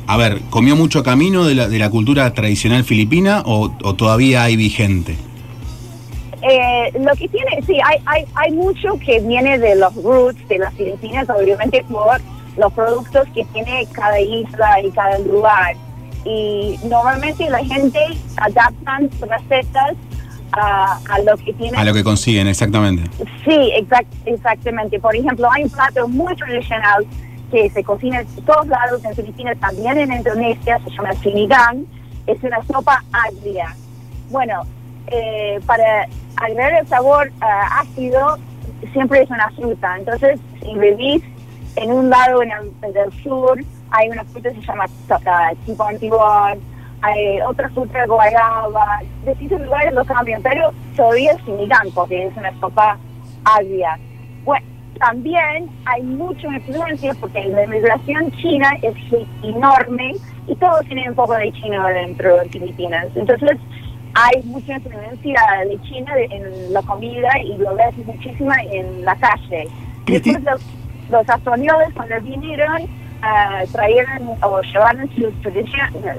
a 0.06 0.16
ver, 0.16 0.42
¿comió 0.50 0.76
mucho 0.76 1.04
camino 1.04 1.46
de 1.46 1.56
la, 1.56 1.68
de 1.68 1.80
la 1.80 1.90
cultura 1.90 2.32
tradicional 2.34 2.84
filipina 2.84 3.42
o, 3.46 3.72
o 3.84 3.96
todavía 3.96 4.44
hay 4.44 4.56
vigente? 4.56 5.16
Eh, 6.44 6.94
lo 7.00 7.16
que 7.16 7.28
tiene, 7.28 7.62
sí, 7.66 7.78
hay, 7.84 7.98
hay, 8.06 8.26
hay 8.36 8.52
mucho 8.52 9.00
que 9.04 9.20
viene 9.22 9.58
de 9.58 9.76
los 9.76 9.96
roots 9.96 10.48
de 10.48 10.60
las 10.60 10.74
Filipinas, 10.76 11.28
obviamente 11.30 11.84
por 11.90 12.22
los 12.58 12.72
productos 12.74 13.28
que 13.34 13.44
tiene 13.46 13.88
cada 13.92 14.20
isla 14.20 14.82
y 14.84 14.92
cada 14.92 15.18
lugar. 15.20 15.76
Y 16.26 16.78
normalmente 16.88 17.50
la 17.50 17.64
gente 17.64 18.00
adaptan 18.38 19.10
recetas 19.22 19.96
a, 20.58 21.00
a 21.10 21.20
lo 21.20 21.38
que 21.38 21.54
tiene. 21.54 21.78
A 21.78 21.84
lo 21.84 21.93
que 21.93 22.04
consiguen, 22.04 22.48
exactamente. 22.48 23.10
Sí, 23.46 23.72
exact, 23.76 24.12
exactamente. 24.26 25.00
Por 25.00 25.15
ejemplo, 25.15 25.50
hay 25.52 25.63
un 25.63 25.70
plato 25.70 26.08
muy 26.08 26.36
tradicional 26.36 27.06
que 27.52 27.70
se 27.70 27.84
cocina 27.84 28.20
en 28.22 28.28
todos 28.46 28.67
lados 28.67 29.04
en 29.06 29.15
Filipinas, 29.15 29.58
también 29.60 29.98
en 29.98 30.12
Indonesia, 30.12 30.80
se 30.84 30.89
llama 30.91 31.13
sinigang. 31.13 31.86
Es 32.26 32.43
una 32.43 32.62
sopa 32.63 33.04
agria. 33.12 33.76
Bueno, 34.30 34.63
eh, 35.08 35.60
para 35.65 36.08
agregar 36.36 36.74
el 36.74 36.88
sabor 36.88 37.32
ah, 37.41 37.82
ácido, 37.82 38.38
siempre 38.91 39.22
es 39.22 39.30
una 39.30 39.50
fruta. 39.52 39.96
Entonces, 39.98 40.39
si 40.62 40.78
vivís 40.78 41.24
en 41.78 41.91
un 41.91 42.10
lado 42.10 42.43
en 42.43 42.52
el, 42.52 42.72
en 42.82 42.98
el 42.98 43.24
sur, 43.24 43.63
hay 43.91 44.10
una 44.10 44.24
fruta 44.26 44.50
que 44.50 44.60
se 44.60 44.65
llama 44.65 44.86
uh, 44.86 45.65
tibón 45.65 45.98
tibón, 46.00 46.60
hay 47.02 47.42
otra 47.42 47.70
fruta 47.70 48.06
guayaba, 48.06 49.00
de 49.24 49.32
distintos 49.32 49.62
lugares 49.62 49.94
lo 49.94 50.06
cambian, 50.06 50.42
pero 50.42 50.72
todavía 50.96 51.32
es 51.32 51.44
sinigang 51.46 51.92
porque 51.94 52.26
es 52.26 52.38
una 52.38 52.58
sopa 52.60 52.98
agria. 53.46 53.98
Bueno, 54.44 54.66
también 55.00 55.70
hay 55.86 56.02
mucha 56.04 56.48
influencia 56.48 57.14
porque 57.20 57.46
la 57.46 57.64
inmigración 57.64 58.32
china 58.32 58.72
es 58.82 58.96
enorme 59.44 60.16
y 60.48 60.56
todos 60.56 60.82
tienen 60.86 61.10
un 61.10 61.16
poco 61.16 61.34
de 61.34 61.52
chino 61.52 61.86
dentro 61.88 62.38
de 62.38 62.50
Filipinas. 62.50 63.08
Entonces, 63.16 63.58
hay 64.14 64.42
mucha 64.44 64.74
influencia 64.74 65.42
de 65.68 65.80
China 65.84 66.12
en 66.18 66.74
la 66.74 66.82
comida 66.82 67.30
y 67.44 67.58
lo 67.58 67.76
ves 67.76 67.96
muchísima 68.06 68.56
en 68.72 69.06
la 69.06 69.16
calle. 69.18 69.68
Después 70.06 70.42
los, 70.44 70.62
los 71.12 71.30
españoles 71.30 71.90
cuando 71.96 72.20
vinieron 72.22 72.88
ah, 73.22 73.64
trajeron 73.72 74.30
o 74.42 74.62
llevaron 74.62 75.10
sus 75.16 75.42
tradiciones. 75.42 76.18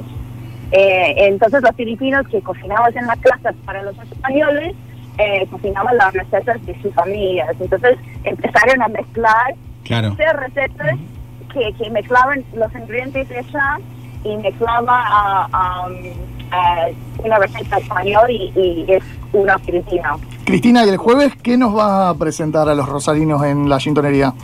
Eh, 0.72 1.14
entonces 1.16 1.62
los 1.62 1.74
filipinos 1.76 2.26
que 2.28 2.40
cocinaban 2.42 2.96
en 2.96 3.06
las 3.06 3.18
clases 3.18 3.54
para 3.64 3.82
los 3.82 3.96
españoles 3.98 4.74
eh, 5.18 5.46
cocinaban 5.50 5.96
las 5.96 6.12
recetas 6.12 6.64
de 6.66 6.80
sus 6.82 6.92
familias. 6.94 7.48
Entonces 7.60 7.96
empezaron 8.24 8.82
a 8.82 8.88
mezclar 8.88 9.54
Claro. 9.84 10.14
recetas 10.16 10.96
que, 11.52 11.72
que 11.82 11.90
mezclaban 11.90 12.44
los 12.54 12.70
ingredientes 12.74 13.28
de 13.30 13.38
allá 13.38 13.78
y 14.24 14.36
mezclaba 14.36 15.02
a, 15.06 15.48
a, 15.50 15.88
a 16.52 16.86
una 17.24 17.38
receta 17.38 17.78
española 17.78 18.30
y, 18.30 18.52
y 18.54 18.84
es 18.88 19.02
una 19.32 19.58
filipina. 19.60 20.16
Cristina, 20.44 20.84
¿y 20.84 20.90
el 20.90 20.96
jueves 20.98 21.32
qué 21.42 21.56
nos 21.56 21.74
va 21.76 22.10
a 22.10 22.14
presentar 22.14 22.68
a 22.68 22.74
los 22.74 22.86
rosarinos 22.88 23.42
en 23.44 23.68
la 23.68 23.78
chintonería? 23.78 24.34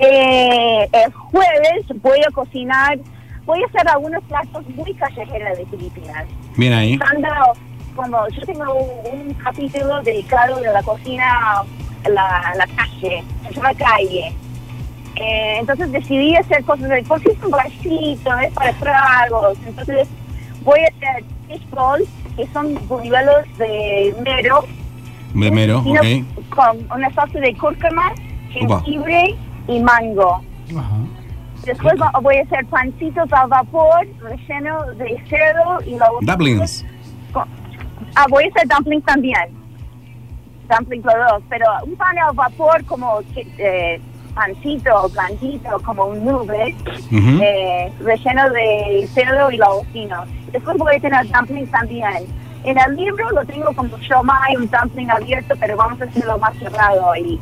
Eh, 0.00 0.88
el 0.92 1.12
jueves 1.12 1.84
voy 2.02 2.20
a 2.26 2.30
cocinar, 2.32 2.98
voy 3.46 3.62
a 3.62 3.66
hacer 3.66 3.88
algunos 3.88 4.22
platos 4.24 4.62
muy 4.70 4.94
callejeros 4.94 5.58
de 5.58 5.66
Filipinas. 5.66 6.24
Bien 6.56 6.72
ahí. 6.72 6.96
Usando, 6.96 7.28
como 7.94 8.28
yo 8.28 8.42
tengo 8.46 8.74
un, 8.74 9.20
un 9.28 9.34
capítulo 9.34 10.02
dedicado 10.02 10.60
de 10.60 10.72
la 10.72 10.82
cocina 10.82 11.62
en 12.04 12.14
la, 12.14 12.54
la 12.56 12.66
calle, 12.68 13.22
se 13.46 13.54
llama 13.54 13.74
calle. 13.74 14.32
Eh, 15.16 15.58
entonces 15.60 15.92
decidí 15.92 16.34
hacer 16.34 16.64
cosas 16.64 16.88
de 16.88 17.02
porque 17.04 17.30
es 17.30 17.42
un 17.42 17.50
barcito, 17.50 18.38
es 18.38 18.52
para 18.52 18.72
tragos. 18.74 19.58
Entonces 19.66 20.08
voy 20.62 20.80
a 20.80 20.88
hacer 20.88 21.24
fish 21.48 21.70
balls, 21.70 22.08
que 22.36 22.46
son 22.48 22.74
buñuelos 22.88 23.44
de 23.58 24.14
mero, 24.24 24.64
De 25.34 25.50
mero, 25.50 25.78
ok. 25.80 26.48
con 26.50 26.78
una 26.92 27.12
salsa 27.12 27.38
de 27.38 27.54
cúrcuma, 27.54 28.12
jengibre 28.50 29.36
y 29.68 29.80
mango. 29.80 30.42
Después 31.64 31.94
va- 32.00 32.12
voy 32.20 32.36
a 32.36 32.42
hacer 32.42 32.64
pancitos 32.66 33.32
al 33.32 33.48
vapor, 33.48 34.06
relleno 34.20 34.84
de 34.94 35.22
cerdo 35.28 35.78
y 35.86 35.96
luego... 35.96 36.18
Dumplings. 36.20 36.84
Ah, 38.16 38.26
voy 38.28 38.44
a 38.44 38.48
hacer 38.48 38.68
dumplings 38.68 39.04
también. 39.04 39.64
Dumplings 40.68 41.04
los 41.04 41.14
dos, 41.14 41.42
pero 41.48 41.66
un 41.84 41.96
pan 41.96 42.18
al 42.18 42.34
vapor 42.34 42.84
como 42.84 43.20
eh, 43.58 44.00
pancito, 44.34 45.08
blandito, 45.10 45.78
como 45.84 46.06
un 46.06 46.24
nube, 46.24 46.74
eh, 47.12 47.92
relleno 48.00 48.50
de 48.50 49.08
cerdo 49.12 49.50
y 49.50 49.56
lagostino. 49.56 50.24
Después 50.52 50.76
voy 50.78 50.96
a 50.96 51.00
tener 51.00 51.26
dumplings 51.30 51.70
también. 51.70 52.26
En 52.64 52.78
el 52.78 52.96
libro 52.96 53.28
lo 53.30 53.44
tengo 53.44 53.74
como 53.74 53.96
shomai, 53.98 54.56
un 54.56 54.70
dumpling 54.70 55.10
abierto, 55.10 55.54
pero 55.60 55.76
vamos 55.76 56.00
a 56.00 56.04
hacerlo 56.04 56.38
más 56.38 56.54
cerrado 56.56 57.14
y... 57.16 57.38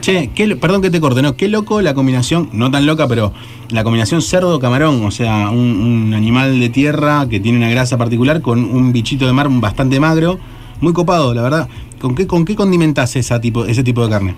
Che, 0.00 0.30
qué 0.34 0.54
perdón 0.56 0.82
que 0.82 0.90
te 0.90 1.00
corte, 1.00 1.20
¿no? 1.20 1.36
Qué 1.36 1.48
loco 1.48 1.80
la 1.80 1.94
combinación, 1.94 2.48
no 2.52 2.70
tan 2.70 2.86
loca, 2.86 3.08
pero 3.08 3.32
la 3.70 3.82
combinación 3.82 4.22
cerdo-camarón, 4.22 5.04
o 5.04 5.10
sea, 5.10 5.50
un, 5.50 5.58
un 5.58 6.14
animal 6.14 6.60
de 6.60 6.68
tierra 6.68 7.26
que 7.28 7.40
tiene 7.40 7.58
una 7.58 7.68
grasa 7.70 7.98
particular 7.98 8.40
con 8.40 8.64
un 8.64 8.92
bichito 8.92 9.26
de 9.26 9.32
mar 9.32 9.48
bastante 9.50 9.98
magro, 9.98 10.38
muy 10.80 10.92
copado, 10.92 11.34
la 11.34 11.42
verdad. 11.42 11.68
¿Con 12.00 12.14
qué, 12.14 12.26
con 12.26 12.44
qué 12.44 12.54
condimentás 12.54 13.16
esa 13.16 13.40
tipo, 13.40 13.64
ese 13.64 13.82
tipo 13.82 14.04
de 14.04 14.10
carne? 14.10 14.34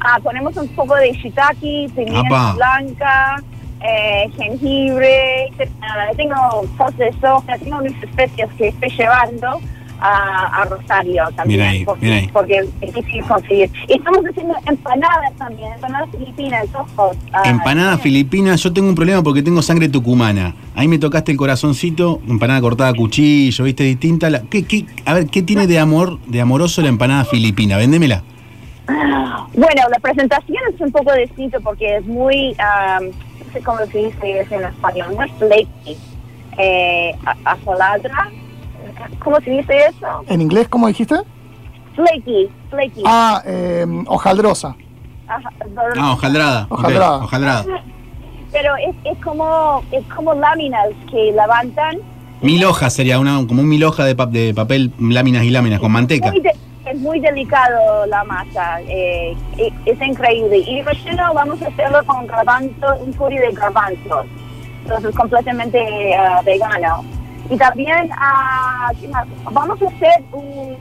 Ah, 0.00 0.18
ponemos 0.22 0.56
un 0.56 0.68
poco 0.68 0.94
de 0.94 1.12
shiitake, 1.12 1.90
pimienta 1.94 2.52
blanca, 2.54 3.42
eh, 3.80 4.30
jengibre, 4.36 5.52
ah, 5.82 6.06
tengo 6.16 6.34
salsa 6.76 7.04
de 7.04 7.12
soja, 7.20 7.58
tengo 7.58 7.78
unas 7.78 8.02
especias 8.02 8.48
que 8.56 8.68
estoy 8.68 8.90
llevando 8.90 9.60
a, 10.00 10.62
a 10.62 10.64
Rosario 10.64 11.24
también. 11.36 11.60
Ahí, 11.60 11.84
porque, 11.84 12.06
bien 12.06 12.18
ahí. 12.18 12.30
porque 12.32 12.56
es 12.80 12.94
difícil 12.94 13.22
conseguir. 13.24 13.70
Y 13.88 13.94
estamos 13.98 14.20
haciendo 14.28 14.54
empanadas 14.66 15.32
también, 15.36 15.72
empanadas 15.72 16.08
filipinas, 16.10 16.66
ojos. 16.74 17.16
ah, 17.32 17.42
Empanada 17.44 17.98
filipina, 17.98 18.54
yo 18.56 18.72
tengo 18.72 18.88
un 18.88 18.94
problema 18.94 19.22
porque 19.22 19.42
tengo 19.42 19.60
sangre 19.62 19.88
tucumana. 19.88 20.54
Ahí 20.74 20.88
me 20.88 20.98
tocaste 20.98 21.32
el 21.32 21.38
corazoncito, 21.38 22.20
empanada 22.28 22.60
cortada 22.60 22.90
a 22.90 22.94
cuchillo, 22.94 23.64
viste, 23.64 23.84
distinta. 23.84 24.30
La- 24.30 24.42
¿qué, 24.42 24.64
qué- 24.64 24.86
a 25.04 25.14
ver, 25.14 25.26
¿qué 25.26 25.42
tiene 25.42 25.66
de 25.66 25.78
amor, 25.78 26.18
de 26.26 26.40
amoroso 26.40 26.82
la 26.82 26.88
empanada 26.88 27.24
filipina? 27.24 27.76
Véndemela. 27.76 28.22
Bueno, 29.54 29.82
la 29.90 29.98
presentación 30.00 30.58
es 30.74 30.80
un 30.80 30.92
poco 30.92 31.12
distinto 31.14 31.60
porque 31.60 31.96
es 31.96 32.06
muy, 32.06 32.54
ah, 32.58 33.00
no 33.02 33.52
sé 33.52 33.60
cómo 33.60 33.78
se 33.90 33.98
dice 33.98 34.46
en 34.50 34.64
español, 34.64 35.08
no 35.16 35.22
es 35.24 35.32
flaky, 35.32 35.96
eh, 36.58 37.12
a- 37.24 37.52
asoladra. 37.52 38.30
¿Cómo 39.22 39.40
se 39.40 39.50
dice 39.50 39.76
eso? 39.88 40.06
¿En 40.28 40.40
inglés 40.40 40.68
cómo 40.68 40.86
dijiste? 40.88 41.16
Flaky, 41.94 42.48
flaky. 42.70 43.02
Ah, 43.04 43.42
eh, 43.44 43.86
hojaldrosa. 44.06 44.76
Ajá, 45.26 45.50
Ah, 45.98 46.12
hojaldrada. 46.12 46.66
Hojaldrada. 46.70 47.16
hojaldrada. 47.24 47.64
Pero 48.52 48.70
es, 48.76 48.96
es 49.04 49.22
como 49.22 49.82
es 49.92 50.04
como 50.14 50.32
láminas 50.34 50.86
que 51.10 51.32
levantan. 51.32 51.98
Mil 52.40 52.64
hojas 52.64 52.94
sería, 52.94 53.18
una, 53.18 53.44
como 53.46 53.62
un 53.62 53.68
mil 53.68 53.82
hoja 53.84 54.04
de, 54.04 54.14
pa- 54.14 54.26
de 54.26 54.54
papel, 54.54 54.92
láminas 54.98 55.42
y 55.44 55.50
láminas, 55.50 55.80
con 55.80 55.92
manteca. 55.92 56.30
Muy 56.30 56.40
de- 56.40 56.54
es 56.86 56.98
muy 57.00 57.20
delicado 57.20 58.06
la 58.06 58.24
masa, 58.24 58.80
eh, 58.88 59.36
es, 59.58 59.72
es 59.84 60.00
increíble. 60.08 60.56
Y 60.58 60.80
relleno 60.82 61.34
vamos 61.34 61.60
a 61.60 61.66
hacerlo 61.66 61.98
con 62.06 62.26
garbanzo, 62.26 62.86
un 63.04 63.12
curry 63.12 63.36
de 63.36 63.50
garbanzos. 63.52 64.24
Entonces 64.84 65.14
completamente 65.14 66.14
ah, 66.16 66.40
vegano. 66.46 67.04
Y 67.50 67.56
también 67.56 68.10
ah, 68.18 68.90
¿qué 69.00 69.08
más? 69.08 69.26
vamos 69.50 69.80
a 69.82 69.86
hacer 69.86 70.22
un 70.32 70.76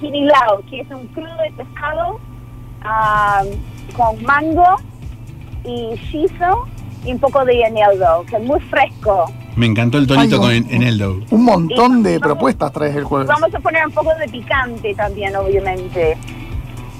quinilao, 0.00 0.62
que 0.68 0.80
es 0.80 0.90
un 0.90 1.06
crudo 1.08 1.36
de 1.42 1.50
pescado 1.52 2.20
ah, 2.82 3.42
con 3.96 4.22
mango 4.22 4.76
y 5.64 5.94
shiso 6.10 6.66
y 7.04 7.12
un 7.12 7.18
poco 7.18 7.44
de 7.44 7.60
eneldo, 7.62 8.24
que 8.28 8.36
es 8.36 8.42
muy 8.42 8.60
fresco. 8.60 9.32
Me 9.56 9.66
encantó 9.66 9.98
el 9.98 10.06
tonito 10.06 10.36
Ay, 10.36 10.62
con 10.62 10.72
en, 10.72 10.82
Eneldo. 10.82 11.18
Un 11.30 11.44
montón 11.44 12.00
Y 12.00 12.02
de 12.04 12.18
vamos- 12.18 12.34
propuestas 12.34 12.72
traes 12.72 12.94
el 12.94 13.04
jueves. 13.04 13.26
Vamos 13.28 13.52
a 13.54 13.58
poner 13.58 13.86
un 13.86 13.92
poco 13.92 14.14
de 14.14 14.28
picante 14.28 14.94
también, 14.94 15.34
obviamente. 15.34 16.16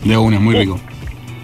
De 0.03 0.16
una, 0.16 0.40
muy 0.40 0.57
rico. 0.57 0.79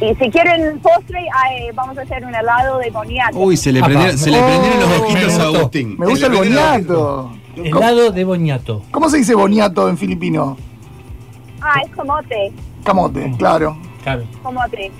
Y 0.00 0.14
si 0.16 0.30
quieren 0.30 0.78
postre, 0.80 1.20
ay, 1.44 1.70
vamos 1.74 1.96
a 1.96 2.02
hacer 2.02 2.24
un 2.24 2.34
helado 2.34 2.78
de 2.78 2.90
boniato. 2.90 3.38
Uy, 3.38 3.56
se 3.56 3.72
le, 3.72 3.78
Apa. 3.78 3.86
prendieron, 3.88 4.18
se 4.18 4.30
le 4.30 4.40
Oh, 4.40 4.46
prendieron 4.46 4.80
los 4.80 5.00
ojitos 5.00 5.38
a. 5.38 5.42
Agustín. 5.44 5.96
Me 5.98 6.06
gusta 6.06 6.26
el 6.26 6.32
boniato. 6.34 7.30
¿Cómo, 7.54 7.78
Helado 7.78 8.10
de 8.10 8.24
boñato. 8.24 8.82
cómo 8.90 9.08
se 9.08 9.18
dice 9.18 9.34
boniato 9.36 9.88
en 9.88 9.96
filipino? 9.96 10.56
Ah, 11.62 11.80
es 11.84 11.90
camote, 11.94 12.52
Camote, 12.82 13.32
claro. 13.38 13.76
Claro. 14.02 14.24
camote. 14.42 14.86
Eh, 14.86 14.92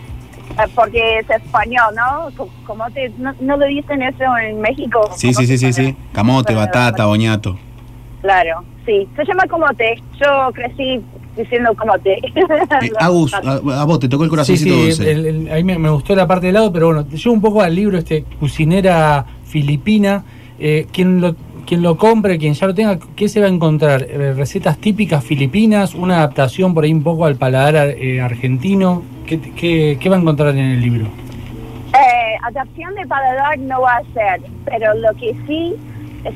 Porque 0.74 1.18
es 1.18 1.28
español, 1.28 1.94
¿no? 1.96 2.30
Co- 2.36 2.48
Camote, 2.66 3.12
¿no, 3.18 3.34
no 3.40 3.56
lo 3.56 3.66
dicen 3.66 4.00
eso 4.02 4.24
en 4.40 4.60
México? 4.60 5.10
Sí, 5.16 5.34
sí, 5.34 5.46
sí, 5.46 5.58
sí, 5.58 5.72
sí. 5.72 5.96
Camote. 6.12 6.54
Batata, 6.54 7.06
boñato. 7.06 7.58
Claro, 8.22 8.62
sí. 8.86 9.06
Se 9.16 9.24
llama 9.24 9.42
camote. 9.48 10.00
Yo 10.20 10.52
crecí 10.54 11.04
diciendo 11.36 11.72
camote. 11.74 12.14
Eh, 12.24 12.90
Agus, 13.00 13.34
a, 13.34 13.40
a 13.80 13.84
vos 13.84 13.98
te 13.98 14.08
tocó 14.08 14.24
el 14.24 14.28
Sí, 14.28 14.30
corazoncito 14.30 14.74
sí, 14.74 14.82
dulce. 14.82 15.10
el- 15.12 15.26
el- 15.26 15.52
ahí 15.52 15.64
me, 15.64 15.78
me 15.78 15.90
gustó 15.90 16.14
la 16.14 16.26
parte 16.26 16.46
del 16.46 16.54
lado, 16.54 16.72
pero 16.72 16.86
bueno, 16.86 17.06
llevo 17.08 17.32
un 17.34 17.40
poco 17.40 17.60
al 17.62 17.74
libro 17.74 17.98
este 17.98 18.24
Cocinera 18.40 19.24
Filipina. 19.44 20.24
Eh, 20.58 20.86
quien 20.92 21.20
lo 21.20 21.34
quien 21.66 21.80
lo 21.80 21.96
compre, 21.96 22.36
quien 22.36 22.52
ya 22.52 22.66
lo 22.66 22.74
tenga, 22.74 22.98
¿qué 23.16 23.26
se 23.26 23.40
va 23.40 23.46
a 23.46 23.48
encontrar? 23.48 24.02
Eh, 24.02 24.34
recetas 24.36 24.76
típicas 24.76 25.24
filipinas, 25.24 25.94
una 25.94 26.18
adaptación 26.18 26.74
por 26.74 26.84
ahí 26.84 26.92
un 26.92 27.02
poco 27.02 27.24
al 27.24 27.36
paladar 27.36 27.88
eh, 27.88 28.20
argentino. 28.20 29.02
¿Qué, 29.26 29.40
qué, 29.40 29.96
qué 29.98 30.08
va 30.10 30.16
a 30.16 30.20
encontrar 30.20 30.50
en 30.50 30.58
el 30.58 30.80
libro? 30.82 31.06
Eh, 31.06 32.36
adaptación 32.42 32.94
de 32.96 33.06
paladar 33.06 33.58
no 33.60 33.80
va 33.80 33.96
a 33.96 34.02
ser, 34.12 34.42
pero 34.66 34.92
lo 34.94 35.08
que 35.18 35.34
sí 35.46 35.74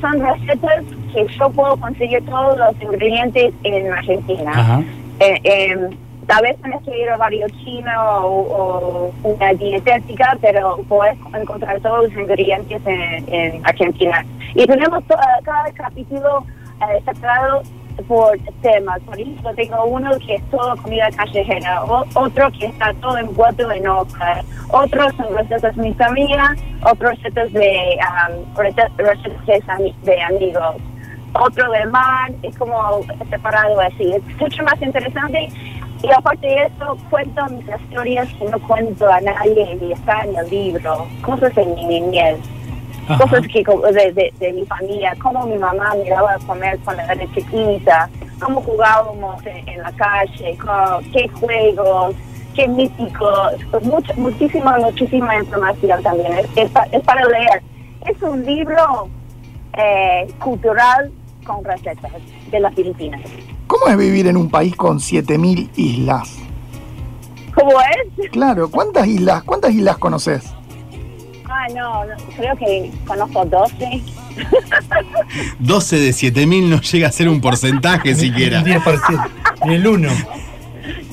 son 0.00 0.20
recetas 0.20 0.84
que 1.12 1.26
yo 1.38 1.50
puedo 1.50 1.76
conseguir 1.76 2.24
todos 2.26 2.58
los 2.58 2.82
ingredientes 2.82 3.52
en 3.62 3.92
Argentina. 3.92 4.52
Ajá. 4.54 4.82
Eh, 5.20 5.40
eh, 5.44 5.90
tal 6.26 6.42
vez 6.42 6.60
tenés 6.60 6.82
que 6.82 7.02
ir 7.02 7.08
a 7.10 7.16
barrio 7.16 7.46
chino 7.64 7.90
o, 8.22 9.12
o 9.22 9.28
una 9.30 9.52
dietética, 9.54 10.36
pero 10.40 10.78
puedes 10.88 11.16
encontrar 11.34 11.80
todos 11.80 12.04
los 12.04 12.12
ingredientes 12.12 12.80
en, 12.86 13.34
en 13.34 13.66
Argentina. 13.66 14.24
Y 14.54 14.66
tenemos 14.66 15.02
cada 15.44 15.72
capítulo 15.72 16.44
eh, 16.80 17.02
separado 17.04 17.62
por 18.06 18.38
temas. 18.62 19.00
Por 19.00 19.18
ejemplo, 19.20 19.54
tengo 19.54 19.84
uno 19.84 20.10
que 20.24 20.36
es 20.36 20.50
todo 20.50 20.76
comida 20.76 21.10
callejera, 21.10 21.82
otro 21.84 22.50
que 22.52 22.66
está 22.66 22.92
todo 22.94 23.18
envuelto 23.18 23.70
en 23.70 23.86
hojas, 23.88 24.44
otros 24.70 25.12
son 25.16 25.36
recetas 25.36 25.74
de 25.76 25.82
mi 25.82 25.94
familia, 25.94 26.56
otros 26.82 27.16
recetas 27.16 27.52
de, 27.52 27.98
um, 28.28 28.56
recetas, 28.56 28.90
recetas 28.96 29.46
de, 29.46 29.60
ami- 29.72 29.94
de 30.02 30.22
amigos 30.22 30.76
otro 31.34 31.70
de 31.70 31.84
mar, 31.86 32.32
es 32.42 32.56
como 32.56 33.00
separado 33.28 33.78
así. 33.80 34.14
Es 34.14 34.22
mucho 34.40 34.62
más 34.62 34.80
interesante. 34.80 35.48
Y 36.02 36.10
aparte 36.10 36.46
de 36.46 36.62
eso, 36.64 36.96
cuento 37.10 37.44
mis 37.50 37.64
historias 37.68 38.28
que 38.38 38.44
no 38.46 38.58
cuento 38.66 39.06
a 39.12 39.20
nadie 39.20 39.78
y 39.80 39.92
está 39.92 40.22
en 40.22 40.34
el 40.36 40.48
libro. 40.48 41.06
Cosas 41.22 41.54
de 41.54 41.66
mi 41.66 41.84
niñez, 41.84 42.38
Ajá. 43.08 43.18
cosas 43.24 43.46
que 43.48 43.62
de, 43.64 44.12
de, 44.12 44.32
de 44.38 44.52
mi 44.52 44.64
familia, 44.66 45.14
cómo 45.22 45.46
mi 45.46 45.58
mamá 45.58 45.94
me 46.02 46.08
daba 46.10 46.34
a 46.34 46.38
comer 46.38 46.78
cuando 46.84 47.02
era 47.02 47.16
chiquita, 47.34 48.08
cómo 48.40 48.60
jugábamos 48.62 49.44
en, 49.46 49.68
en 49.68 49.82
la 49.82 49.92
calle, 49.92 50.56
qué 51.12 51.28
juegos, 51.28 52.14
qué 52.54 52.68
míticos, 52.68 53.52
pues 53.70 53.84
muchísima, 54.16 54.78
muchísima 54.78 55.36
información 55.36 56.02
también. 56.02 56.32
Es, 56.38 56.46
es 56.56 56.70
pa- 56.70 56.86
es 56.92 57.02
para 57.04 57.24
leer. 57.26 57.62
Es 58.06 58.20
un 58.22 58.44
libro 58.44 59.08
eh, 59.74 60.26
cultural 60.42 61.10
con 61.44 61.64
recetas 61.64 62.12
de 62.50 62.60
las 62.60 62.74
Filipinas. 62.74 63.20
¿Cómo 63.66 63.86
es 63.88 63.96
vivir 63.96 64.26
en 64.26 64.36
un 64.36 64.50
país 64.50 64.74
con 64.76 64.98
7000 65.00 65.70
islas? 65.76 66.36
¿Cómo 67.54 67.72
es? 67.80 68.30
Claro, 68.30 68.70
¿cuántas 68.70 69.06
islas? 69.06 69.42
¿Cuántas 69.42 69.72
islas 69.72 69.98
conoces? 69.98 70.54
Ah, 71.48 71.66
no, 71.74 72.04
no, 72.04 72.14
creo 72.36 72.54
que 72.56 72.90
conozco 73.06 73.44
12. 73.44 74.02
12 75.58 75.98
de 75.98 76.12
7000 76.12 76.70
no 76.70 76.80
llega 76.80 77.08
a 77.08 77.12
ser 77.12 77.28
un 77.28 77.40
porcentaje 77.40 78.14
siquiera. 78.14 78.60
Un 78.62 78.66
10%. 78.66 79.28
Ni 79.66 79.74
el 79.74 79.86
1. 79.86 80.08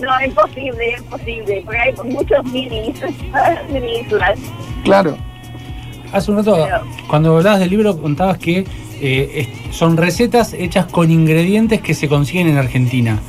No, 0.02 0.26
imposible, 0.26 0.96
imposible, 0.98 1.62
porque 1.66 1.80
hay 1.80 1.94
muchos 2.12 2.44
mini, 2.46 2.94
mini 3.74 4.00
islas. 4.02 4.40
Claro. 4.84 5.18
Hace 6.12 6.32
un 6.32 6.38
rato, 6.38 6.68
cuando 7.08 7.36
hablabas 7.38 7.60
del 7.60 7.70
libro, 7.72 8.00
contabas 8.00 8.38
que 8.38 8.66
eh, 9.02 9.48
es- 9.70 9.76
son 9.76 9.98
recetas 9.98 10.54
hechas 10.54 10.86
con 10.86 11.12
ingredientes 11.12 11.82
que 11.82 11.94
se 11.94 12.08
consiguen 12.08 12.48
en 12.48 12.58
Argentina. 12.58 13.20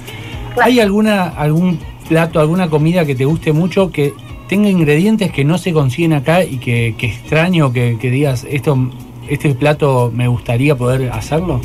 ¿Hay 0.62 0.81
alguna 0.81 1.25
algún 1.29 1.79
plato, 2.09 2.38
alguna 2.38 2.69
comida 2.69 3.05
que 3.05 3.14
te 3.14 3.25
guste 3.25 3.53
mucho 3.53 3.90
que 3.90 4.12
tenga 4.49 4.69
ingredientes 4.69 5.33
que 5.33 5.45
no 5.45 5.59
se 5.59 5.73
consiguen 5.73 6.13
acá 6.13 6.45
y 6.45 6.59
que, 6.59 6.95
que 6.97 7.07
extraño 7.07 7.73
que, 7.73 7.99
que 7.99 8.11
digas 8.11 8.47
esto, 8.49 8.91
este 9.29 9.55
plato 9.55 10.13
me 10.15 10.29
gustaría 10.29 10.77
poder 10.77 11.11
hacerlo? 11.11 11.61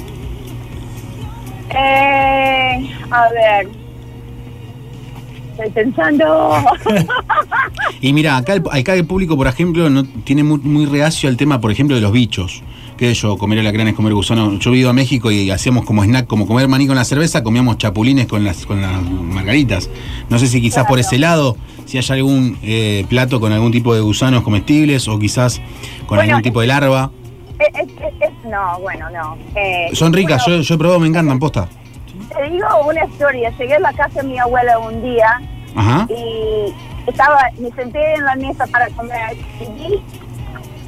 Eh, 1.70 2.90
a 3.10 3.30
ver, 3.30 3.68
estoy 5.52 5.70
pensando. 5.72 6.56
Y 8.02 8.14
mira, 8.14 8.38
acá 8.38 8.54
el, 8.54 8.64
acá 8.72 8.96
el 8.96 9.06
público, 9.06 9.38
por 9.38 9.46
ejemplo, 9.46 9.88
no 9.90 10.04
tiene 10.04 10.44
muy, 10.44 10.58
muy 10.58 10.88
reacio 10.88 11.30
al 11.30 11.38
tema, 11.38 11.62
por 11.62 11.72
ejemplo, 11.72 11.96
de 11.96 12.02
los 12.02 12.12
bichos. 12.12 12.64
Que 13.02 13.16
yo, 13.16 13.36
comer 13.36 13.58
alacranes, 13.58 13.96
comer 13.96 14.14
gusano. 14.14 14.60
Yo 14.60 14.72
he 14.76 14.78
ido 14.78 14.92
a 14.92 14.94
México 14.94 15.32
y 15.32 15.50
hacíamos 15.50 15.86
como 15.86 16.04
snack, 16.04 16.28
como 16.28 16.46
comer 16.46 16.68
maní 16.68 16.86
con 16.86 16.96
la 16.96 17.04
cerveza, 17.04 17.42
comíamos 17.42 17.80
chapulines 17.80 18.28
con 18.28 18.44
las, 18.44 18.64
con 18.64 18.80
las 18.80 19.02
margaritas. 19.02 19.90
No 20.30 20.38
sé 20.38 20.46
si 20.46 20.62
quizás 20.62 20.86
por 20.86 21.00
ese 21.00 21.18
lado, 21.18 21.58
si 21.86 21.98
hay 21.98 22.06
algún 22.12 22.60
eh, 22.62 23.04
plato 23.10 23.40
con 23.40 23.54
algún 23.54 23.72
tipo 23.72 23.96
de 23.96 24.02
gusanos 24.02 24.44
comestibles 24.44 25.08
o 25.08 25.18
quizás 25.18 25.60
con 26.06 26.18
Bueno, 26.18 26.34
algún 26.34 26.44
tipo 26.44 26.62
de 26.62 26.68
larva. 26.68 27.10
Eh, 27.58 27.64
eh, 27.76 28.30
no, 28.48 28.80
bueno, 28.82 29.10
no. 29.10 29.36
Eh, 29.56 29.90
Son 29.94 30.14
ricas, 30.14 30.44
bueno, 30.46 30.62
yo, 30.62 30.64
yo 30.64 30.76
he 30.76 30.78
probado, 30.78 31.00
me 31.00 31.08
encantan, 31.08 31.40
posta. 31.40 31.70
Te 32.30 32.52
digo 32.52 32.68
una 32.88 33.04
historia. 33.04 33.50
Llegué 33.58 33.78
a 33.78 33.80
la 33.80 33.94
casa 33.94 34.22
de 34.22 34.28
mi 34.28 34.38
abuela 34.38 34.78
un 34.78 35.02
día 35.02 35.42
Ajá. 35.76 36.08
y 36.08 36.72
estaba, 37.10 37.50
me 37.58 37.72
senté 37.72 38.14
en 38.14 38.26
la 38.26 38.36
mesa 38.36 38.68
para 38.68 38.88
comer 38.90 39.36
y 39.60 40.00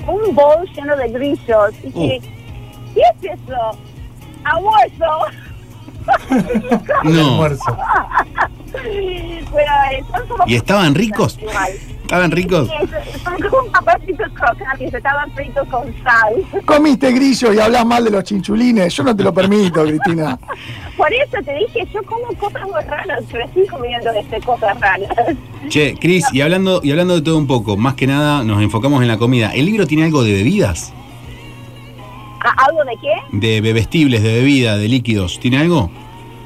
un 0.07 0.35
bol 0.35 0.67
lleno 0.75 0.95
de 0.95 1.07
grillos. 1.09 1.71
Y 1.83 1.87
dije, 1.91 2.21
¿qué 2.93 3.01
es 3.23 3.31
eso? 3.31 3.77
¡Almuerzo! 4.43 5.25
No. 7.03 7.19
Almuerzo. 7.31 7.77
Pero 8.73 9.73
eh, 9.91 10.03
son 10.11 10.27
como 10.27 10.43
¿Y 10.47 10.55
estaban 10.55 10.95
ricos? 10.95 11.37
igual. 11.39 11.71
¿Estaban 12.03 12.29
ricos? 12.31 12.67
Sí, 12.69 13.19
Son 13.23 13.33
como 13.49 13.71
papacitos 13.71 14.27
crocantes, 14.33 14.93
estaban 14.93 15.31
fritos 15.31 15.67
con 15.69 15.93
sal. 16.03 16.63
Comiste 16.65 17.11
grillo 17.11 17.53
y 17.53 17.59
hablas 17.59 17.85
mal 17.85 18.03
de 18.03 18.11
los 18.11 18.23
chinchulines. 18.23 18.93
Yo 18.93 19.03
no 19.03 19.15
te 19.15 19.23
lo 19.23 19.33
permito, 19.33 19.83
Cristina. 19.83 20.37
Por 20.97 21.11
eso 21.11 21.37
te 21.43 21.55
dije, 21.55 21.87
yo 21.91 22.03
como 22.03 22.27
cosas 22.37 22.61
muy 22.63 22.81
raras, 22.83 23.23
crecí 23.31 23.65
comiendo 23.67 24.11
este, 24.11 24.39
cosas 24.41 24.79
raras. 24.79 25.09
Che, 25.69 25.95
Cris, 25.95 26.25
y 26.33 26.41
hablando, 26.41 26.81
y 26.83 26.91
hablando 26.91 27.15
de 27.15 27.21
todo 27.21 27.37
un 27.37 27.47
poco, 27.47 27.77
más 27.77 27.95
que 27.95 28.05
nada 28.05 28.43
nos 28.43 28.61
enfocamos 28.61 29.01
en 29.01 29.07
la 29.07 29.17
comida. 29.17 29.51
¿El 29.53 29.65
libro 29.65 29.87
tiene 29.87 30.03
algo 30.03 30.23
de 30.23 30.33
bebidas? 30.33 30.93
¿A- 32.41 32.65
¿Algo 32.65 32.83
de 32.83 32.97
qué? 33.01 33.37
de 33.37 33.61
bebestibles, 33.61 34.21
de 34.21 34.33
bebida, 34.33 34.77
de 34.77 34.87
líquidos. 34.89 35.39
¿Tiene 35.39 35.57
algo? 35.59 35.89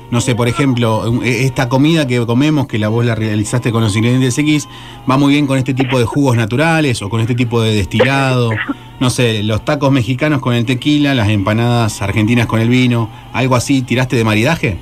No 0.10 0.22
sé, 0.22 0.36
por 0.36 0.48
ejemplo, 0.48 1.22
e- 1.22 1.44
esta 1.46 1.68
comida 1.68 2.08
que 2.08 2.26
comemos, 2.26 2.68
que 2.68 2.78
la 2.80 2.88
vos 2.88 3.06
la 3.06 3.14
realizaste 3.16 3.72
con 3.72 3.84
los 3.84 3.96
ingredientes 3.96 4.38
X, 4.38 4.68
va 5.10 5.18
muy 5.18 5.34
bien 5.34 5.48
con 5.48 5.58
este 5.58 5.74
tipo 5.74 6.00
de 6.00 6.06
jugos 6.06 6.38
naturales 6.38 7.02
o 7.02 7.10
con 7.10 7.20
este 7.20 7.36
tipo 7.36 7.62
de 7.62 7.76
destilado. 7.76 8.52
No 9.00 9.10
sé, 9.10 9.44
los 9.44 9.64
tacos 9.66 9.92
mexicanos 9.92 10.42
con 10.42 10.54
el 10.54 10.66
tequila, 10.66 11.14
las 11.14 11.28
empanadas 11.30 12.02
argentinas 12.02 12.46
con 12.48 12.60
el 12.62 12.70
vino, 12.70 13.10
algo 13.34 13.56
así. 13.56 13.82
¿Tiraste 13.82 14.16
de 14.16 14.24
maridaje? 14.24 14.78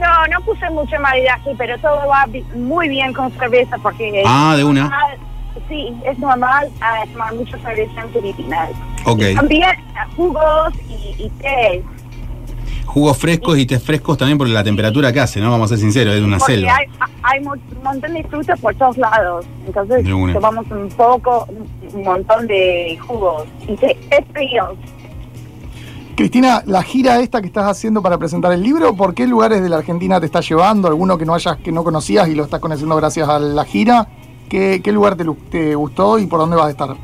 No, 0.00 0.26
no 0.28 0.40
puse 0.44 0.70
mucho 0.70 0.96
maridaje, 1.00 1.50
pero 1.58 1.76
todo 1.78 1.96
va 2.08 2.24
muy 2.56 2.88
bien 2.88 3.12
con 3.12 3.30
cerveza 3.32 3.76
porque... 3.82 4.22
Ah, 4.26 4.54
de 4.56 4.64
una. 4.64 4.82
normal- 4.84 5.18
Sí, 5.68 5.92
es 6.06 6.18
normal 6.20 6.68
ah, 6.80 7.02
tomar 7.12 7.34
mucha 7.34 7.58
cerveza 7.58 8.00
en 8.00 8.10
Filipinas. 8.10 8.70
Ok. 9.04 9.20
También 9.34 9.70
ah, 9.96 10.06
jugos 10.16 10.72
y, 10.88 11.24
y 11.24 11.28
té. 11.40 11.82
Jugos 12.92 13.16
frescos 13.18 13.56
y 13.56 13.66
té 13.66 13.78
frescos 13.78 14.18
también 14.18 14.36
por 14.36 14.48
la 14.48 14.64
temperatura 14.64 15.12
que 15.12 15.20
hace, 15.20 15.40
¿no? 15.40 15.48
Vamos 15.50 15.66
a 15.70 15.76
ser 15.76 15.78
sinceros, 15.78 16.12
es 16.14 16.22
una 16.22 16.38
Porque 16.38 16.54
selva. 16.54 16.76
hay, 16.76 16.86
hay 17.22 17.38
un 17.38 17.60
montón 17.84 18.12
de 18.14 18.24
frutas 18.24 18.58
por 18.58 18.74
todos 18.74 18.98
lados. 18.98 19.46
Entonces 19.64 20.04
tomamos 20.32 20.66
un 20.72 20.88
poco, 20.88 21.46
un 21.92 22.02
montón 22.02 22.48
de 22.48 22.98
jugos. 23.06 23.44
Y 23.68 23.76
té 23.76 23.96
es 24.10 24.24
frío. 24.32 24.76
Cristina, 26.16 26.62
la 26.66 26.82
gira 26.82 27.20
esta 27.20 27.40
que 27.40 27.46
estás 27.46 27.66
haciendo 27.66 28.02
para 28.02 28.18
presentar 28.18 28.52
el 28.52 28.62
libro, 28.62 28.94
¿por 28.94 29.14
qué 29.14 29.26
lugares 29.26 29.62
de 29.62 29.68
la 29.68 29.76
Argentina 29.76 30.18
te 30.18 30.26
está 30.26 30.40
llevando? 30.40 30.88
¿Alguno 30.88 31.16
que 31.16 31.24
no 31.24 31.34
hayas, 31.34 31.58
que 31.58 31.72
no 31.72 31.84
conocías 31.84 32.28
y 32.28 32.34
lo 32.34 32.44
estás 32.44 32.60
conociendo 32.60 32.96
gracias 32.96 33.28
a 33.28 33.38
la 33.38 33.64
gira? 33.64 34.08
¿Qué, 34.48 34.80
qué 34.82 34.90
lugar 34.92 35.14
te, 35.14 35.24
lu- 35.24 35.36
te 35.48 35.76
gustó 35.76 36.18
y 36.18 36.26
por 36.26 36.40
dónde 36.40 36.56
vas 36.56 36.66
a 36.66 36.70
estar? 36.70 36.88
No, 36.88 36.96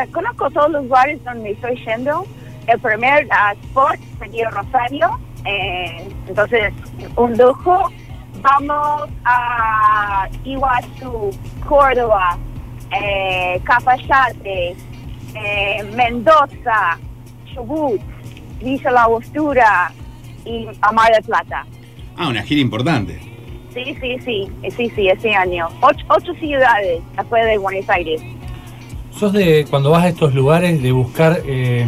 eh, 0.00 0.08
conozco 0.12 0.48
todos 0.50 0.70
los 0.70 0.84
lugares 0.84 1.22
donde 1.24 1.50
estoy 1.50 1.76
yendo. 1.84 2.24
El 2.66 2.80
primer 2.80 3.26
ah, 3.30 3.54
spot 3.62 3.98
sería 4.18 4.50
Rosario, 4.50 5.18
eh, 5.44 6.08
entonces 6.28 6.72
un 7.16 7.36
lujo. 7.36 7.90
Vamos 8.40 9.08
a 9.24 10.28
Iguazú, 10.44 11.30
Córdoba, 11.68 12.36
eh, 12.90 13.60
Cafayate, 13.62 14.74
eh, 15.34 15.82
Mendoza, 15.94 16.98
Chubut, 17.52 18.00
Villa 18.60 18.90
La 18.90 19.04
Angostura 19.04 19.92
y 20.44 20.66
a 20.80 20.92
Mar 20.92 21.12
del 21.12 21.22
Plata. 21.22 21.64
Ah, 22.16 22.28
una 22.28 22.42
gira 22.42 22.60
importante. 22.60 23.20
Sí, 23.72 23.96
sí, 24.00 24.18
sí, 24.24 24.48
sí, 24.76 24.90
sí, 24.94 25.08
ese 25.08 25.34
año. 25.34 25.68
Ocho, 25.80 26.04
ocho 26.08 26.34
ciudades 26.34 27.00
afuera 27.16 27.46
de 27.46 27.58
Buenos 27.58 27.88
Aires. 27.88 28.20
¿Sos 29.12 29.32
de 29.32 29.66
cuando 29.70 29.90
vas 29.90 30.04
a 30.04 30.08
estos 30.08 30.34
lugares 30.34 30.82
de 30.82 30.92
buscar 30.92 31.40
eh, 31.46 31.86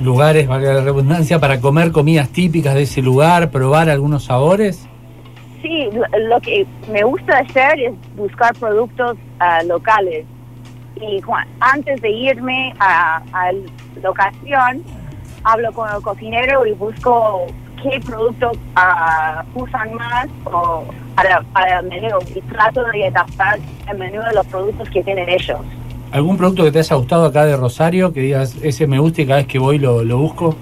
lugares, 0.00 0.46
valga 0.46 0.74
la 0.74 0.80
redundancia, 0.82 1.38
para 1.38 1.60
comer 1.60 1.92
comidas 1.92 2.28
típicas 2.30 2.74
de 2.74 2.82
ese 2.82 3.02
lugar, 3.02 3.50
probar 3.50 3.88
algunos 3.88 4.24
sabores? 4.24 4.88
Sí, 5.62 5.88
lo, 6.28 6.40
que 6.40 6.66
me 6.92 7.02
gusta 7.04 7.38
hacer 7.38 7.80
es 7.80 7.94
buscar 8.16 8.54
productos 8.54 9.16
ah, 9.40 9.62
locales. 9.64 10.26
Y 10.96 11.20
antes 11.60 12.00
de 12.00 12.10
irme 12.10 12.72
a, 12.78 13.22
a 13.32 13.50
locación, 14.02 14.84
hablo 15.42 15.72
con 15.72 15.88
el 15.94 16.02
cocinero 16.02 16.66
y 16.66 16.72
busco 16.72 17.46
qué 17.82 18.00
productos 18.00 18.58
ah, 18.76 19.44
usan 19.54 19.94
más 19.94 20.26
o 20.44 20.84
para 21.14 21.78
el 21.80 21.86
menú. 21.86 22.18
Y 22.34 22.40
trato 22.42 22.84
de 22.84 23.06
adaptar 23.06 23.58
el 23.88 23.98
menú 23.98 24.20
de 24.22 24.34
los 24.34 24.46
productos 24.46 24.88
que 24.90 25.02
tienen 25.02 25.28
ellos. 25.28 25.60
¿Algún 26.14 26.36
producto 26.36 26.62
que 26.62 26.70
te 26.70 26.78
haya 26.78 26.94
gustado 26.94 27.24
acá 27.24 27.44
de 27.44 27.56
Rosario, 27.56 28.12
que 28.12 28.20
digas, 28.20 28.54
ese 28.62 28.86
me 28.86 29.00
gusta 29.00 29.22
y 29.22 29.26
cada 29.26 29.38
vez 29.38 29.48
que 29.48 29.58
voy 29.58 29.80
lo, 29.80 30.04
lo 30.04 30.16
busco? 30.18 30.54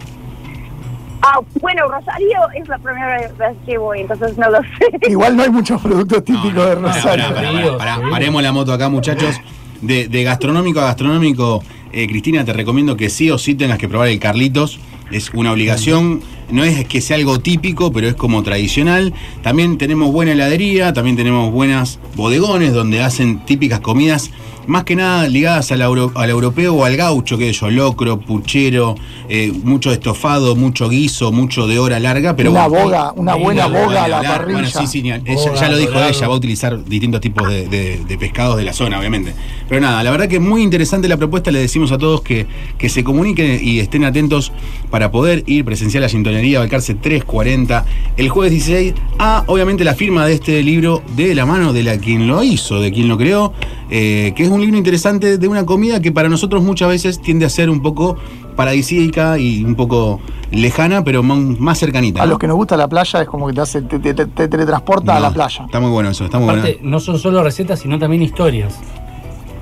Ah, 1.21 1.41
bueno, 1.61 1.87
Rosario 1.89 2.39
es 2.55 2.67
la 2.69 2.79
primera 2.79 3.19
vez 3.19 3.33
que 3.67 3.77
voy, 3.77 4.01
entonces 4.01 4.39
no 4.39 4.49
lo 4.49 4.61
sé. 4.63 5.11
Igual 5.11 5.37
no 5.37 5.43
hay 5.43 5.51
muchos 5.51 5.79
productos 5.83 6.25
típicos 6.25 6.55
de 6.55 6.75
Rosario. 6.77 7.25
Pará, 7.35 7.53
pará, 7.53 7.53
pará, 7.53 7.77
pará. 7.77 8.11
Paremos 8.11 8.43
la 8.43 8.51
moto 8.51 8.73
acá, 8.73 8.89
muchachos. 8.89 9.39
De, 9.83 10.09
de 10.09 10.25
gastronómico 10.25 10.81
a 10.81 10.85
gastronómico, 10.85 11.63
eh, 11.93 12.07
Cristina, 12.07 12.47
te 12.47 12.55
recomiendo 12.55 12.97
que 12.97 13.11
sí 13.11 13.31
o 13.31 13.37
sí 13.37 13.55
tengas 13.55 13.77
que 13.77 13.91
probar 13.91 14.09
el 14.09 14.19
Carlitos. 14.19 14.81
Es 15.11 15.35
una 15.35 15.53
obligación. 15.53 16.23
No 16.51 16.65
es 16.65 16.87
que 16.87 17.01
sea 17.01 17.17
algo 17.17 17.41
típico, 17.41 17.93
pero 17.93 18.09
es 18.09 18.15
como 18.15 18.43
tradicional. 18.43 19.15
También 19.43 19.79
tenemos 19.79 20.13
buena 20.13 20.33
heladería, 20.33 20.93
también 20.93 21.17
tenemos 21.17 21.51
buenas 21.53 21.99
bodegones 22.15 22.73
donde 22.75 23.03
hacen 23.03 23.45
típicas 23.47 23.81
comidas, 23.81 24.31
más 24.67 24.85
que 24.85 24.95
nada 24.95 25.27
ligadas 25.29 25.73
al, 25.73 25.81
euro- 25.81 26.13
al 26.15 26.31
europeo 26.31 26.75
o 26.75 26.85
al 26.85 26.97
gaucho, 26.97 27.37
que 27.37 27.49
es 27.51 27.59
yo, 27.59 27.69
locro, 27.71 28.21
puchero, 28.21 28.95
eh, 29.29 29.51
mucho 29.65 29.91
estofado, 29.93 30.55
mucho 30.55 30.89
guiso, 30.89 31.33
mucho 31.33 31.67
de 31.67 31.79
hora 31.81 31.99
larga. 31.99 32.37
Pero 32.37 32.51
Una 32.53 32.69
bueno, 32.69 32.85
boga, 32.85 33.13
una 33.17 33.35
Sí, 33.35 33.41
buena 33.41 33.69
la 33.69 33.81
boga 33.85 34.05
a 34.05 34.09
la 34.09 34.17
hablar. 34.19 34.33
parrilla. 34.39 34.53
Bueno, 34.61 34.69
sí, 34.69 34.87
sí, 34.87 34.99
ella- 35.01 35.19
Boga, 35.19 35.55
ya 35.61 35.69
lo 35.69 35.77
dijo 35.79 35.93
dorado. 35.93 36.11
ella, 36.11 36.29
va 36.29 36.35
a 36.35 36.37
utilizar 36.37 36.85
distintos 36.85 37.21
tipos 37.21 37.49
de, 37.49 37.67
de- 37.67 38.01
de 38.07 38.19
pescados 38.19 38.57
de 38.57 38.65
la 38.65 38.73
zona, 38.73 38.99
obviamente. 39.01 39.33
Pero 39.69 39.81
nada, 39.81 40.03
la 40.05 40.11
verdad 40.13 40.29
que 40.29 40.37
es 40.37 40.43
muy 40.43 40.63
interesante 40.63 41.09
la 41.09 41.17
propuesta, 41.17 41.51
le 41.51 41.59
decimos 41.59 41.91
a 41.91 41.99
todos 41.99 42.21
que, 42.23 42.47
que 42.79 42.89
se 42.89 43.03
comuniquen 43.03 43.59
y 43.63 43.81
estén 43.81 44.05
atentos 44.05 44.53
para 44.91 45.11
poder 45.11 45.43
ir 45.47 45.65
presencial 45.65 46.05
a 46.05 46.09
Sintonería 46.33 46.61
Balcarce 46.61 46.95
340 46.95 47.85
el 48.17 48.29
jueves 48.31 48.53
16 48.53 48.95
a, 49.19 49.45
obviamente, 49.49 49.85
la 49.85 49.95
firma 49.95 50.25
de 50.27 50.33
este 50.35 50.63
libro 50.63 51.03
de 51.15 51.35
la 51.35 51.45
mano 51.45 51.73
de 51.75 51.83
la 51.83 51.99
quien 51.99 52.27
lo 52.27 52.43
hizo, 52.43 52.81
de 52.81 52.91
quien 52.91 53.07
lo 53.09 53.19
creó, 53.19 53.53
eh, 53.91 54.33
que 54.35 54.43
es 54.45 54.49
un 54.49 54.61
libro 54.63 54.77
interesante 54.79 55.37
de 55.37 55.49
una 55.49 55.67
comida 55.67 56.01
que 56.01 56.11
para 56.11 56.29
nosotros 56.31 56.63
muchas 56.63 56.89
veces 56.89 57.21
tiende 57.21 57.45
a 57.45 57.51
ser 57.51 57.69
un 57.69 57.83
poco 57.83 58.17
paradisíaca 58.57 59.39
y 59.39 59.63
un 59.63 59.75
poco 59.75 60.21
lejana, 60.51 61.05
pero 61.05 61.23
más 61.23 61.39
más 61.61 61.79
cercanita. 61.79 62.23
A 62.23 62.27
los 62.27 62.39
que 62.39 62.47
nos 62.47 62.57
gusta 62.57 62.77
la 62.79 62.89
playa 62.89 63.21
es 63.23 63.29
como 63.29 63.47
que 63.49 63.53
te 63.55 63.61
hace, 63.61 63.83
te, 63.83 63.99
te- 63.99 64.15
te- 64.15 64.27
te 64.27 64.49
teletransporta 64.49 65.17
a 65.17 65.21
la 65.21 65.31
playa. 65.33 65.65
Está 65.67 65.81
muy 65.81 65.91
bueno 65.91 66.09
eso, 66.11 66.25
está 66.25 66.39
muy 66.39 66.47
bueno. 66.47 66.63
Aparte, 66.63 66.79
no 66.83 66.99
son 66.99 67.19
solo 67.19 67.43
recetas, 67.43 67.81
sino 67.81 67.99
también 67.99 68.23
historias. 68.23 68.79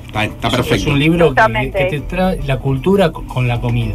Está, 0.07 0.25
está 0.25 0.49
Es- 0.49 0.55
perfecto. 0.55 0.75
Es 0.77 0.87
un 0.87 0.99
libro 1.01 1.35
que, 1.35 1.73
te 1.91 2.01
trae 2.01 2.41
la 2.47 2.59
cultura 2.59 3.11
co- 3.13 3.25
con 3.27 3.47
la 3.49 3.61
comida. 3.61 3.95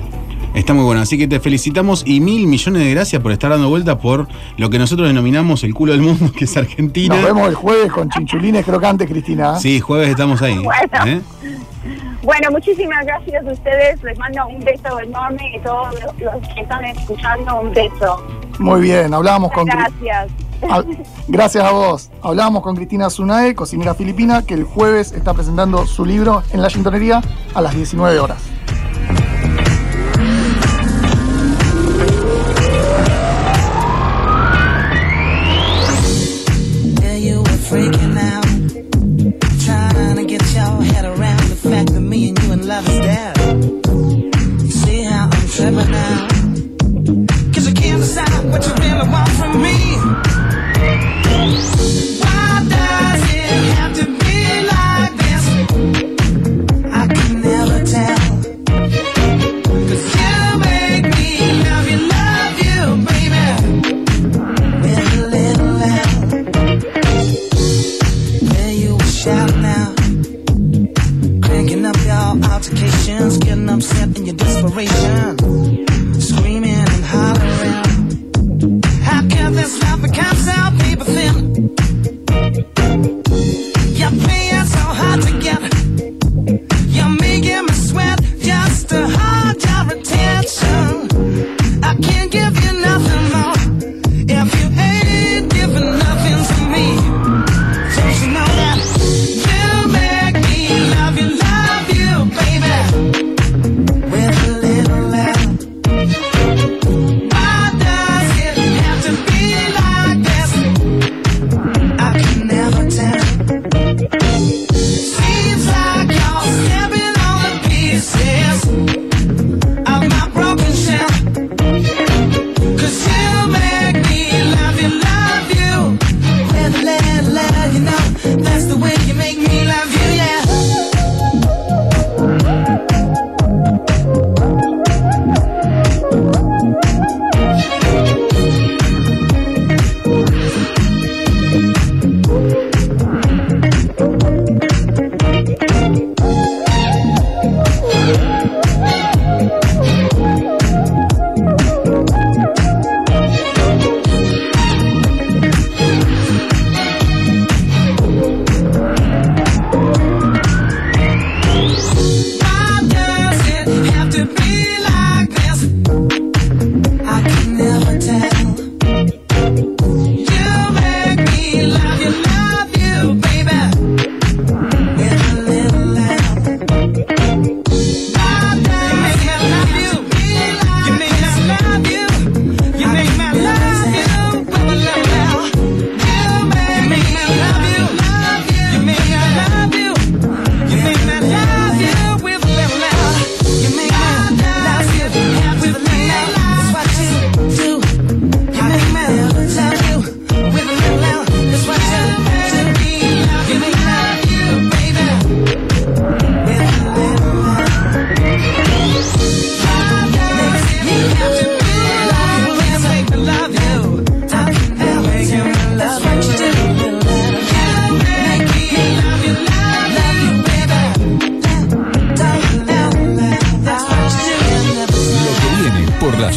Está 0.55 0.73
muy 0.73 0.85
bueno. 0.85 1.01
Así 1.01 1.17
que 1.17 1.27
te 1.27 1.39
felicitamos 1.41 2.03
y 2.05 2.21
mil 2.21 2.47
millones 2.47 2.81
de 2.81 2.91
gracias 2.91 3.21
por 3.21 3.33
estar 3.33 3.51
dando 3.51 3.67
vuelta 3.67 3.97
por 3.97 4.27
lo 4.57 4.69
que 4.69 4.79
nosotros 4.79 5.07
denominamos 5.07 5.63
el 5.65 5.73
culo 5.73 5.91
del 5.91 6.01
mundo, 6.01 6.31
que 6.31 6.45
es 6.45 6.55
Argentina. 6.55 7.13
Nos 7.15 7.25
vemos 7.25 7.49
el 7.49 7.55
jueves 7.55 7.91
con 7.91 8.09
chinchulines 8.09 8.65
crocantes, 8.65 9.09
Cristina. 9.09 9.59
Sí, 9.59 9.81
jueves 9.81 10.09
estamos 10.09 10.41
ahí. 10.41 10.55
Bueno. 10.65 11.05
¿eh? 11.05 11.21
Bueno, 12.23 12.49
muchísimas 12.51 13.05
gracias 13.05 13.45
a 13.45 13.51
ustedes. 13.51 14.01
Les 14.01 14.17
mando 14.17 14.47
un 14.47 14.59
beso 14.61 14.99
enorme 14.99 15.55
y 15.55 15.59
todos 15.59 15.93
los, 15.93 16.19
los 16.19 16.53
que 16.53 16.61
están 16.61 16.83
escuchando 16.85 17.61
un 17.61 17.71
beso. 17.71 18.25
Muy 18.57 18.81
bien, 18.81 19.13
hablábamos 19.13 19.51
con 19.51 19.65
Gracias. 19.65 20.31
Gracias 21.27 21.63
a 21.63 21.71
vos. 21.71 22.09
Hablábamos 22.23 22.63
con 22.63 22.75
Cristina 22.75 23.09
Zunae, 23.09 23.53
cocinera 23.53 23.93
filipina, 23.93 24.43
que 24.43 24.53
el 24.53 24.63
jueves 24.63 25.11
está 25.11 25.33
presentando 25.33 25.85
su 25.85 26.05
libro 26.05 26.43
en 26.51 26.61
la 26.61 26.69
Chintonería 26.69 27.21
a 27.53 27.61
las 27.61 27.75
19 27.75 28.19
horas. 28.19 28.54
You 37.75 38.04
generation. 74.75 75.44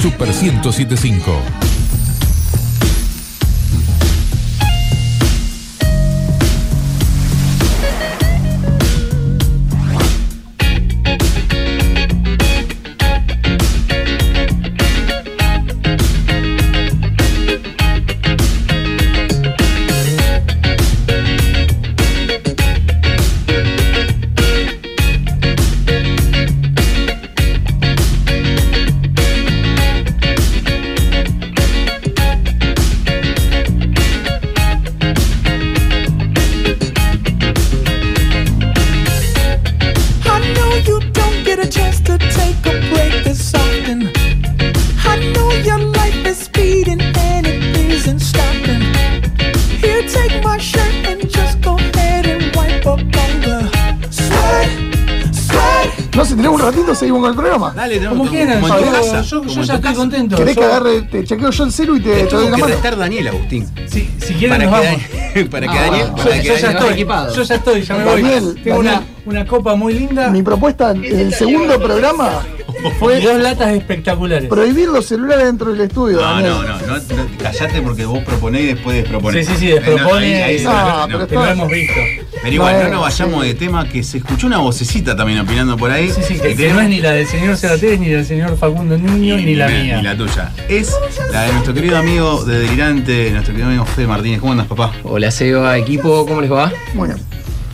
Super 0.00 0.32
1075. 0.32 1.67
Dale, 57.88 58.08
Como 58.08 58.26
quieran, 58.26 58.60
como 58.60 58.74
en 58.74 58.80
tu 58.80 58.86
yo, 58.86 58.92
casa, 58.92 59.22
yo- 59.22 59.38
como 59.38 59.50
yo 59.52 59.60
en 59.60 59.66
ya 59.66 59.72
tu 59.72 59.76
estoy 59.76 59.80
casa. 59.82 59.94
contento. 59.96 60.36
¿Querés 60.36 60.54
Yo- 60.54 60.60
que 60.60 60.66
agarre, 60.66 61.02
te 61.02 61.24
chequeo 61.24 61.50
yo 61.50 61.64
el 61.64 61.72
celu 61.72 61.96
y 61.96 62.00
te, 62.00 62.10
te 62.10 62.24
doy 62.36 62.44
la 62.44 62.56
que 62.56 62.60
mano? 62.62 62.66
restar 62.74 62.96
Daniel, 62.98 63.28
Agustín. 63.28 63.66
Si, 63.86 64.10
si 64.18 64.34
quieren 64.34 64.50
Para 64.58 64.64
nos 64.70 64.80
que, 64.80 64.86
vamos. 64.86 65.02
Daniel- 65.10 65.48
para 65.50 65.66
que 65.66 65.78
Ah, 65.78 65.82
Daniel. 65.82 66.06
para 66.12 66.24
Yo, 66.24 66.30
que 66.30 66.36
yo 66.36 66.42
ya 66.54 66.60
Daniel- 66.60 66.76
estoy, 66.78 66.92
equipado. 66.94 67.34
yo 67.34 67.42
ya 67.42 67.54
estoy, 67.54 67.82
ya 67.82 67.94
me 67.96 68.04
voy. 68.04 68.22
Daniel, 68.22 68.60
Tengo 68.62 68.78
una, 68.80 68.90
Daniel. 68.92 69.10
una 69.26 69.46
copa 69.46 69.74
muy 69.74 69.94
linda 69.94 70.28
Mi 70.30 70.42
propuesta 70.42 70.90
en 70.92 71.04
el 71.04 71.34
segundo 71.34 71.80
programa 71.80 72.42
fue 72.98 73.20
dos 73.20 73.40
latas 73.40 73.74
espectaculares. 73.74 74.48
prohibir 74.48 74.88
los 74.88 75.06
celulares 75.06 75.46
dentro 75.46 75.72
del 75.72 75.80
estudio, 75.82 76.16
No, 76.18 76.22
Daniel. 76.22 76.52
no, 76.52 76.62
no, 76.62 76.78
no, 76.78 76.96
no, 76.96 77.26
callate 77.42 77.82
porque 77.82 78.04
vos 78.04 78.20
proponés 78.24 78.62
y 78.62 78.66
después 78.66 78.96
desproponés. 78.96 79.46
Sí, 79.46 79.52
sí, 79.54 79.58
sí, 79.60 79.70
Eh, 79.72 79.74
no, 79.76 79.80
despropone. 79.90 80.26
ahí- 80.26 80.42
ahí 80.42 80.58
se- 80.58 80.66
Ah, 80.68 81.06
no. 81.08 81.18
pero 81.18 81.26
que 81.28 81.34
lo 81.34 81.40
está- 81.42 81.52
hemos 81.52 81.68
visto. 81.70 81.94
Pero 82.42 82.54
igual, 82.54 82.72
no 82.74 82.78
Bueno, 82.80 82.94
nos 82.94 83.02
vayamos 83.02 83.42
sí. 83.42 83.48
de 83.48 83.54
tema 83.54 83.88
que 83.88 84.02
se 84.02 84.18
escuchó 84.18 84.46
una 84.46 84.58
vocecita 84.58 85.16
también 85.16 85.40
opinando 85.40 85.76
por 85.76 85.90
ahí. 85.90 86.10
Sí, 86.10 86.20
sí, 86.26 86.34
que, 86.34 86.48
que 86.48 86.54
tenemos- 86.54 86.74
no 86.76 86.80
es 86.82 86.88
ni 86.88 87.00
la 87.00 87.10
del 87.12 87.26
señor 87.26 87.56
Ceratés, 87.56 87.98
ni 88.00 88.08
del 88.08 88.24
señor 88.24 88.56
Facundo 88.56 88.96
Niño, 88.96 89.36
ni, 89.36 89.54
la 89.54 89.68
mía. 89.68 89.96
Ni 89.98 90.02
la 90.02 90.16
tuya. 90.16 90.52
Es 90.68 90.92
la 91.32 91.42
de 91.42 91.52
nuestro 91.52 91.74
querido 91.74 91.98
amigo 91.98 92.44
de 92.44 92.60
Delirante, 92.60 93.30
nuestro 93.32 93.52
querido 93.54 93.68
amigo 93.68 93.84
Fede 93.86 94.06
Martínez. 94.06 94.40
¿Cómo 94.40 94.52
andas, 94.52 94.66
papá? 94.68 94.92
Hola 95.02 95.30
Seba, 95.30 95.76
equipo, 95.78 96.26
¿cómo 96.26 96.40
les 96.40 96.50
va? 96.52 96.72
Bien. 96.94 97.16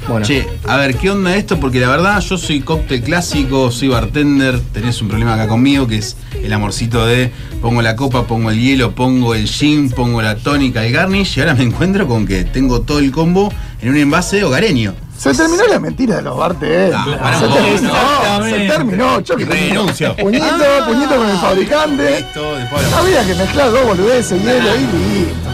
Bueno, 0.06 0.26
Che, 0.26 0.46
a 0.68 0.76
ver, 0.76 0.96
¿qué 0.96 1.10
onda 1.10 1.34
esto? 1.34 1.58
Porque 1.58 1.80
la 1.80 1.88
verdad, 1.88 2.20
yo 2.20 2.36
soy 2.36 2.60
cóctel 2.60 3.02
clásico, 3.02 3.70
soy 3.70 3.88
bartender, 3.88 4.60
tenés 4.72 5.00
un 5.00 5.08
problema 5.08 5.32
acá 5.32 5.48
conmigo, 5.48 5.86
que 5.86 5.96
es 5.96 6.16
el 6.44 6.52
amorcito 6.52 7.06
de 7.06 7.30
pongo 7.60 7.82
la 7.82 7.96
copa, 7.96 8.24
pongo 8.26 8.50
el 8.50 8.60
hielo, 8.60 8.92
pongo 8.94 9.34
el 9.34 9.46
gin, 9.46 9.90
pongo 9.90 10.20
la 10.22 10.36
tónica, 10.36 10.84
el 10.84 10.92
garnish, 10.92 11.36
y 11.36 11.40
ahora 11.40 11.54
me 11.54 11.64
encuentro 11.64 12.06
con 12.06 12.26
que 12.26 12.44
tengo 12.44 12.82
todo 12.82 12.98
el 12.98 13.10
combo 13.10 13.52
en 13.80 13.88
un 13.90 13.96
envase 13.96 14.44
hogareño. 14.44 14.94
Se 15.16 15.32
terminó 15.32 15.64
la 15.68 15.78
mentira 15.78 16.16
de 16.16 16.22
los 16.22 16.36
Bartes. 16.36 16.92
No, 16.92 17.04
se, 17.04 17.16
pará, 17.16 17.38
terminó, 17.38 17.72
exactamente. 17.74 18.58
se 18.58 18.68
terminó, 18.76 19.20
yo 19.20 19.36
que 19.36 19.44
Renuncio. 19.44 20.16
Puñito, 20.16 20.44
Ah, 20.44 20.84
puñito 20.86 21.16
con 21.16 21.30
el 21.30 21.36
fabricante. 21.38 22.10
Listo, 22.20 22.56
después. 22.56 22.92
Había 22.92 23.24
que 23.24 23.34
mezclar 23.36 23.70
dos 23.70 23.86
boludeces, 23.86 24.42
hielo 24.42 24.74
y 24.74 24.80
listo. 24.80 25.50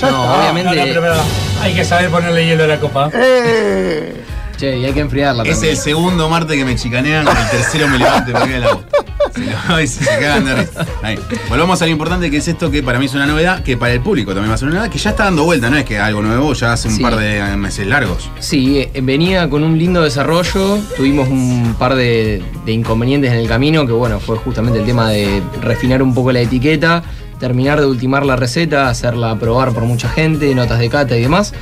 Ya 0.00 0.10
No, 0.10 0.24
está. 0.24 0.40
obviamente. 0.40 0.70
No, 0.70 0.74
no, 0.76 0.82
pero, 0.88 1.00
pero 1.00 1.14
hay 1.62 1.74
que 1.74 1.84
saber 1.84 2.10
ponerle 2.10 2.44
hielo 2.44 2.64
a 2.64 2.66
la 2.66 2.80
copa. 2.80 3.08
Eh, 3.14 4.23
che, 4.70 4.78
y 4.78 4.84
hay 4.84 4.92
que 4.92 5.00
enfriarla 5.00 5.42
Es 5.44 5.50
también. 5.52 5.74
el 5.74 5.80
segundo 5.80 6.28
martes 6.28 6.56
que 6.56 6.64
me 6.64 6.76
chicanean, 6.76 7.26
el 7.26 7.50
tercero 7.50 7.88
me 7.88 7.98
levanto 7.98 8.30
y 8.30 8.48
me 8.48 8.58
la 8.60 8.74
voz. 8.74 8.84
Se 9.34 9.86
se 9.88 10.04
cagan 10.04 10.44
de 10.44 10.54
risa. 10.54 10.86
Ahí. 11.02 11.18
Volvamos 11.48 11.82
a 11.82 11.86
lo 11.86 11.90
importante 11.90 12.30
que 12.30 12.36
es 12.36 12.46
esto 12.46 12.70
que 12.70 12.84
para 12.84 13.00
mí 13.00 13.06
es 13.06 13.14
una 13.14 13.26
novedad, 13.26 13.64
que 13.64 13.76
para 13.76 13.92
el 13.92 14.00
público 14.00 14.32
también 14.32 14.50
va 14.50 14.54
a 14.54 14.58
ser 14.58 14.68
una 14.68 14.76
novedad, 14.76 14.92
que 14.92 14.98
ya 14.98 15.10
está 15.10 15.24
dando 15.24 15.42
vuelta, 15.44 15.68
no 15.70 15.76
es 15.76 15.84
que 15.84 15.98
algo 15.98 16.22
nuevo, 16.22 16.52
ya 16.52 16.72
hace 16.72 16.86
un 16.86 16.94
Sí. 16.96 17.02
par 17.02 17.16
de 17.16 17.42
meses 17.56 17.84
largos. 17.86 18.30
Sí, 18.38 18.78
eh, 18.78 19.00
venía 19.02 19.50
con 19.50 19.64
un 19.64 19.76
lindo 19.76 20.02
desarrollo, 20.02 20.78
tuvimos 20.96 21.28
un 21.28 21.74
par 21.78 21.96
de, 21.96 22.44
de 22.64 22.72
inconvenientes 22.72 23.32
en 23.32 23.38
el 23.38 23.48
camino, 23.48 23.84
que 23.86 23.92
bueno, 23.92 24.20
fue 24.20 24.36
justamente 24.36 24.78
el 24.78 24.84
tema 24.86 25.10
de 25.10 25.42
refinar 25.60 26.00
un 26.00 26.14
poco 26.14 26.30
la 26.30 26.40
etiqueta, 26.40 27.02
terminar 27.40 27.80
de 27.80 27.86
ultimar 27.86 28.24
la 28.24 28.36
receta, 28.36 28.88
hacerla 28.88 29.36
probar 29.36 29.72
por 29.72 29.82
mucha 29.82 30.08
gente, 30.10 30.54
notas 30.54 30.78
de 30.78 30.88
cata 30.88 31.16
y 31.16 31.22
demás, 31.22 31.52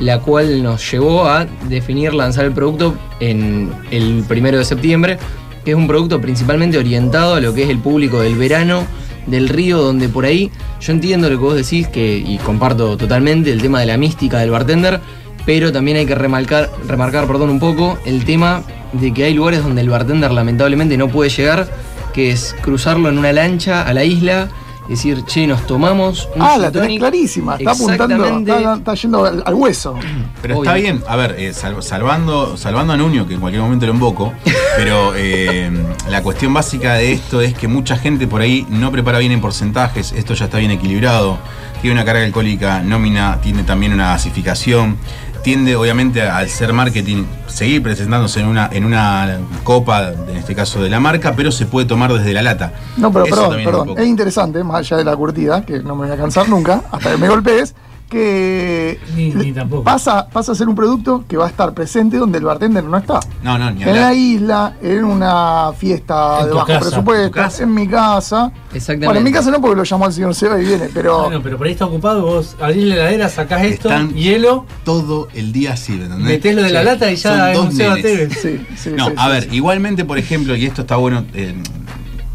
la 0.00 0.20
cual 0.20 0.62
nos 0.62 0.90
llevó 0.90 1.26
a 1.26 1.46
definir 1.68 2.14
lanzar 2.14 2.44
el 2.44 2.52
producto 2.52 2.94
en 3.20 3.70
el 3.90 4.24
primero 4.26 4.58
de 4.58 4.64
septiembre, 4.64 5.18
que 5.64 5.72
es 5.72 5.76
un 5.76 5.86
producto 5.86 6.20
principalmente 6.20 6.78
orientado 6.78 7.34
a 7.34 7.40
lo 7.40 7.54
que 7.54 7.64
es 7.64 7.70
el 7.70 7.78
público 7.78 8.20
del 8.20 8.36
verano, 8.36 8.84
del 9.26 9.48
río, 9.48 9.78
donde 9.78 10.08
por 10.08 10.24
ahí 10.24 10.50
yo 10.80 10.92
entiendo 10.92 11.30
lo 11.30 11.36
que 11.36 11.44
vos 11.44 11.54
decís, 11.54 11.86
que, 11.88 12.16
y 12.18 12.38
comparto 12.38 12.96
totalmente 12.96 13.52
el 13.52 13.62
tema 13.62 13.80
de 13.80 13.86
la 13.86 13.96
mística 13.96 14.38
del 14.38 14.50
bartender, 14.50 15.00
pero 15.46 15.72
también 15.72 15.96
hay 15.96 16.06
que 16.06 16.14
remarcar, 16.14 16.70
remarcar 16.86 17.26
perdón, 17.26 17.50
un 17.50 17.60
poco 17.60 17.98
el 18.04 18.24
tema 18.24 18.62
de 18.92 19.12
que 19.12 19.24
hay 19.24 19.34
lugares 19.34 19.62
donde 19.62 19.80
el 19.80 19.88
bartender 19.88 20.30
lamentablemente 20.32 20.96
no 20.96 21.08
puede 21.08 21.30
llegar, 21.30 21.68
que 22.12 22.30
es 22.30 22.54
cruzarlo 22.60 23.08
en 23.08 23.18
una 23.18 23.32
lancha 23.32 23.82
a 23.82 23.94
la 23.94 24.04
isla, 24.04 24.48
decir, 24.88 25.24
che, 25.24 25.46
nos 25.46 25.66
tomamos 25.66 26.28
un 26.34 26.42
ah, 26.42 26.58
la 26.58 26.70
tenés 26.70 26.88
tonic". 26.88 26.98
clarísima. 27.00 27.56
Está 27.56 27.70
apuntando, 27.72 28.26
está, 28.38 28.74
está 28.74 28.94
yendo 28.94 29.24
al, 29.24 29.42
al 29.46 29.54
hueso. 29.54 29.94
Pero 30.42 30.58
Obvio. 30.58 30.70
está 30.70 30.74
bien, 30.80 31.02
a 31.08 31.16
ver, 31.16 31.36
eh, 31.38 31.52
sal- 31.52 31.82
salvando, 31.82 32.56
salvando 32.56 32.92
a 32.92 32.96
Nuño, 32.96 33.26
que 33.26 33.34
en 33.34 33.40
cualquier 33.40 33.62
momento 33.62 33.86
lo 33.86 33.92
invoco, 33.92 34.32
pero 34.76 35.12
eh, 35.16 35.70
la 36.08 36.22
cuestión 36.22 36.52
básica 36.52 36.94
de 36.94 37.12
esto 37.12 37.40
es 37.40 37.54
que 37.54 37.68
mucha 37.68 37.96
gente 37.96 38.26
por 38.26 38.40
ahí 38.40 38.66
no 38.68 38.90
prepara 38.90 39.18
bien 39.18 39.30
en 39.32 39.40
porcentajes, 39.40 40.12
esto 40.12 40.34
ya 40.34 40.46
está 40.46 40.58
bien 40.58 40.72
equilibrado, 40.72 41.38
tiene 41.80 41.94
una 41.94 42.04
carga 42.04 42.24
alcohólica 42.24 42.80
nómina, 42.80 43.38
tiene 43.40 43.62
también 43.62 43.92
una 43.92 44.08
gasificación, 44.08 44.96
tiende 45.42 45.76
obviamente 45.76 46.22
al 46.22 46.48
ser 46.48 46.72
marketing 46.72 47.24
seguir 47.46 47.82
presentándose 47.82 48.40
en 48.40 48.46
una, 48.46 48.68
en 48.72 48.84
una 48.84 49.38
copa, 49.64 50.12
en 50.28 50.36
este 50.36 50.54
caso 50.54 50.82
de 50.82 50.88
la 50.88 51.00
marca, 51.00 51.34
pero 51.36 51.52
se 51.52 51.66
puede 51.66 51.86
tomar 51.86 52.12
desde 52.12 52.32
la 52.32 52.42
lata. 52.42 52.72
No, 52.96 53.12
pero 53.12 53.26
Eso 53.26 53.34
perdón, 53.34 53.64
perdón. 53.64 53.98
Es 53.98 54.06
interesante, 54.06 54.64
más 54.64 54.76
allá 54.76 54.98
de 54.98 55.04
la 55.04 55.16
curtida, 55.16 55.64
que 55.64 55.80
no 55.80 55.94
me 55.94 56.06
voy 56.06 56.14
a 56.14 56.18
cansar 56.18 56.48
nunca, 56.48 56.82
hasta 56.90 57.10
que 57.10 57.16
me 57.18 57.28
golpees, 57.28 57.74
que 58.12 59.00
Ni, 59.16 59.30
ni 59.30 59.52
tampoco. 59.52 59.82
pasa, 59.82 60.28
pasa 60.28 60.52
a 60.52 60.54
ser 60.54 60.68
un 60.68 60.74
producto 60.74 61.24
que 61.26 61.36
va 61.38 61.46
a 61.46 61.48
estar 61.48 61.72
presente 61.72 62.18
donde 62.18 62.38
el 62.38 62.44
bartender 62.44 62.84
no 62.84 62.96
está. 62.98 63.20
No, 63.42 63.56
no, 63.58 63.70
ni 63.70 63.82
En 63.82 63.88
hablar. 63.88 64.02
la 64.04 64.14
isla, 64.14 64.76
en 64.82 65.04
una 65.04 65.72
fiesta 65.76 66.38
En 66.40 66.44
de 66.44 66.50
tu 66.50 66.56
bajo 66.56 66.66
casa, 66.68 66.80
presupuesto, 66.80 67.26
tu 67.26 67.32
casa. 67.32 67.62
en 67.62 67.74
mi 67.74 67.88
casa. 67.88 68.52
Exactamente. 68.74 69.06
Bueno, 69.06 69.18
en 69.18 69.24
mi 69.24 69.32
casa 69.32 69.50
no 69.50 69.60
porque 69.60 69.76
lo 69.76 69.84
llamó 69.84 70.06
el 70.06 70.12
señor 70.12 70.34
Seba 70.34 70.60
y 70.60 70.64
viene, 70.66 70.88
pero 70.92 71.24
Bueno, 71.24 71.40
pero 71.42 71.56
por 71.56 71.66
ahí 71.66 71.72
está 71.72 71.86
ocupado, 71.86 72.22
vos 72.22 72.54
abrís 72.60 72.84
la 72.84 72.94
heladera, 72.96 73.28
sacás 73.28 73.62
esto, 73.64 73.88
Están- 73.88 74.14
hielo, 74.14 74.66
Todo 74.84 75.28
el 75.34 75.52
día 75.52 75.72
así, 75.72 75.92
¿me 75.92 76.04
entendés? 76.04 76.26
metés 76.28 76.54
lo 76.54 76.62
de 76.62 76.70
la 76.70 76.80
Sí. 76.80 76.86
lata 76.86 77.10
y 77.10 77.16
ya 77.16 77.30
Son 77.38 77.48
es 77.48 77.56
dos 77.56 77.66
un 77.66 77.72
Seba 77.72 77.94
nenes. 77.96 78.02
Tevez. 78.02 78.38
sí, 78.40 78.66
sí, 78.76 78.90
No, 78.96 79.06
sí, 79.06 79.12
a 79.16 79.24
sí, 79.26 79.30
ver, 79.32 79.42
sí. 79.44 79.48
igualmente, 79.56 80.04
por 80.04 80.18
ejemplo, 80.18 80.54
y 80.54 80.66
esto 80.66 80.82
está 80.82 80.96
bueno, 80.96 81.24
eh, 81.34 81.54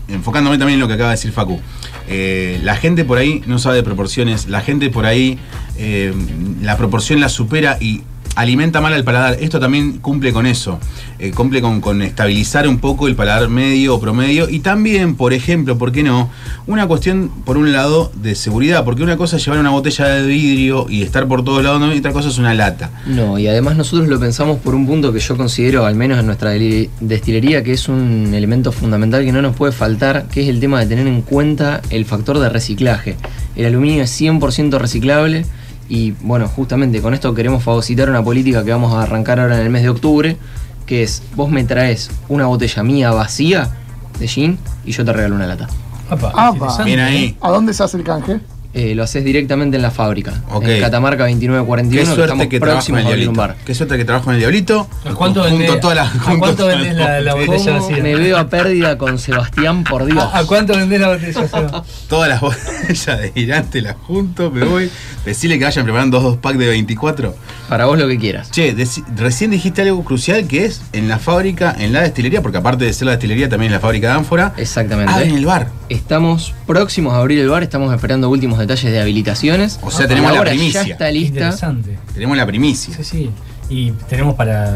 enfocándome 0.08 0.58
también 0.58 0.76
en 0.76 0.80
lo 0.82 0.88
que 0.88 0.94
acaba 0.94 1.10
de 1.10 1.16
decir 1.16 1.32
Facu, 1.32 1.60
eh, 2.08 2.60
la 2.64 2.76
gente 2.78 3.04
por 3.04 3.18
ahí 3.18 3.44
no 3.46 3.60
sabe 3.60 3.76
de 3.78 3.84
proporciones, 3.84 4.48
la 4.48 4.62
gente 4.62 4.90
por 4.90 5.06
ahí 5.06 5.38
eh, 5.78 6.14
la 6.62 6.78
proporción 6.78 7.20
la 7.20 7.30
supera 7.30 7.78
y 7.80 8.02
alimenta 8.38 8.82
mal 8.82 8.94
al 8.94 9.04
paladar. 9.04 9.38
Esto 9.42 9.60
también 9.60 9.98
cumple 9.98 10.32
con 10.32 10.46
eso, 10.46 10.80
eh, 11.18 11.32
cumple 11.32 11.62
con, 11.62 12.02
estabilizar 12.04 12.68
un 12.68 12.78
poco 12.78 13.08
el 13.08 13.16
paladar 13.16 13.50
medio 13.50 13.96
o 13.96 14.00
promedio 14.00 14.48
y 14.48 14.60
también, 14.60 15.16
por 15.16 15.34
ejemplo, 15.34 15.78
¿por 15.78 15.92
qué 15.92 16.04
no? 16.04 16.30
Una 16.68 16.88
cuestión, 16.88 17.32
por 17.46 17.58
un 17.58 17.74
lado, 17.74 18.12
de 18.16 18.36
seguridad, 18.36 18.86
porque 18.86 19.02
una 19.02 19.18
cosa 19.18 19.38
es 19.38 19.46
llevar 19.46 19.60
una 19.60 19.72
botella 19.72 20.06
de 20.06 20.28
vidrio 20.28 20.86
y 20.88 21.02
estar 21.02 21.28
por 21.28 21.44
todos 21.44 21.64
lados, 21.64 21.82
y 21.96 21.98
otra 21.98 22.12
cosa 22.12 22.30
es 22.30 22.38
una 22.38 22.54
lata. 22.54 22.92
No, 23.08 23.40
y 23.40 23.48
además 23.48 23.76
nosotros 23.76 24.08
lo 24.08 24.20
pensamos 24.20 24.60
por 24.60 24.76
un 24.76 24.86
punto 24.86 25.12
que 25.12 25.20
yo 25.20 25.36
considero, 25.36 25.86
al 25.86 25.96
menos 25.96 26.20
en 26.20 26.28
nuestra 26.28 26.52
destilería, 26.52 27.64
que 27.64 27.74
es 27.74 27.90
un 27.90 28.34
elemento 28.36 28.72
fundamental 28.72 29.26
que 29.26 29.32
no 29.32 29.42
nos 29.42 29.56
puede 29.56 29.72
faltar, 29.72 30.28
que 30.28 30.44
es 30.44 30.50
el 30.50 30.60
tema 30.60 30.80
de 30.80 30.86
tener 30.86 31.08
en 31.08 31.24
cuenta 31.24 31.82
el 31.90 32.06
factor 32.06 32.38
de 32.38 32.50
reciclaje. 32.50 33.16
El 33.56 33.66
aluminio 33.66 34.04
es 34.04 34.22
100% 34.22 34.78
reciclable 34.78 35.46
y 35.90 36.12
bueno, 36.12 36.48
justamente 36.48 37.02
con 37.02 37.14
esto 37.14 37.34
queremos 37.34 37.64
fagocitar 37.64 38.10
una 38.10 38.24
política 38.24 38.64
que 38.64 38.72
vamos 38.72 38.94
a 38.94 39.04
arrancar 39.04 39.40
ahora 39.40 39.56
en 39.56 39.64
el 39.64 39.70
mes 39.70 39.84
de 39.84 39.90
octubre, 39.90 40.38
que 40.86 41.04
es, 41.04 41.24
vos 41.36 41.50
me 41.50 41.64
traes 41.64 42.10
una 42.30 42.46
botella 42.46 42.84
mía 42.84 43.12
vacía 43.12 43.70
de 44.20 44.28
gin 44.28 44.58
y 44.86 44.92
yo 44.92 45.06
te 45.06 45.14
regalo 45.14 45.36
una 45.36 45.48
lata. 45.48 45.68
Apa, 46.10 46.32
Apa. 46.36 46.84
Bien 46.84 47.00
¿eh? 47.00 47.04
ahí. 47.04 47.38
¿A 47.42 47.52
dónde 47.52 47.74
se 47.74 47.84
hace 47.84 47.98
el 47.98 48.04
canje? 48.04 48.40
Eh, 48.74 48.94
lo 48.96 49.04
haces 49.04 49.24
directamente 49.24 49.76
en 49.78 49.82
la 49.82 49.92
fábrica. 49.92 50.34
Ok. 50.52 50.66
En 50.66 50.82
Catamarca 50.82 51.26
Qué 51.26 51.32
2941, 51.32 52.00
que 52.02 52.06
suerte 52.06 52.22
estamos 52.24 52.48
que 52.48 52.56
en 52.58 52.62
próximos 52.62 53.00
el 53.02 53.06
a 53.06 53.10
abrir 53.10 53.28
un 53.30 53.34
Diablito. 53.36 53.54
bar. 53.56 53.66
Qué 53.66 53.76
suerte 53.76 53.98
que 53.98 54.06
trabajo 54.06 54.30
en 54.30 54.34
el 54.36 54.40
Diablito. 54.42 54.88
¿A 55.06 55.14
cuánto 55.14 56.68
vendés 56.68 56.96
la- 56.96 57.20
la 57.22 57.22
las- 57.22 57.36
botella 57.36 57.66
¿Cómo 57.74 57.88
vacía? 57.90 58.04
me 58.04 58.16
veo 58.16 58.38
a 58.38 58.48
pérdida 58.50 58.98
con 58.98 59.18
Sebastián, 59.20 59.84
por 59.84 60.06
Dios? 60.06 60.24
¿A, 60.34 60.44
cuánto 60.46 60.74
vendés 60.76 61.00
la 61.02 61.10
botella, 61.10 61.48
Seba? 61.48 61.84
Todas 62.10 62.30
las 62.30 62.42
botellas 62.42 63.20
de 63.20 63.32
Irante 63.36 63.82
las 63.82 63.96
junto, 63.96 64.52
me 64.52 64.64
voy. 64.66 64.90
Decirle 65.26 65.58
que 65.60 65.66
vayan 65.66 65.84
preparando 65.84 66.18
dos, 66.20 66.32
dos 66.32 66.38
packs 66.38 66.58
de 66.60 66.68
24. 66.68 67.36
Para 67.68 67.86
vos 67.86 67.98
lo 68.00 68.08
que 68.08 68.18
quieras. 68.18 68.50
Che, 68.52 68.74
recién 69.18 69.52
dijiste 69.52 69.82
algo 69.82 70.04
crucial 70.06 70.48
que 70.48 70.66
es 70.66 70.82
en 70.94 71.10
la 71.10 71.20
fábrica, 71.20 71.76
en 71.78 71.92
la 71.92 72.02
destilería, 72.02 72.42
porque 72.42 72.60
aparte 72.60 72.86
de 72.86 72.94
ser 72.94 73.08
la 73.08 73.12
destilería, 73.12 73.50
también 73.50 73.72
es 73.72 73.76
la 73.78 73.82
fábrica 73.82 74.08
de 74.08 74.14
ánfora. 74.14 74.54
Exactamente. 74.56 75.12
Ah, 75.14 75.24
en 75.24 75.36
el 75.36 75.46
bar. 75.46 75.68
Estamos 75.90 76.54
próximos 76.66 77.14
a 77.14 77.18
abrir 77.18 77.40
el 77.40 77.50
bar, 77.50 77.64
estamos 77.64 77.94
esperando 77.94 78.30
últimos 78.30 78.57
detalles 78.60 78.92
de 78.92 79.00
habilitaciones. 79.02 79.80
O 79.82 79.92
sea, 79.92 80.08
tenemos 80.08 80.34
la 80.34 80.42
primicia. 80.44 80.84
Ya 80.84 80.94
está 80.94 81.12
lista. 81.12 81.36
Interesante. 81.40 81.98
Tenemos 82.14 82.38
la 82.38 82.46
primicia. 82.46 82.96
Sí, 82.96 83.04
sí. 83.04 83.30
Y 83.70 83.92
tenemos 84.10 84.36
para. 84.36 84.76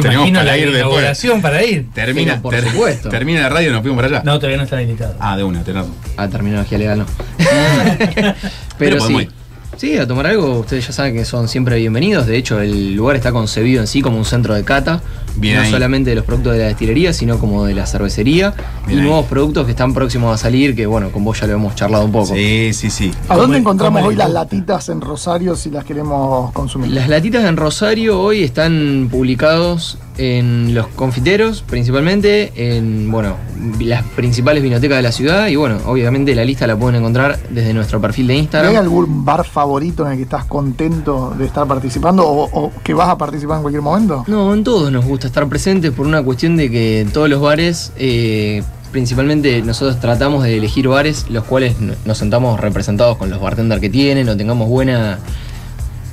Tenemos 0.00 0.30
para 0.30 0.44
la 0.44 0.56
ir 0.56 0.72
después. 0.72 1.26
para 1.42 1.62
ir. 1.64 1.88
Termina, 1.92 2.40
por 2.40 2.54
ter- 2.54 2.64
supuesto. 2.70 3.08
termina 3.10 3.40
la 3.42 3.48
radio 3.50 3.68
y 3.68 3.72
nos 3.72 3.82
fuimos 3.82 3.96
para 4.02 4.08
allá. 4.08 4.22
No, 4.24 4.36
todavía 4.38 4.56
no 4.56 4.62
está 4.64 4.76
habilitado. 4.76 5.14
Ah, 5.20 5.36
de 5.36 5.44
una, 5.44 5.62
tenés. 5.62 5.84
Ah, 6.16 6.28
terminología 6.28 6.78
legal 6.78 6.98
no. 7.00 7.06
Pero 8.18 8.34
Pero, 8.78 9.00
sí. 9.06 9.14
ir. 9.14 9.39
Sí, 9.80 9.96
a 9.96 10.06
tomar 10.06 10.26
algo, 10.26 10.58
ustedes 10.58 10.86
ya 10.88 10.92
saben 10.92 11.14
que 11.14 11.24
son 11.24 11.48
siempre 11.48 11.78
bienvenidos. 11.78 12.26
De 12.26 12.36
hecho, 12.36 12.60
el 12.60 12.94
lugar 12.94 13.16
está 13.16 13.32
concebido 13.32 13.80
en 13.80 13.86
sí 13.86 14.02
como 14.02 14.18
un 14.18 14.26
centro 14.26 14.52
de 14.52 14.62
cata. 14.62 15.00
Bien 15.36 15.56
no 15.56 15.62
ahí. 15.62 15.70
solamente 15.70 16.10
de 16.10 16.16
los 16.16 16.26
productos 16.26 16.52
de 16.52 16.58
la 16.58 16.64
destilería, 16.66 17.14
sino 17.14 17.38
como 17.38 17.64
de 17.64 17.72
la 17.72 17.86
cervecería. 17.86 18.50
Bien 18.86 18.98
y 18.98 19.00
ahí. 19.00 19.06
nuevos 19.06 19.24
productos 19.24 19.64
que 19.64 19.70
están 19.70 19.94
próximos 19.94 20.34
a 20.34 20.36
salir, 20.36 20.76
que 20.76 20.84
bueno, 20.84 21.10
con 21.10 21.24
vos 21.24 21.40
ya 21.40 21.46
lo 21.46 21.54
hemos 21.54 21.76
charlado 21.76 22.04
un 22.04 22.12
poco. 22.12 22.34
Sí, 22.34 22.74
sí, 22.74 22.90
sí. 22.90 23.10
¿A 23.30 23.38
dónde 23.38 23.56
encontramos 23.56 24.02
hoy 24.02 24.16
las 24.16 24.30
latitas 24.30 24.90
en 24.90 25.00
Rosario 25.00 25.56
si 25.56 25.70
las 25.70 25.86
queremos 25.86 26.52
consumir? 26.52 26.90
Las 26.90 27.08
latitas 27.08 27.46
en 27.46 27.56
Rosario 27.56 28.20
hoy 28.20 28.42
están 28.42 29.08
publicados 29.10 29.96
en 30.20 30.74
los 30.74 30.86
confiteros, 30.88 31.62
principalmente, 31.62 32.52
en 32.54 33.10
bueno, 33.10 33.36
las 33.80 34.02
principales 34.04 34.62
vinotecas 34.62 34.98
de 34.98 35.02
la 35.02 35.12
ciudad. 35.12 35.46
Y 35.48 35.56
bueno, 35.56 35.78
obviamente 35.86 36.34
la 36.34 36.44
lista 36.44 36.66
la 36.66 36.76
pueden 36.76 36.96
encontrar 37.00 37.38
desde 37.48 37.72
nuestro 37.72 38.00
perfil 38.00 38.26
de 38.26 38.34
¿Hay 38.34 38.38
Instagram. 38.40 38.76
algún 38.76 39.24
bar 39.24 39.46
favorito 39.46 40.04
en 40.04 40.12
el 40.12 40.16
que 40.18 40.24
estás 40.24 40.44
contento 40.44 41.34
de 41.38 41.46
estar 41.46 41.66
participando 41.66 42.26
o, 42.26 42.50
o 42.66 42.72
que 42.84 42.92
vas 42.92 43.08
a 43.08 43.16
participar 43.16 43.56
en 43.56 43.62
cualquier 43.62 43.82
momento? 43.82 44.24
No, 44.26 44.52
en 44.52 44.62
todos 44.62 44.92
nos 44.92 45.04
gusta 45.06 45.26
estar 45.26 45.48
presentes 45.48 45.90
por 45.92 46.06
una 46.06 46.22
cuestión 46.22 46.56
de 46.56 46.70
que 46.70 47.00
en 47.00 47.10
todos 47.10 47.28
los 47.30 47.40
bares, 47.40 47.92
eh, 47.96 48.62
principalmente 48.92 49.62
nosotros 49.62 50.00
tratamos 50.00 50.42
de 50.42 50.56
elegir 50.58 50.86
bares 50.88 51.26
los 51.30 51.44
cuales 51.44 51.80
no- 51.80 51.94
nos 52.04 52.18
sentamos 52.18 52.60
representados 52.60 53.16
con 53.16 53.30
los 53.30 53.40
bartenders 53.40 53.80
que 53.80 53.88
tienen 53.88 54.28
o 54.28 54.36
tengamos 54.36 54.68
buena, 54.68 55.18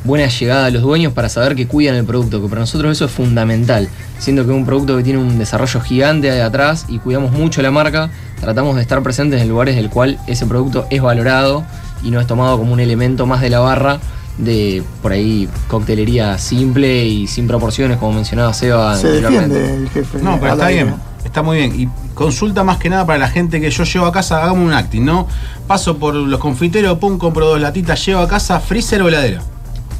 buena 0.04 0.28
llegada 0.28 0.68
a 0.68 0.70
los 0.70 0.82
dueños 0.82 1.14
para 1.14 1.30
saber 1.30 1.56
que 1.56 1.68
cuidan 1.68 1.96
el 1.96 2.06
producto, 2.06 2.42
que 2.42 2.48
para 2.48 2.62
nosotros 2.62 2.92
eso 2.92 3.06
es 3.06 3.12
fundamental. 3.12 3.90
Siendo 4.20 4.46
que 4.46 4.52
es 4.52 4.58
un 4.58 4.66
producto 4.66 4.96
que 4.98 5.04
tiene 5.04 5.20
un 5.20 5.38
desarrollo 5.38 5.82
gigante 5.82 6.32
de 6.32 6.42
atrás 6.42 6.86
y 6.88 7.00
cuidamos 7.00 7.32
mucho 7.32 7.62
la 7.62 7.72
marca, 7.72 8.10
tratamos 8.40 8.76
de 8.76 8.82
estar 8.82 9.02
presentes 9.04 9.42
en 9.42 9.50
lugares 9.50 9.76
en 9.76 9.84
el 9.84 9.90
cual 9.90 10.20
ese 10.28 10.46
producto 10.46 10.88
es 10.90 11.02
valorado 11.02 11.64
y 12.04 12.12
no 12.12 12.20
es 12.20 12.28
tomado 12.28 12.58
como 12.58 12.74
un 12.74 12.80
elemento 12.80 13.26
más 13.26 13.42
de 13.42 13.50
la 13.50 13.60
barra 13.60 14.00
de 14.38 14.84
por 15.02 15.12
ahí 15.12 15.50
coctelería 15.68 16.38
simple 16.38 17.06
y 17.06 17.28
sin 17.28 17.48
proporciones, 17.48 17.98
como 17.98 18.14
mencionaba 18.14 18.54
Seba 18.54 18.96
Se 18.96 19.08
anteriormente. 19.08 19.56
defiende 19.56 19.84
el 19.84 19.90
jefe. 19.90 20.20
No, 20.22 20.40
pero 20.40 20.54
está 20.54 20.68
bien. 20.68 20.94
Está 21.26 21.42
muy 21.42 21.58
bien. 21.58 21.80
Y 21.80 21.90
consulta 22.14 22.64
más 22.64 22.78
que 22.78 22.90
nada 22.90 23.06
para 23.06 23.20
la 23.20 23.30
gente 23.30 23.60
que 23.60 23.70
yo 23.70 23.84
llevo 23.84 24.06
a 24.06 24.12
casa, 24.12 24.42
hagamos 24.44 24.66
un 24.66 24.74
acting, 24.74 25.04
¿no? 25.04 25.28
Paso 25.68 25.98
por 25.98 26.14
los 26.14 26.40
confiteros, 26.40 27.00
pum, 27.00 27.18
compro 27.18 27.48
dos 27.48 27.60
latitas, 27.60 28.06
llevo 28.06 28.22
a 28.22 28.28
casa, 28.28 28.60
freezer 28.60 29.02
o 29.02 29.08
heladera. 29.08 29.42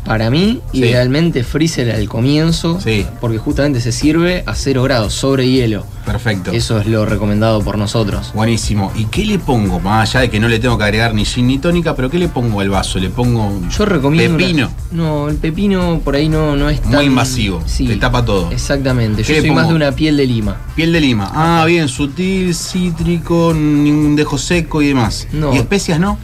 Para 0.08 0.30
mí, 0.30 0.62
Sí. 0.72 0.80
idealmente 0.80 1.44
freezer 1.44 1.92
al 1.92 2.08
comienzo, 2.08 2.80
Sí. 2.82 3.06
porque 3.20 3.38
justamente 3.38 3.82
se 3.82 3.92
sirve 3.92 4.44
a 4.46 4.56
0 4.56 4.84
grados, 4.84 5.14
sobre 5.14 5.48
hielo. 5.50 5.86
Perfecto. 6.06 6.52
Eso 6.52 6.80
es 6.80 6.88
lo 6.88 7.06
recomendado 7.06 7.62
por 7.62 7.78
nosotros. 7.78 8.32
Buenísimo. 8.34 8.92
¿Y 8.96 9.06
qué 9.06 9.26
le 9.26 9.38
pongo? 9.40 9.80
Más 9.82 10.10
allá 10.12 10.22
de 10.22 10.30
que 10.30 10.40
no 10.40 10.48
le 10.48 10.60
tengo 10.60 10.78
que 10.78 10.86
agregar 10.86 11.14
ni 11.14 11.26
gin 11.26 11.48
ni 11.48 11.58
tónica, 11.58 11.96
pero 11.96 12.10
¿qué 12.10 12.18
le 12.18 12.30
pongo 12.30 12.62
al 12.62 12.70
vaso? 12.70 13.00
Le 13.00 13.10
pongo 13.10 13.52
Yo 13.70 13.86
recomiendo. 13.86 14.38
pepino. 14.38 14.72
No, 14.92 15.28
el 15.28 15.36
pepino 15.36 16.00
por 16.04 16.16
ahí 16.16 16.30
no, 16.30 16.56
no 16.56 16.70
es 16.70 16.82
tan. 16.82 16.94
Muy 16.94 17.06
invasivo. 17.06 17.62
Sí. 17.66 17.86
Te 17.88 17.98
tapa 17.98 18.24
todo. 18.24 18.50
Exactamente. 18.52 19.24
¿Qué 19.24 19.36
Yo 19.36 19.42
soy 19.42 19.52
más 19.52 19.66
pongo? 19.66 19.78
de 19.78 19.86
una 19.86 19.92
piel 19.96 20.16
de 20.16 20.26
lima. 20.26 20.56
Piel 20.76 20.94
de 20.94 21.02
lima. 21.02 21.30
Ah, 21.36 21.66
bien, 21.68 21.90
sutil, 21.90 22.56
cítrico, 22.56 23.54
ningún 23.54 24.16
dejo 24.16 24.38
seco 24.38 24.82
y 24.82 24.88
demás. 24.88 25.28
No. 25.34 25.54
¿Y 25.54 25.58
especias 25.58 26.00
no? 26.00 26.18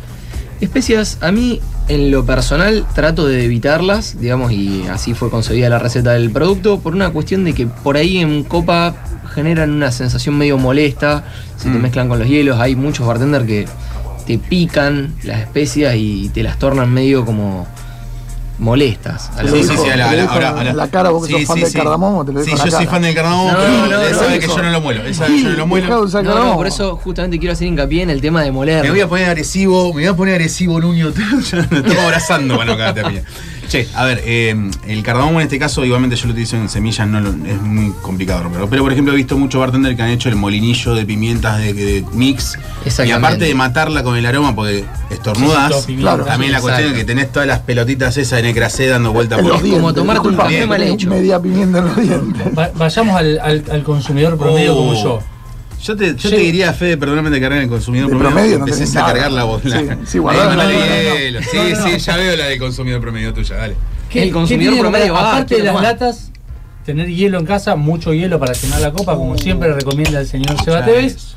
Especias, 0.62 1.18
a 1.20 1.32
mí 1.34 1.60
en 1.88 2.12
lo 2.12 2.26
personal 2.26 2.86
trato 2.96 3.28
de 3.28 3.44
evitarlas, 3.46 4.20
digamos, 4.20 4.52
y 4.52 4.86
así 4.90 5.14
fue 5.14 5.30
concebida 5.30 5.70
la 5.70 5.80
receta 5.80 6.12
del 6.12 6.32
producto, 6.32 6.80
por 6.80 6.94
una 6.96 7.10
cuestión 7.12 7.44
de 7.44 7.54
que 7.54 7.68
por 7.68 7.98
ahí 7.98 8.20
en 8.20 8.44
copa 8.44 8.96
generan 9.34 9.72
una 9.72 9.92
sensación 9.92 10.38
medio 10.38 10.58
molesta, 10.58 11.24
se 11.58 11.70
te 11.70 11.78
Mm. 11.78 11.82
mezclan 11.82 12.10
con 12.10 12.20
los 12.20 12.28
hielos, 12.28 12.60
hay 12.60 12.76
muchos 12.76 13.06
bartenders 13.08 13.46
que 13.46 13.66
te 14.26 14.38
pican 14.38 15.14
las 15.24 15.42
especias 15.42 15.96
y 15.98 16.30
te 16.34 16.44
las 16.44 16.58
tornan 16.58 16.92
medio 16.94 17.26
como 17.26 17.68
molestas. 18.60 19.30
a 19.36 19.44
la 19.44 19.52
lo 19.52 19.58
Sí, 19.58 19.64
sí, 19.64 19.74
sí, 19.84 19.90
a 19.90 19.96
la, 19.98 20.06
a 20.10 20.12
lo 20.12 20.16
la- 20.18 20.22
dijo 20.24 20.34
ahora- 20.34 20.50
en 20.50 20.58
ahora- 20.58 20.74
la 20.74 20.88
cara, 20.90 21.10
vos 21.10 21.26
que 21.28 21.34
sos 21.34 21.46
fan 21.46 21.60
del 21.60 21.74
cardamomo, 21.74 22.24
te 22.26 22.32
lo 22.34 22.40
Sí, 22.44 22.52
dijo 22.52 22.58
en 22.58 22.60
yo 22.60 22.66
la 22.66 22.72
soy 22.78 22.86
cara. 22.86 22.92
fan 22.92 23.02
del 23.02 23.16
cardamomo, 23.16 23.52
No, 23.52 23.58
pero 23.58 23.70
no, 23.70 24.02
él 24.02 24.12
no, 24.14 24.20
sabe 24.20 24.40
que 24.40 24.48
yo 24.48 24.58
no 24.62 24.70
lo 24.72 24.82
muelo. 24.82 25.04
Él 25.04 25.16
sabe 25.16 25.30
que 25.36 25.42
yo 25.44 25.50
no 25.50 25.56
lo 25.58 25.68
muelo. 25.68 25.86
Dejá 25.88 25.98
de 26.00 26.06
usar 26.06 26.24
No, 26.24 26.54
por 26.56 26.68
eso 26.68 26.96
justamente 26.98 27.40
quiero 27.40 27.54
hacer 27.54 27.68
hincapié 27.68 28.04
en 28.04 28.10
el 28.10 28.22
tema 28.22 28.44
de 28.44 28.52
moler. 28.52 28.84
Me 28.84 28.92
voy 28.92 29.02
a 29.02 29.08
poner 29.08 29.26
agresivo, 29.30 29.88
me 29.88 30.02
voy 30.02 30.06
a 30.06 30.16
poner 30.16 30.36
agresivo, 30.36 30.80
Nuño. 30.80 31.12
Ya 31.52 31.68
me 31.70 31.78
estamos 31.80 32.04
abrazando 32.04 32.58
para 32.58 32.72
no 32.72 32.78
cagarte 32.78 33.02
a 33.02 33.08
piña. 33.08 33.24
Che, 33.68 33.88
a 33.96 34.06
ver, 34.06 34.22
eh, 34.26 34.56
el 34.88 35.04
cardamomo 35.04 35.40
en 35.40 35.46
este 35.46 35.58
caso, 35.58 35.84
igualmente 35.86 36.16
yo 36.16 36.26
lo 36.28 36.32
utilizo 36.34 36.56
en 36.58 36.70
semillas, 36.70 37.08
no 37.08 37.20
lo- 37.20 37.30
es 37.46 37.62
muy 37.62 37.92
complicado 38.02 38.44
romperlo. 38.44 38.70
Pero 38.70 38.84
por 38.84 38.92
ejemplo, 38.92 39.14
he 39.14 39.18
visto 39.18 39.38
muchos 39.38 39.60
bartenders 39.60 39.96
que 39.96 40.02
han 40.04 40.10
hecho 40.10 40.30
el 40.30 40.36
molinillo 40.36 40.94
de 40.96 41.06
pimientas 41.06 41.58
de, 41.60 41.74
de 41.74 42.06
mix. 42.14 42.58
Y 43.06 43.12
aparte 43.12 43.46
de 43.46 43.56
matarla 43.56 44.04
con 44.04 44.16
el 44.18 44.26
aroma, 44.26 44.54
porque 44.56 44.86
estornudas. 45.10 45.86
Claro. 45.98 46.26
también 46.26 46.52
la 46.52 46.62
cuestión 46.62 46.92
es 46.92 46.98
que 46.98 47.06
tenés 47.06 47.32
todas 47.32 47.48
las 47.48 47.60
pelotitas 47.60 48.16
esas 48.18 48.38
de 48.42 48.44
necracé 48.44 48.88
dando 48.88 49.12
vuelta 49.14 49.36
En 49.36 49.42
por 49.42 49.52
los 49.54 49.62
como 49.62 49.72
dientes, 49.74 49.96
tomarte 49.96 50.20
un 50.22 50.28
disculpa, 50.36 50.44
café 50.44 50.68
mal 50.68 50.82
hecho. 50.84 51.10
Media 51.10 51.40
pimienta 51.42 51.80
en 51.80 51.86
los 51.86 51.96
dientes. 51.96 52.58
Va- 52.58 52.72
vayamos 52.76 53.16
al, 53.16 53.40
al- 53.40 53.64
al 53.72 53.84
consumidor 53.84 54.38
promedio 54.38 54.74
Oh. 54.74 54.78
como 54.78 54.94
yo. 55.04 55.20
Yo 55.84 55.96
te, 55.98 56.16
yo 56.16 56.30
Sí. 56.30 56.30
te 56.30 56.38
diría, 56.38 56.72
Fede, 56.74 56.96
perdóname 56.98 57.30
de 57.30 57.42
cargar 57.42 57.58
en 57.60 57.64
el 57.66 57.70
consumidor 57.70 58.10
De 58.10 58.16
promedio. 58.16 58.36
promedio 58.36 58.60
no 58.60 58.66
empecés 58.66 58.96
a 58.96 59.06
cargar 59.06 59.32
la 59.32 59.44
voz. 59.44 59.62
Sí, 59.64 59.70
sí, 60.06 60.18
guardá, 60.18 60.48
mandale 60.48 60.74
no, 60.76 60.80
no, 60.80 60.86
no, 60.86 61.10
no. 61.10 61.16
hielo. 61.20 61.40
Sí, 61.42 61.48
No, 61.58 61.64
no. 61.70 61.88
sí, 61.88 61.98
ya 62.00 62.18
veo 62.18 62.38
la 62.38 62.46
del 62.46 62.60
consumidor 62.60 63.02
promedio 63.02 63.34
tuya, 63.34 63.56
dale. 63.58 63.76
El 64.14 64.32
consumidor 64.32 64.80
promedio 64.80 65.14
va, 65.14 65.32
Aparte 65.32 65.56
de 65.58 65.64
las 65.64 65.74
más. 65.74 65.84
latas, 65.84 66.32
tener 66.86 67.08
hielo 67.10 67.40
en 67.40 67.46
casa, 67.46 67.76
mucho 67.76 68.14
hielo 68.14 68.40
para 68.40 68.54
llenar 68.54 68.80
la 68.82 68.92
copa, 68.94 69.16
como 69.16 69.38
siempre 69.38 69.74
recomienda 69.74 70.20
el 70.22 70.28
señor 70.28 70.56
Seba 70.64 70.86
Tevez. 70.86 71.36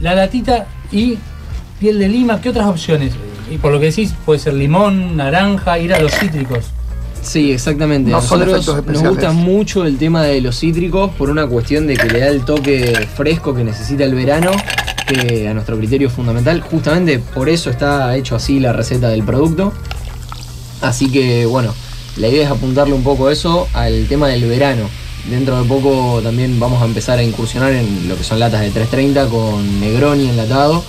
La 0.00 0.14
latita 0.14 0.66
y 0.92 1.16
piel 1.80 1.98
de 1.98 2.08
lima, 2.08 2.40
¿qué 2.40 2.50
otras 2.50 2.66
opciones? 2.66 3.12
Y 3.50 3.58
por 3.58 3.72
lo 3.72 3.80
que 3.80 3.86
decís, 3.86 4.12
puede 4.26 4.40
ser 4.40 4.54
limón, 4.54 5.16
naranja, 5.16 5.78
ir 5.78 5.94
a 5.94 6.00
los 6.00 6.12
cítricos. 6.12 6.66
Sí, 7.26 7.50
exactamente. 7.52 8.10
No 8.10 8.22
son 8.22 8.40
Nosotros 8.40 8.86
nos 8.86 9.02
gusta 9.02 9.32
mucho 9.32 9.84
el 9.84 9.98
tema 9.98 10.22
de 10.22 10.40
los 10.40 10.58
cítricos 10.60 11.10
por 11.12 11.28
una 11.28 11.46
cuestión 11.46 11.86
de 11.86 11.96
que 11.96 12.08
le 12.08 12.20
da 12.20 12.28
el 12.28 12.44
toque 12.44 13.08
fresco 13.16 13.54
que 13.54 13.64
necesita 13.64 14.04
el 14.04 14.14
verano, 14.14 14.52
que 15.08 15.48
a 15.48 15.54
nuestro 15.54 15.76
criterio 15.76 16.08
es 16.08 16.14
fundamental. 16.14 16.60
Justamente 16.60 17.18
por 17.18 17.48
eso 17.48 17.70
está 17.70 18.14
hecho 18.16 18.36
así 18.36 18.60
la 18.60 18.72
receta 18.72 19.08
del 19.08 19.24
producto. 19.24 19.72
Así 20.80 21.10
que 21.10 21.46
bueno, 21.46 21.74
la 22.16 22.28
idea 22.28 22.44
es 22.44 22.50
apuntarle 22.50 22.94
un 22.94 23.02
poco 23.02 23.28
eso 23.30 23.66
al 23.72 24.06
tema 24.06 24.28
del 24.28 24.44
verano. 24.44 24.88
Dentro 25.28 25.60
de 25.60 25.68
poco 25.68 26.20
también 26.22 26.60
vamos 26.60 26.80
a 26.80 26.84
empezar 26.84 27.18
a 27.18 27.22
incursionar 27.24 27.72
en 27.72 28.08
lo 28.08 28.16
que 28.16 28.22
son 28.22 28.38
latas 28.38 28.60
de 28.60 28.70
330 28.70 29.26
con 29.28 29.80
Negroni 29.80 30.28
enlatado, 30.28 30.84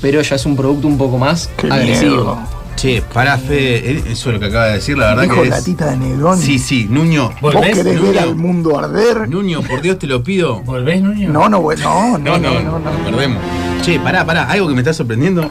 pero 0.00 0.22
ya 0.22 0.36
es 0.36 0.46
un 0.46 0.54
producto 0.54 0.86
un 0.86 0.96
poco 0.96 1.18
más 1.18 1.50
Qué 1.56 1.66
agresivo. 1.66 2.10
miedo. 2.10 2.59
Che, 2.80 3.02
pará, 3.12 3.36
Fede, 3.36 4.04
eso 4.10 4.30
es 4.30 4.34
lo 4.34 4.40
que 4.40 4.46
acaba 4.46 4.66
de 4.68 4.72
decir, 4.74 4.96
la 4.96 5.08
verdad 5.08 5.22
Dijo 5.24 5.36
que 5.36 5.42
es. 5.42 5.48
latita 5.50 5.90
de 5.90 5.96
Negroni. 5.98 6.40
Sí, 6.42 6.58
sí, 6.58 6.86
Nuño. 6.88 7.28
¿Vos 7.42 7.52
¿Volvés? 7.54 7.76
querés 7.76 8.00
ver 8.00 8.02
Nuño. 8.14 8.20
al 8.20 8.34
mundo 8.36 8.78
arder? 8.78 9.28
Nuño, 9.28 9.60
por 9.62 9.82
Dios 9.82 9.98
te 9.98 10.06
lo 10.06 10.22
pido. 10.22 10.60
¿Volvés, 10.62 11.02
Nuño? 11.02 11.28
No, 11.30 11.48
no, 11.50 11.60
no, 11.60 11.76
No, 11.76 12.18
no, 12.18 12.38
no, 12.38 12.60
no, 12.62 12.78
no, 12.78 12.90
perdemos. 13.04 13.42
Che, 13.82 14.00
pará, 14.00 14.24
pará, 14.24 14.44
algo 14.50 14.66
que 14.68 14.74
me 14.74 14.80
está 14.80 14.94
sorprendiendo. 14.94 15.50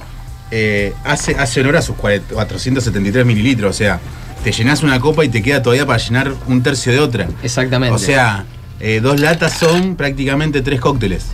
eh, 0.51 0.95
hace, 1.03 1.35
hace 1.35 1.61
honor 1.61 1.77
a 1.77 1.81
sus 1.83 1.95
40 1.97 2.33
473 2.33 3.23
mililitros, 3.23 3.69
o 3.69 3.77
sea, 3.77 3.99
te 4.43 4.51
llenás 4.51 4.81
una 4.81 4.99
copa 4.99 5.23
y 5.23 5.29
te 5.29 5.43
queda 5.43 5.61
todavía 5.61 5.85
para 5.85 5.99
llenar 5.99 6.33
un 6.47 6.63
tercio 6.63 6.91
de 6.91 6.99
otra. 6.99 7.27
Exactamente. 7.43 7.93
O 7.93 7.99
sea, 7.99 8.45
eh, 8.79 8.99
dos 9.03 9.19
latas 9.19 9.53
son 9.53 9.95
prácticamente 9.95 10.63
tres 10.63 10.79
cócteles. 10.81 11.25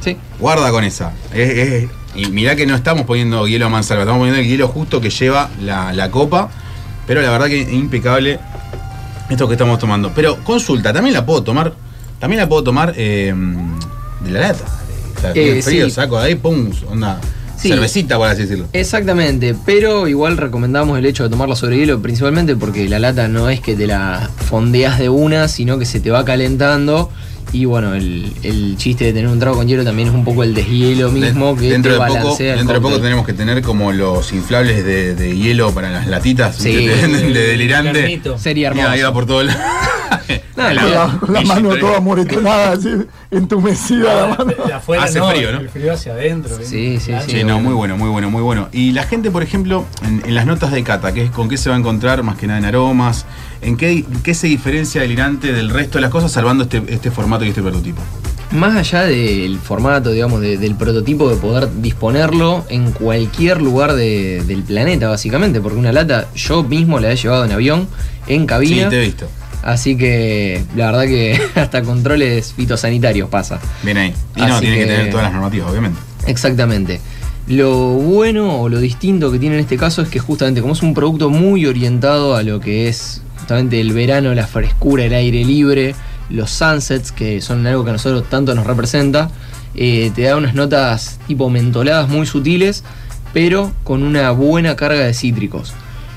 sí. 0.00 0.16
Guarda 0.38 0.70
con 0.70 0.84
esa. 0.84 1.12
Es- 1.34 1.50
es- 1.58 1.90
y 2.14 2.26
mirá 2.26 2.56
que 2.56 2.66
no 2.66 2.74
estamos 2.74 3.04
poniendo 3.06 3.46
hielo 3.46 3.66
a 3.66 3.68
mansalva, 3.68 4.02
estamos 4.02 4.20
poniendo 4.20 4.40
el 4.40 4.48
hielo 4.48 4.68
justo 4.68 5.00
que 5.00 5.10
lleva 5.10 5.50
la, 5.60 5.92
la 5.92 6.10
copa. 6.10 6.50
Pero 7.06 7.20
la 7.20 7.30
verdad 7.30 7.46
que 7.46 7.62
es 7.62 7.72
impecable 7.72 8.38
esto 9.28 9.48
que 9.48 9.54
estamos 9.54 9.78
tomando. 9.78 10.12
Pero 10.14 10.42
consulta, 10.44 10.92
también 10.92 11.14
la 11.14 11.26
puedo 11.26 11.42
tomar. 11.42 11.74
También 12.20 12.40
la 12.40 12.48
puedo 12.48 12.62
tomar 12.62 12.94
eh, 12.96 13.34
de 14.20 14.30
la 14.30 14.40
lata. 14.40 14.64
Eh, 15.34 15.60
frío, 15.62 15.86
sí. 15.86 15.90
saco 15.90 16.18
de 16.20 16.26
ahí, 16.26 16.34
pum, 16.34 16.70
onda. 16.88 17.20
Sí. 17.56 17.68
cervecita, 17.68 18.16
por 18.16 18.28
así 18.28 18.42
decirlo. 18.42 18.66
Exactamente, 18.72 19.54
pero 19.64 20.08
igual 20.08 20.36
recomendamos 20.36 20.98
el 20.98 21.06
hecho 21.06 21.22
de 21.22 21.30
tomarla 21.30 21.54
sobre 21.54 21.76
hielo, 21.76 22.02
principalmente 22.02 22.56
porque 22.56 22.88
la 22.88 22.98
lata 22.98 23.28
no 23.28 23.48
es 23.48 23.60
que 23.60 23.76
te 23.76 23.86
la 23.86 24.30
fondeas 24.48 24.98
de 24.98 25.08
una, 25.08 25.46
sino 25.46 25.78
que 25.78 25.84
se 25.84 26.00
te 26.00 26.10
va 26.10 26.24
calentando. 26.24 27.10
Y 27.52 27.64
bueno, 27.66 27.94
el, 27.94 28.32
el 28.42 28.76
chiste 28.78 29.04
de 29.06 29.12
tener 29.12 29.28
un 29.28 29.38
trago 29.38 29.56
con 29.56 29.68
hielo 29.68 29.84
también 29.84 30.08
es 30.08 30.14
un 30.14 30.24
poco 30.24 30.42
el 30.42 30.54
deshielo 30.54 31.10
mismo 31.10 31.54
que 31.56 31.70
dentro 31.70 31.92
te 31.92 31.98
de 31.98 32.06
poco, 32.06 32.18
balancea 32.20 32.52
el 32.52 32.58
dentro 32.58 32.74
de 32.76 32.80
poco 32.80 33.00
tenemos 33.00 33.26
que 33.26 33.32
tener 33.34 33.60
como 33.62 33.92
los 33.92 34.32
inflables 34.32 34.84
de, 34.84 35.14
de 35.14 35.36
hielo 35.36 35.72
para 35.72 35.90
las 35.90 36.06
latitas 36.06 36.56
Sí. 36.56 36.86
venden 36.86 37.12
de 37.12 37.26
El 37.28 37.34
delirante. 37.34 38.20
Sería 38.38 38.68
hermoso. 38.68 38.88
ahí 38.88 39.02
va 39.02 39.12
por 39.12 39.26
todo 39.26 39.40
el. 39.42 39.50
La, 40.56 41.40
mano 41.44 41.76
toda 41.76 42.00
moretonada, 42.00 42.72
así, 42.72 42.88
entumecida 43.30 44.14
la 44.14 44.26
mano. 44.36 44.52
Afuera 44.74 45.04
Hace 45.04 45.18
no, 45.18 45.28
frío, 45.30 45.52
¿no? 45.52 45.60
El 45.60 45.68
frío 45.68 45.92
hacia 45.92 46.12
adentro. 46.12 46.56
Sí, 46.62 46.98
sí. 47.00 47.12
Sí, 47.26 47.44
no, 47.44 47.60
muy 47.60 47.74
bueno, 47.74 47.96
muy 47.96 48.08
bueno, 48.08 48.30
muy 48.30 48.42
bueno. 48.42 48.68
Y 48.72 48.92
la 48.92 49.04
gente, 49.04 49.30
por 49.30 49.42
ejemplo, 49.42 49.84
en, 50.04 50.22
en 50.26 50.34
las 50.34 50.46
notas 50.46 50.72
de 50.72 50.82
cata, 50.84 51.12
¿qué 51.12 51.24
es, 51.24 51.30
¿con 51.30 51.48
qué 51.48 51.56
se 51.56 51.68
va 51.70 51.76
a 51.76 51.78
encontrar 51.78 52.22
más 52.22 52.36
que 52.36 52.46
nada 52.46 52.58
en 52.58 52.64
aromas? 52.66 53.26
¿En 53.60 53.76
qué, 53.76 54.04
qué 54.22 54.34
se 54.34 54.46
diferencia 54.46 55.00
delirante 55.00 55.52
del 55.52 55.70
resto 55.70 55.98
de 55.98 56.02
las 56.02 56.10
cosas, 56.10 56.30
salvando 56.32 56.64
este, 56.64 56.82
este 56.88 57.10
formato 57.10 57.44
y 57.44 57.48
este 57.48 57.62
prototipo? 57.62 58.00
Más 58.50 58.76
allá 58.76 59.04
del 59.04 59.58
formato, 59.58 60.10
digamos, 60.10 60.42
de- 60.42 60.58
del 60.58 60.74
prototipo 60.74 61.28
de 61.30 61.36
poder 61.36 61.70
disponerlo 61.80 62.66
en 62.68 62.92
cualquier 62.92 63.62
lugar 63.62 63.94
de- 63.94 64.42
del 64.46 64.62
planeta, 64.62 65.08
básicamente, 65.08 65.60
porque 65.60 65.78
una 65.78 65.92
lata 65.92 66.28
yo 66.34 66.62
mismo 66.62 67.00
la 67.00 67.12
he 67.12 67.16
llevado 67.16 67.44
en 67.46 67.52
avión, 67.52 67.88
en 68.26 68.44
cabina. 68.46 68.84
Sí, 68.84 68.90
te 68.90 68.96
he 68.96 69.00
visto. 69.06 69.26
Así 69.62 69.96
que 69.96 70.62
la 70.76 70.86
verdad 70.86 71.02
que 71.04 71.40
hasta 71.54 71.82
controles 71.82 72.52
fitosanitarios 72.54 73.28
pasa. 73.28 73.60
Bien 73.82 73.96
ahí. 73.96 74.14
Y 74.36 74.40
no, 74.42 74.58
tiene 74.60 74.76
que 74.76 74.82
que- 74.84 74.90
tener 74.90 75.10
todas 75.10 75.24
las 75.24 75.32
normativas, 75.32 75.70
obviamente. 75.70 75.98
Exactamente. 76.26 77.00
Lo 77.48 77.72
bueno 77.94 78.60
o 78.60 78.68
lo 78.68 78.78
distinto 78.78 79.30
que 79.32 79.38
tiene 79.38 79.56
en 79.56 79.62
este 79.62 79.76
caso 79.76 80.02
es 80.02 80.08
que 80.08 80.18
justamente 80.20 80.60
como 80.60 80.74
es 80.74 80.82
un 80.82 80.94
producto 80.94 81.28
muy 81.28 81.66
orientado 81.66 82.36
a 82.36 82.42
lo 82.42 82.60
que 82.60 82.88
es 82.88 83.20
justamente 83.38 83.80
el 83.80 83.92
verano, 83.92 84.32
la 84.34 84.46
frescura, 84.46 85.04
el 85.04 85.12
aire 85.12 85.44
libre, 85.44 85.94
los 86.30 86.50
sunsets, 86.50 87.10
que 87.10 87.40
son 87.40 87.66
algo 87.66 87.82
que 87.84 87.90
a 87.90 87.94
nosotros 87.94 88.24
tanto 88.30 88.54
nos 88.54 88.64
representa, 88.66 89.30
eh, 89.74 90.12
te 90.14 90.22
da 90.22 90.36
unas 90.36 90.54
notas 90.54 91.18
tipo 91.26 91.50
mentoladas 91.50 92.08
muy 92.08 92.26
sutiles, 92.26 92.84
pero 93.32 93.72
con 93.82 94.04
una 94.04 94.30
buena 94.30 94.76
carga 94.76 95.00
de 95.00 95.12
cítricos, 95.12 95.72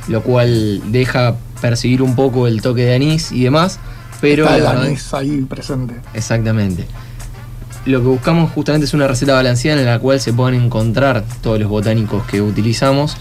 lo 0.08 0.22
cual 0.22 0.82
deja 0.92 1.36
percibir 1.62 2.02
un 2.02 2.16
poco 2.16 2.48
el 2.48 2.62
toque 2.62 2.84
de 2.86 2.96
anís 2.96 3.32
y 3.32 3.44
demás, 3.44 3.80
pero 4.22 4.44
Está 4.46 4.58
el 4.58 4.64
la 4.64 4.72
anís 4.72 5.14
ahí 5.14 5.42
presente. 5.42 5.96
Exactamente. 6.14 6.86
Lo 7.86 8.00
que 8.02 8.08
buscamos 8.08 8.52
justamente 8.52 8.86
es 8.86 8.94
una 8.94 9.08
receta 9.08 9.34
balanceada 9.34 9.80
en 9.80 9.86
la 9.86 10.00
cual 10.00 10.20
se 10.20 10.34
puedan 10.34 10.56
encontrar 10.56 11.24
todos 11.42 11.60
los 11.60 11.70
botánicos 11.70 12.26
que 12.26 12.42
utilizamos 12.42 13.16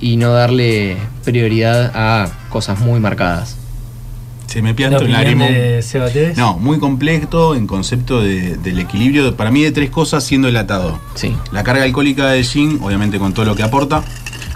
y 0.00 0.16
no 0.16 0.32
darle 0.32 0.96
prioridad 1.24 1.92
a 1.94 2.28
cosas 2.48 2.80
muy 2.80 2.98
marcadas. 3.00 3.56
Se 4.48 4.62
me 4.62 4.72
La 4.72 4.88
un 4.88 4.94
opinión 4.94 5.12
lagrimón. 5.22 5.48
de. 5.52 6.32
No, 6.36 6.56
muy 6.58 6.78
completo 6.78 7.54
en 7.54 7.66
concepto 7.66 8.22
de- 8.22 8.56
del 8.56 8.78
equilibrio, 8.78 9.36
para 9.36 9.50
mí 9.50 9.62
de 9.62 9.72
tres 9.72 9.90
cosas 9.90 10.24
siendo 10.24 10.48
el 10.48 10.56
atado. 10.56 10.98
Sí. 11.14 11.36
La 11.52 11.62
carga 11.62 11.84
alcohólica 11.84 12.28
del 12.30 12.44
gin, 12.44 12.78
obviamente 12.82 13.18
con 13.18 13.34
todo 13.34 13.44
lo 13.44 13.54
que 13.54 13.62
aporta. 13.62 14.02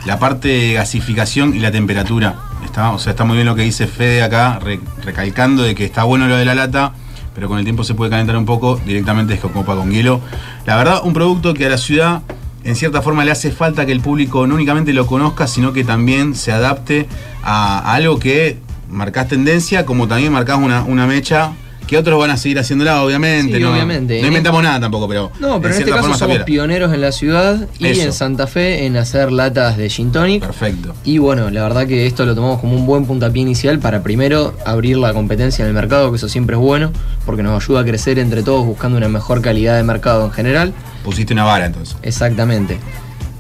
La 0.07 0.19
parte 0.19 0.49
de 0.49 0.73
gasificación 0.73 1.55
y 1.55 1.59
la 1.61 1.71
temperatura. 1.71 2.37
Está, 2.65 2.91
o 2.93 2.99
sea, 2.99 3.11
está 3.11 3.25
muy 3.25 3.37
bien 3.37 3.47
lo 3.47 3.55
que 3.55 3.63
dice 3.63 3.87
Fede 3.87 4.23
acá, 4.23 4.59
re- 4.59 4.81
recalcando 5.05 5.63
de 5.63 5.75
que 5.75 5.85
está 5.85 6.05
bueno 6.05 6.27
lo 6.27 6.37
de 6.37 6.45
la 6.45 6.55
lata, 6.55 6.93
pero 7.35 7.49
con 7.49 7.59
el 7.59 7.65
tiempo 7.65 7.85
se 7.85 7.95
puede 7.95 8.11
calentar 8.11 8.37
un 8.37 8.47
poco, 8.47 8.81
directamente 8.85 9.35
es 9.35 9.41
con 9.41 9.53
copa 9.53 9.75
con 9.75 9.91
hielo. 9.91 10.21
La 10.67 10.77
verdad, 10.77 11.01
un 11.05 11.13
producto 11.13 11.55
que 11.55 11.67
a 11.67 11.69
la 11.71 11.79
ciudad 11.79 12.23
en 12.65 12.77
cierta 12.77 13.03
forma 13.03 13.25
le 13.25 13.31
hace 13.33 13.51
falta 13.51 13.85
que 13.85 13.93
el 13.93 14.01
público 14.01 14.47
no 14.47 14.55
únicamente 14.55 14.93
lo 14.93 15.07
conozca, 15.07 15.47
sino 15.47 15.73
que 15.73 15.83
también 15.85 16.35
se 16.35 16.53
adapte 16.53 17.09
a, 17.43 17.79
a 17.79 17.95
algo 17.95 18.19
que 18.19 18.59
marcás 18.89 19.29
tendencia, 19.29 19.85
como 19.85 20.07
también 20.07 20.33
marcás 20.33 20.59
una, 20.59 20.83
una 20.85 21.07
mecha, 21.07 21.53
que 21.93 21.99
otros 21.99 22.19
van 22.19 22.31
a 22.31 22.39
seguir 22.39 22.59
haciéndola, 22.59 23.03
obviamente. 23.03 23.59
Sí, 23.59 23.63
no, 23.63 23.71
obviamente. 23.71 24.19
No 24.23 24.29
inventamos 24.29 24.63
nada 24.63 24.81
tampoco, 24.81 25.07
pero. 25.07 25.31
No, 25.41 25.61
pero 25.61 25.75
en, 25.75 25.81
este 25.81 25.93
caso 25.93 26.15
somos 26.15 26.39
pioneros 26.39 26.93
en 26.95 27.03
la 27.03 27.13
ciudad 27.13 27.69
y 27.79 27.89
Eso. 27.89 28.03
en 28.03 28.13
Santa 28.15 28.47
Fe 28.47 28.87
en 28.87 28.97
hacer 28.97 29.31
latas 29.31 29.77
de 29.77 29.91
gin 29.91 30.11
tonic. 30.11 30.41
Perfecto. 30.41 30.95
Y 31.05 31.19
bueno, 31.19 31.51
la 31.51 31.63
verdad 31.63 31.87
que 31.87 32.07
esto 32.07 32.25
lo 32.25 32.35
tomamos 32.35 32.61
como 32.61 32.75
un 32.77 32.87
buen 32.87 33.05
puntapié 33.05 33.43
inicial 33.43 33.79
para 33.79 34.03
primero 34.03 34.55
abrir 34.65 34.97
la 34.97 35.13
competencia 35.13 35.63
en 35.65 35.69
el 35.69 35.75
mercado, 35.75 36.11
que 36.11 36.17
eso 36.17 36.31
siempre 36.31 36.57
es 36.57 36.63
bueno, 36.63 36.93
porque 37.27 37.43
nos 37.43 37.63
ayuda 37.63 37.81
a 37.81 37.85
crecer 37.85 38.19
entre 38.19 38.43
todos 38.43 38.65
buscando 38.65 38.97
una 38.97 39.09
mejor 39.11 39.43
calidad 39.43 39.77
de 39.77 39.83
mercado 39.83 40.25
en 40.25 40.33
general. 40.33 40.73
Pusiste 41.05 41.35
una 41.35 41.45
vara 41.45 41.67
entonces. 41.67 41.95
Exactamente. 42.03 42.79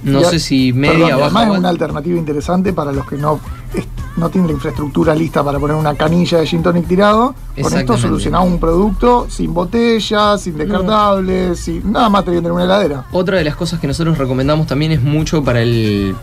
No 0.02 0.20
Y 0.20 0.24
sé 0.24 0.40
si 0.40 0.72
media, 0.72 0.92
perdón, 0.92 1.08
y 1.08 1.12
además 1.12 1.32
baja. 1.32 1.46
es 1.46 1.50
o 1.52 1.58
una 1.58 1.68
alternativa 1.70 2.18
interesante 2.18 2.72
para 2.72 2.92
los 2.92 3.06
que 3.06 3.16
no, 3.16 3.40
no 4.16 4.28
tienen 4.30 4.48
la 4.48 4.54
infraestructura 4.54 5.14
lista 5.14 5.42
para 5.42 5.58
poner 5.58 5.76
una 5.76 5.94
canilla 5.94 6.38
de 6.38 6.46
gin 6.46 6.62
tonic 6.62 6.86
tirado. 6.86 7.34
Con 7.60 7.76
esto 7.76 7.96
solucionamos 7.96 8.48
un 8.48 8.60
producto 8.60 9.26
sin 9.28 9.54
botellas, 9.54 10.40
sin 10.42 10.56
descartables, 10.56 11.58
sin 11.58 11.92
nada 11.92 12.08
más 12.08 12.24
que 12.24 12.32
tener 12.32 12.52
una 12.52 12.64
heladera. 12.64 13.06
Otra 13.12 13.38
de 13.38 13.44
las 13.44 13.56
cosas 13.56 13.80
que 13.80 13.86
nosotros 13.86 14.18
recomendamos 14.18 14.66
también 14.66 14.92
es 14.92 15.02
mucho 15.02 15.42
para 15.42 15.62
el 15.62 16.14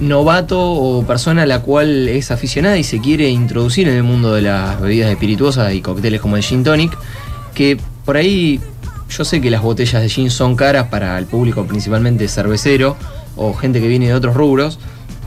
novato 0.00 0.60
o 0.60 1.04
persona 1.04 1.42
a 1.42 1.46
la 1.46 1.62
cual 1.62 2.08
es 2.08 2.30
aficionada 2.30 2.76
y 2.76 2.84
se 2.84 3.00
quiere 3.00 3.30
introducir 3.30 3.88
en 3.88 3.96
el 3.96 4.02
mundo 4.02 4.34
de 4.34 4.42
las 4.42 4.80
bebidas 4.80 5.10
espirituosas 5.10 5.72
y 5.72 5.80
cócteles 5.80 6.20
como 6.20 6.36
el 6.36 6.42
gin 6.42 6.64
tonic, 6.64 6.96
que 7.54 7.78
por 8.04 8.16
ahí 8.16 8.60
yo 9.08 9.24
sé 9.24 9.40
que 9.40 9.50
las 9.50 9.62
botellas 9.62 10.02
de 10.02 10.08
gin 10.08 10.30
son 10.30 10.56
caras 10.56 10.88
para 10.88 11.16
el 11.18 11.26
público 11.26 11.64
principalmente 11.64 12.28
cervecero 12.28 12.96
o 13.36 13.54
gente 13.54 13.80
que 13.80 13.88
viene 13.88 14.08
de 14.08 14.14
otros 14.14 14.34
rubros. 14.34 14.78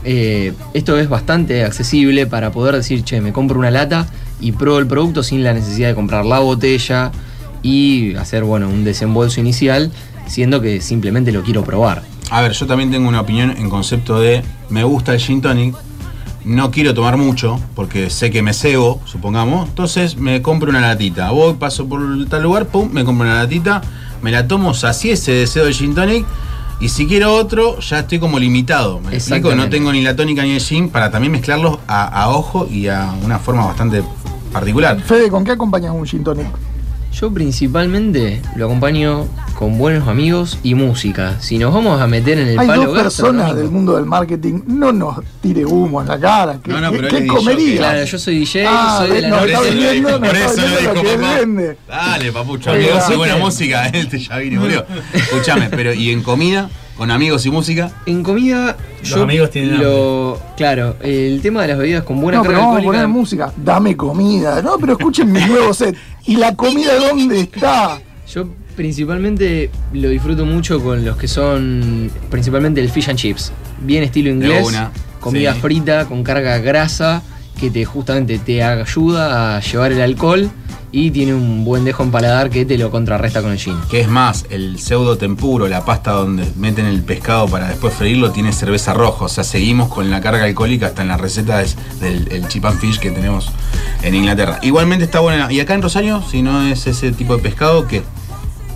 Eh, 0.04 0.54
esto 0.72 0.98
es 0.98 1.08
bastante 1.08 1.64
accesible 1.64 2.26
para 2.26 2.52
poder 2.52 2.74
decir, 2.74 3.04
che, 3.04 3.20
me 3.20 3.32
compro 3.32 3.58
una 3.58 3.70
lata 3.70 4.06
y 4.40 4.52
pruebo 4.52 4.78
el 4.78 4.86
producto 4.86 5.22
sin 5.22 5.44
la 5.44 5.52
necesidad 5.52 5.88
de 5.88 5.94
comprar 5.94 6.24
la 6.24 6.38
botella 6.38 7.12
y 7.62 8.14
hacer, 8.14 8.44
bueno, 8.44 8.68
un 8.68 8.84
desembolso 8.84 9.40
inicial, 9.40 9.90
siendo 10.26 10.60
que 10.60 10.80
simplemente 10.80 11.32
lo 11.32 11.42
quiero 11.42 11.64
probar. 11.64 12.02
A 12.30 12.40
ver, 12.40 12.52
yo 12.52 12.66
también 12.66 12.90
tengo 12.90 13.08
una 13.08 13.20
opinión 13.20 13.54
en 13.56 13.68
concepto 13.68 14.20
de 14.20 14.42
me 14.70 14.84
gusta 14.84 15.12
el 15.12 15.20
gin 15.20 15.42
tonic, 15.42 15.74
no 16.44 16.70
quiero 16.70 16.94
tomar 16.94 17.16
mucho 17.16 17.60
porque 17.74 18.08
sé 18.08 18.30
que 18.30 18.40
me 18.40 18.54
cebo, 18.54 19.02
supongamos, 19.04 19.68
entonces 19.68 20.16
me 20.16 20.40
compro 20.40 20.70
una 20.70 20.80
latita. 20.80 21.30
Voy, 21.32 21.54
paso 21.54 21.86
por 21.86 22.00
tal 22.28 22.42
lugar, 22.42 22.66
pum, 22.66 22.88
me 22.90 23.04
compro 23.04 23.26
una 23.26 23.42
latita, 23.42 23.82
me 24.22 24.30
la 24.30 24.46
tomo, 24.48 24.72
sacié 24.72 25.12
ese 25.12 25.32
deseo 25.32 25.64
del 25.64 25.74
gin 25.74 25.94
tonic 25.94 26.24
y 26.80 26.88
si 26.88 27.06
quiero 27.06 27.34
otro 27.34 27.78
ya 27.80 28.00
estoy 28.00 28.18
como 28.18 28.38
limitado. 28.38 29.00
Me 29.00 29.14
explico, 29.14 29.54
no 29.54 29.68
tengo 29.68 29.92
ni 29.92 30.02
la 30.02 30.16
tónica 30.16 30.42
ni 30.42 30.52
el 30.52 30.60
gin 30.60 30.88
para 30.88 31.10
también 31.10 31.32
mezclarlos 31.32 31.78
a, 31.86 32.06
a 32.06 32.30
ojo 32.30 32.66
y 32.70 32.88
a 32.88 33.12
una 33.22 33.38
forma 33.38 33.66
bastante 33.66 34.02
particular. 34.52 35.00
Fede, 35.02 35.28
¿con 35.30 35.44
qué 35.44 35.52
acompañas 35.52 35.92
un 35.94 36.06
gin 36.06 36.24
tonic? 36.24 36.46
Yo 37.12 37.30
principalmente 37.32 38.40
lo 38.56 38.66
acompaño 38.66 39.26
con 39.58 39.76
buenos 39.78 40.08
amigos 40.08 40.58
y 40.62 40.74
música. 40.74 41.36
Si 41.40 41.58
nos 41.58 41.74
vamos 41.74 42.00
a 42.00 42.06
meter 42.06 42.38
en 42.38 42.48
el 42.48 42.58
Hay 42.58 42.66
palo 42.66 42.86
dos 42.86 43.02
personas 43.02 43.54
del 43.54 43.68
mundo 43.68 43.96
del 43.96 44.06
marketing, 44.06 44.60
no 44.66 44.92
nos 44.92 45.18
tire 45.42 45.66
humo 45.66 46.00
en 46.00 46.08
la 46.08 46.18
cara. 46.18 46.58
¿Qué, 46.62 46.70
No, 46.70 46.80
no, 46.80 46.90
pero 46.92 47.08
qué 47.08 47.18
él 47.18 47.24
es 47.24 47.28
comería? 47.30 47.76
Claro, 47.78 48.04
yo 48.04 48.18
soy 48.18 48.38
DJ, 48.38 48.64
Ah, 48.66 48.98
soy 49.00 49.16
de 49.16 49.22
la 49.22 49.28
no, 49.28 49.44
está 49.44 49.60
vendiendo, 49.60 50.18
por 50.20 50.36
eso 50.36 50.60
lo 50.62 50.76
dijo 50.78 50.92
que 50.94 51.12
él 51.14 51.20
papá. 51.20 51.34
vende. 51.40 51.76
Dale, 51.88 52.32
papucho, 52.32 52.70
y 52.78 53.16
buena 53.16 53.36
música. 53.36 53.86
Este 53.88 54.18
ya 54.18 54.38
vino 54.38 54.56
y 54.56 54.58
murió. 54.60 54.86
Escúchame, 55.12 55.68
pero 55.68 55.92
¿y 55.92 56.10
en 56.10 56.22
comida? 56.22 56.70
¿Con 57.00 57.10
amigos 57.10 57.46
y 57.46 57.50
música? 57.50 57.90
En 58.04 58.22
comida, 58.22 58.76
Los 59.00 59.08
yo 59.08 59.22
amigos 59.22 59.50
tienen 59.50 59.78
lo, 59.78 60.38
Claro, 60.54 60.96
el 61.00 61.40
tema 61.40 61.62
de 61.62 61.68
las 61.68 61.78
bebidas 61.78 62.02
con 62.04 62.20
buena 62.20 62.36
No, 62.36 62.42
pero 62.42 62.52
carga 62.52 62.66
vamos 62.66 62.74
a 62.74 62.78
alcohólica. 62.80 63.02
poner 63.04 63.08
música. 63.08 63.52
Dame 63.56 63.96
comida. 63.96 64.60
No, 64.60 64.76
pero 64.78 64.92
escuchen 64.92 65.32
mi 65.32 65.40
nuevo 65.46 65.72
set. 65.72 65.96
¿Y 66.26 66.36
la 66.36 66.54
comida 66.54 66.94
dónde 66.96 67.40
está? 67.40 67.98
Yo 68.30 68.50
principalmente 68.76 69.70
lo 69.94 70.10
disfruto 70.10 70.44
mucho 70.44 70.78
con 70.78 71.02
los 71.02 71.16
que 71.16 71.26
son 71.26 72.10
principalmente 72.28 72.82
el 72.82 72.90
fish 72.90 73.08
and 73.08 73.18
chips. 73.18 73.50
Bien 73.80 74.02
estilo 74.02 74.28
inglés, 74.28 74.68
una, 74.68 74.90
comida 75.20 75.54
sí. 75.54 75.60
frita 75.60 76.04
con 76.04 76.22
carga 76.22 76.58
grasa 76.58 77.22
que 77.58 77.70
te 77.70 77.84
justamente 77.84 78.38
te 78.38 78.62
ayuda 78.62 79.56
a 79.56 79.60
llevar 79.60 79.92
el 79.92 80.00
alcohol 80.00 80.50
y 80.92 81.12
tiene 81.12 81.32
un 81.34 81.64
buen 81.64 81.84
dejo 81.84 82.02
en 82.02 82.10
paladar 82.10 82.50
que 82.50 82.64
te 82.64 82.76
lo 82.76 82.90
contrarresta 82.90 83.42
con 83.42 83.52
el 83.52 83.58
gin. 83.58 83.76
Que 83.88 84.00
es 84.00 84.08
más, 84.08 84.44
el 84.50 84.78
pseudo 84.80 85.16
tempuro, 85.16 85.68
la 85.68 85.84
pasta 85.84 86.10
donde 86.12 86.50
meten 86.56 86.84
el 86.86 87.02
pescado 87.04 87.46
para 87.46 87.68
después 87.68 87.94
freírlo, 87.94 88.32
tiene 88.32 88.52
cerveza 88.52 88.92
roja. 88.92 89.26
O 89.26 89.28
sea, 89.28 89.44
seguimos 89.44 89.88
con 89.88 90.10
la 90.10 90.20
carga 90.20 90.44
alcohólica 90.44 90.86
hasta 90.86 91.02
en 91.02 91.08
la 91.08 91.16
receta 91.16 91.58
des- 91.58 91.76
del 92.00 92.26
el 92.32 92.48
chip 92.48 92.64
and 92.64 92.80
fish 92.80 92.98
que 92.98 93.10
tenemos 93.12 93.52
en 94.02 94.14
Inglaterra. 94.16 94.58
Igualmente 94.62 95.04
está 95.04 95.20
buena. 95.20 95.52
¿Y 95.52 95.60
acá 95.60 95.74
en 95.74 95.82
Rosario, 95.82 96.22
si 96.28 96.42
no 96.42 96.66
es 96.66 96.86
ese 96.88 97.12
tipo 97.12 97.36
de 97.36 97.42
pescado, 97.42 97.86
qué? 97.86 98.02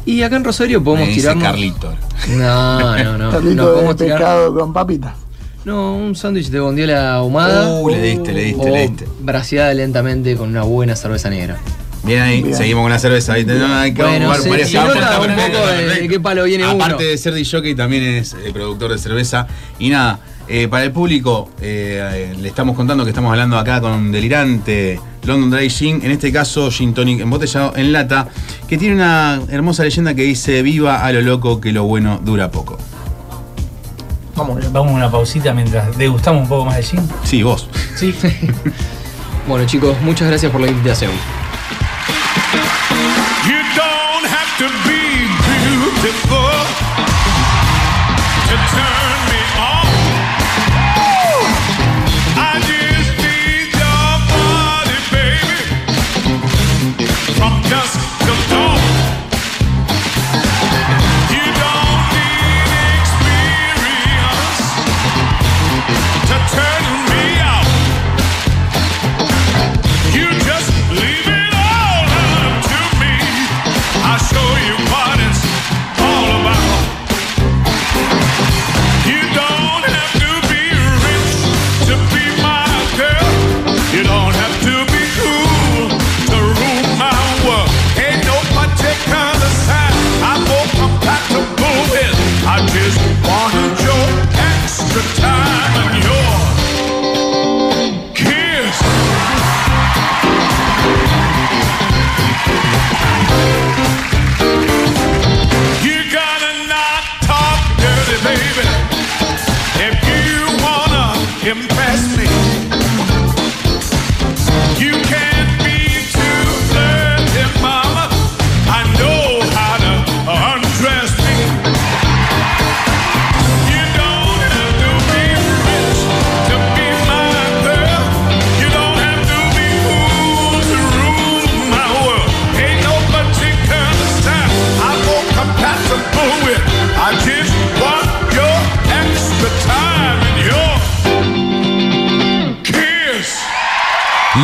Y 0.06 0.22
acá 0.22 0.36
en 0.36 0.44
Rosario 0.44 0.84
podemos 0.84 1.08
tirarnos. 1.14 1.42
Carlito. 1.42 1.92
No, 2.36 2.96
no, 3.02 3.18
no. 3.18 3.30
Carlito 3.32 3.74
de 3.74 3.94
tirar- 3.94 3.96
pescado 4.18 4.54
con 4.54 4.72
papita. 4.72 5.16
No, 5.64 5.96
un 5.96 6.14
sándwich 6.14 6.48
de 6.50 6.60
bondiola 6.60 7.14
ahumada. 7.14 7.80
Uh, 7.80 7.88
le 7.88 8.02
diste, 8.02 8.32
le 8.32 8.44
diste, 8.44 8.70
o 8.70 8.74
le 8.74 8.82
diste. 8.88 9.08
braseada 9.20 9.72
lentamente 9.72 10.36
con 10.36 10.50
una 10.50 10.62
buena 10.62 10.94
cerveza 10.94 11.30
negra. 11.30 11.56
Bien 12.02 12.20
ahí, 12.20 12.42
Bien. 12.42 12.54
seguimos 12.54 12.82
con 12.82 12.90
la 12.90 12.98
cerveza. 12.98 13.32
Ahí 13.32 13.44
tenemos- 13.46 13.82
que 13.86 13.92
Bueno, 14.02 14.26
jugar 14.26 14.40
se- 14.40 14.50
varias 14.50 14.68
se 14.68 14.76
pautas, 14.76 14.94
nota 14.96 15.06
está 15.06 15.20
un 15.20 15.26
perfecto, 15.26 15.58
poco 15.58 15.66
de- 15.70 15.76
perfecto. 15.78 16.02
de 16.02 16.08
qué 16.08 16.20
palo 16.20 16.44
viene 16.44 16.64
uno. 16.64 16.72
Aparte 16.84 17.04
de 17.04 17.16
ser 17.18 17.32
DJ, 17.34 17.74
también 17.74 18.02
es 18.02 18.34
eh, 18.34 18.50
productor 18.52 18.92
de 18.92 18.98
cerveza. 18.98 19.46
Y 19.78 19.88
nada, 19.88 20.20
eh, 20.48 20.68
para 20.68 20.84
el 20.84 20.92
público, 20.92 21.48
eh, 21.62 22.34
le 22.38 22.46
estamos 22.48 22.76
contando 22.76 23.04
que 23.04 23.10
estamos 23.10 23.30
hablando 23.30 23.56
acá 23.56 23.80
con 23.80 23.92
un 23.92 24.12
delirante 24.12 25.00
London 25.24 25.50
Dry 25.50 25.70
Gin, 25.70 26.00
en 26.04 26.10
este 26.10 26.30
caso 26.30 26.70
Gin 26.70 26.92
Tonic 26.92 27.20
embotellado 27.20 27.72
en 27.74 27.90
lata, 27.90 28.28
que 28.68 28.76
tiene 28.76 28.96
una 28.96 29.40
hermosa 29.48 29.82
leyenda 29.82 30.14
que 30.14 30.24
dice: 30.24 30.60
Viva 30.60 31.06
a 31.06 31.10
lo 31.10 31.22
loco, 31.22 31.58
que 31.58 31.72
lo 31.72 31.84
bueno 31.84 32.20
dura 32.22 32.50
poco. 32.50 32.76
Vamos 34.36 34.56
bien. 34.58 34.72
Vamos 34.72 34.92
a 34.92 34.94
una 34.96 35.10
pausita 35.10 35.52
mientras 35.52 35.96
degustamos 35.96 36.42
un 36.42 36.48
poco 36.48 36.64
más 36.64 36.76
de 36.76 36.82
gin. 36.82 37.08
Sí, 37.24 37.42
vos. 37.42 37.68
Sí. 37.96 38.14
Bueno 39.46 39.66
chicos, 39.66 39.94
muchas 40.00 40.26
gracias 40.28 40.50
por 40.50 40.58
la 40.58 40.68
invitación. 40.68 41.10
You 43.46 43.58
don't 43.76 44.24
have 44.24 44.56
to 44.56 44.64
be 44.88 45.28
beautiful 45.44 46.64
to 48.48 48.56
turn 48.72 49.18
me 49.28 49.40
on. 49.60 49.83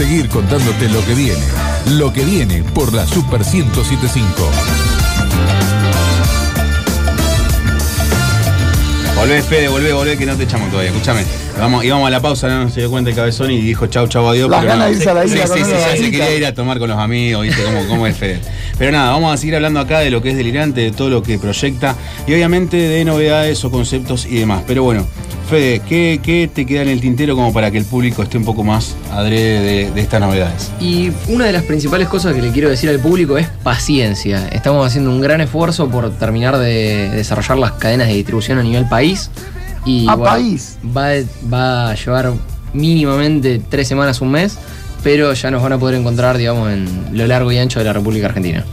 Seguir 0.00 0.30
contándote 0.30 0.88
lo 0.88 1.04
que 1.04 1.12
viene. 1.12 1.42
Lo 1.90 2.10
que 2.10 2.24
viene 2.24 2.62
por 2.62 2.94
la 2.94 3.06
Super 3.06 3.40
1075. 3.44 4.50
Volvé, 9.14 9.42
Fede, 9.42 9.68
volvé, 9.68 9.92
volvé, 9.92 10.16
que 10.16 10.24
no 10.24 10.34
te 10.36 10.44
echamos 10.44 10.70
todavía. 10.70 10.90
Escúchame. 10.90 11.24
Vamos, 11.58 11.84
íbamos 11.84 12.06
a 12.06 12.10
la 12.10 12.20
pausa, 12.20 12.48
no 12.48 12.70
se 12.70 12.80
dio 12.80 12.90
cuenta 12.90 13.10
el 13.10 13.16
cabezón 13.16 13.50
y 13.50 13.60
dijo 13.60 13.88
chau, 13.88 14.08
chau, 14.08 14.26
adiós. 14.26 14.48
Las 14.48 14.60
pero 14.60 14.72
ganas 14.72 14.86
no. 14.86 14.90
de 14.92 14.96
irse 14.96 15.10
a 15.10 15.14
la 15.14 15.24
isla 15.26 15.42
Sí, 15.42 15.48
con 15.48 15.56
sí, 15.58 15.62
una 15.64 15.68
sí, 15.68 15.74
sí, 15.74 15.82
se 15.82 15.88
vainita. 15.90 16.10
quería 16.24 16.36
ir 16.38 16.46
a 16.46 16.54
tomar 16.54 16.78
con 16.78 16.88
los 16.88 16.98
amigos, 16.98 17.42
viste 17.42 17.62
cómo, 17.62 17.86
cómo 17.86 18.06
es 18.06 18.16
Fede. 18.16 18.40
Pero 18.78 18.92
nada, 18.92 19.10
vamos 19.10 19.34
a 19.34 19.36
seguir 19.36 19.56
hablando 19.56 19.80
acá 19.80 19.98
de 19.98 20.10
lo 20.10 20.22
que 20.22 20.30
es 20.30 20.36
delirante, 20.38 20.80
de 20.80 20.92
todo 20.92 21.10
lo 21.10 21.22
que 21.22 21.38
proyecta 21.38 21.94
y 22.26 22.32
obviamente 22.32 22.78
de 22.78 23.04
novedades 23.04 23.62
o 23.66 23.70
conceptos 23.70 24.24
y 24.24 24.38
demás. 24.38 24.62
Pero 24.66 24.82
bueno, 24.82 25.06
Fede, 25.50 25.80
¿qué, 25.80 26.20
qué 26.22 26.48
te 26.52 26.64
queda 26.64 26.82
en 26.82 26.88
el 26.88 27.00
tintero 27.00 27.34
como 27.34 27.52
para 27.52 27.72
que 27.72 27.78
el 27.78 27.84
público 27.84 28.22
esté 28.22 28.38
un 28.38 28.44
poco 28.44 28.62
más 28.62 28.94
adrede 29.10 29.60
de, 29.60 29.90
de 29.90 30.00
estas 30.00 30.20
novedades? 30.20 30.70
Y 30.80 31.10
una 31.26 31.44
de 31.44 31.50
las 31.52 31.64
principales 31.64 32.06
cosas 32.06 32.34
que 32.34 32.40
le 32.40 32.52
quiero 32.52 32.68
decir 32.70 32.88
al 32.88 33.00
público 33.00 33.36
es 33.36 33.48
paciencia. 33.64 34.46
Estamos 34.52 34.86
haciendo 34.86 35.10
un 35.10 35.20
gran 35.20 35.40
esfuerzo 35.40 35.88
por 35.88 36.08
terminar 36.12 36.56
de 36.56 37.10
desarrollar 37.10 37.58
las 37.58 37.72
cadenas 37.72 38.06
de 38.06 38.14
distribución 38.14 38.58
a 38.58 38.62
nivel 38.62 38.88
país. 38.88 39.28
Y 39.84 40.08
A 40.08 40.14
bueno, 40.14 40.34
país. 40.34 40.78
Va, 40.96 41.08
va 41.52 41.90
a 41.90 41.94
llevar 41.96 42.32
mínimamente 42.72 43.60
tres 43.68 43.88
semanas, 43.88 44.20
un 44.20 44.30
mes, 44.30 44.56
pero 45.02 45.32
ya 45.32 45.50
nos 45.50 45.64
van 45.64 45.72
a 45.72 45.78
poder 45.78 45.96
encontrar, 45.96 46.38
digamos, 46.38 46.70
en 46.70 46.86
lo 47.12 47.26
largo 47.26 47.50
y 47.50 47.58
ancho 47.58 47.80
de 47.80 47.86
la 47.86 47.92
República 47.92 48.26
Argentina. 48.26 48.64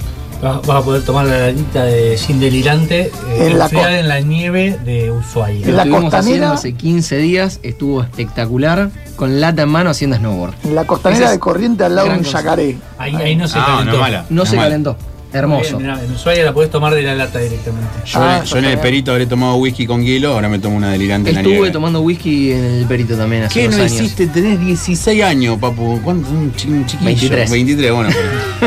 Vas, 0.42 0.62
vas 0.68 0.82
a 0.82 0.86
poder 0.86 1.04
tomar 1.04 1.26
la 1.26 1.48
latita 1.48 1.84
de 1.86 2.16
gin 2.18 2.40
delirante 2.40 3.08
eh, 3.08 3.12
En 3.48 3.58
la 3.58 3.68
en 4.00 4.08
la 4.08 4.20
nieve 4.20 4.78
de 4.86 5.12
Ushuaia. 5.12 5.66
En 5.66 5.72
Lo 5.72 5.78
la 5.78 5.84
estuvimos 5.84 6.14
haciendo 6.14 6.48
hace 6.48 6.74
15 6.74 7.18
días, 7.18 7.60
estuvo 7.64 8.04
espectacular, 8.04 8.92
con 9.16 9.42
lata 9.42 9.64
en 9.64 9.70
mano 9.70 9.90
haciendo 9.90 10.16
snowboard. 10.18 10.54
En 10.64 10.76
la 10.76 10.86
costanera 10.86 11.26
Ese 11.26 11.34
de 11.34 11.40
Corriente 11.40 11.84
al 11.84 11.96
lado 11.96 12.10
de 12.12 12.18
un 12.20 12.24
yacaré. 12.24 12.78
Ahí, 13.00 13.16
ahí 13.16 13.36
no 13.36 13.48
se 13.48 13.58
Ah, 13.58 13.66
calentó. 13.66 13.94
no 13.94 14.00
mala. 14.00 14.26
Se 14.46 14.56
mala. 14.56 14.68
calentó. 14.70 14.98
Hermoso. 15.34 15.78
Mirá, 15.80 16.02
en 16.04 16.12
Ushuaia 16.14 16.46
la 16.46 16.54
podés 16.54 16.72
tomar 16.72 16.94
de 16.94 17.02
la 17.04 17.14
lata 17.14 17.40
directamente. 17.40 17.88
Yo, 18.06 18.20
Ah, 18.20 18.40
en- 18.40 18.46
yo 18.46 18.58
en 18.58 18.64
el 18.64 18.70
bien. 18.72 18.82
perito 18.82 19.12
habré 19.12 19.26
tomado 19.26 19.56
whisky 19.58 19.86
con 19.86 20.02
hielo, 20.04 20.34
ahora 20.34 20.48
me 20.48 20.58
tomo 20.58 20.78
una 20.78 20.92
delirante 20.92 21.30
en 21.32 21.36
la 21.36 21.42
Estuve 21.42 21.70
tomando 21.70 22.00
whisky 22.02 22.52
en 22.54 22.64
el 22.64 22.86
perito 22.86 23.16
también 23.16 23.44
hace 23.44 23.54
¿Qué 23.60 23.66
unos 23.68 23.78
no 23.78 23.84
años. 23.84 23.96
hiciste? 24.02 24.28
Tenés 24.28 24.60
16 24.60 25.22
años, 25.24 25.58
papu. 25.60 26.00
¿Cuánto? 26.04 26.30
Un, 26.30 26.54
chi- 26.56 26.70
un 26.70 26.86
chiquillo. 26.86 27.06
23. 27.06 27.52
23, 27.52 27.92
bueno. 27.92 28.10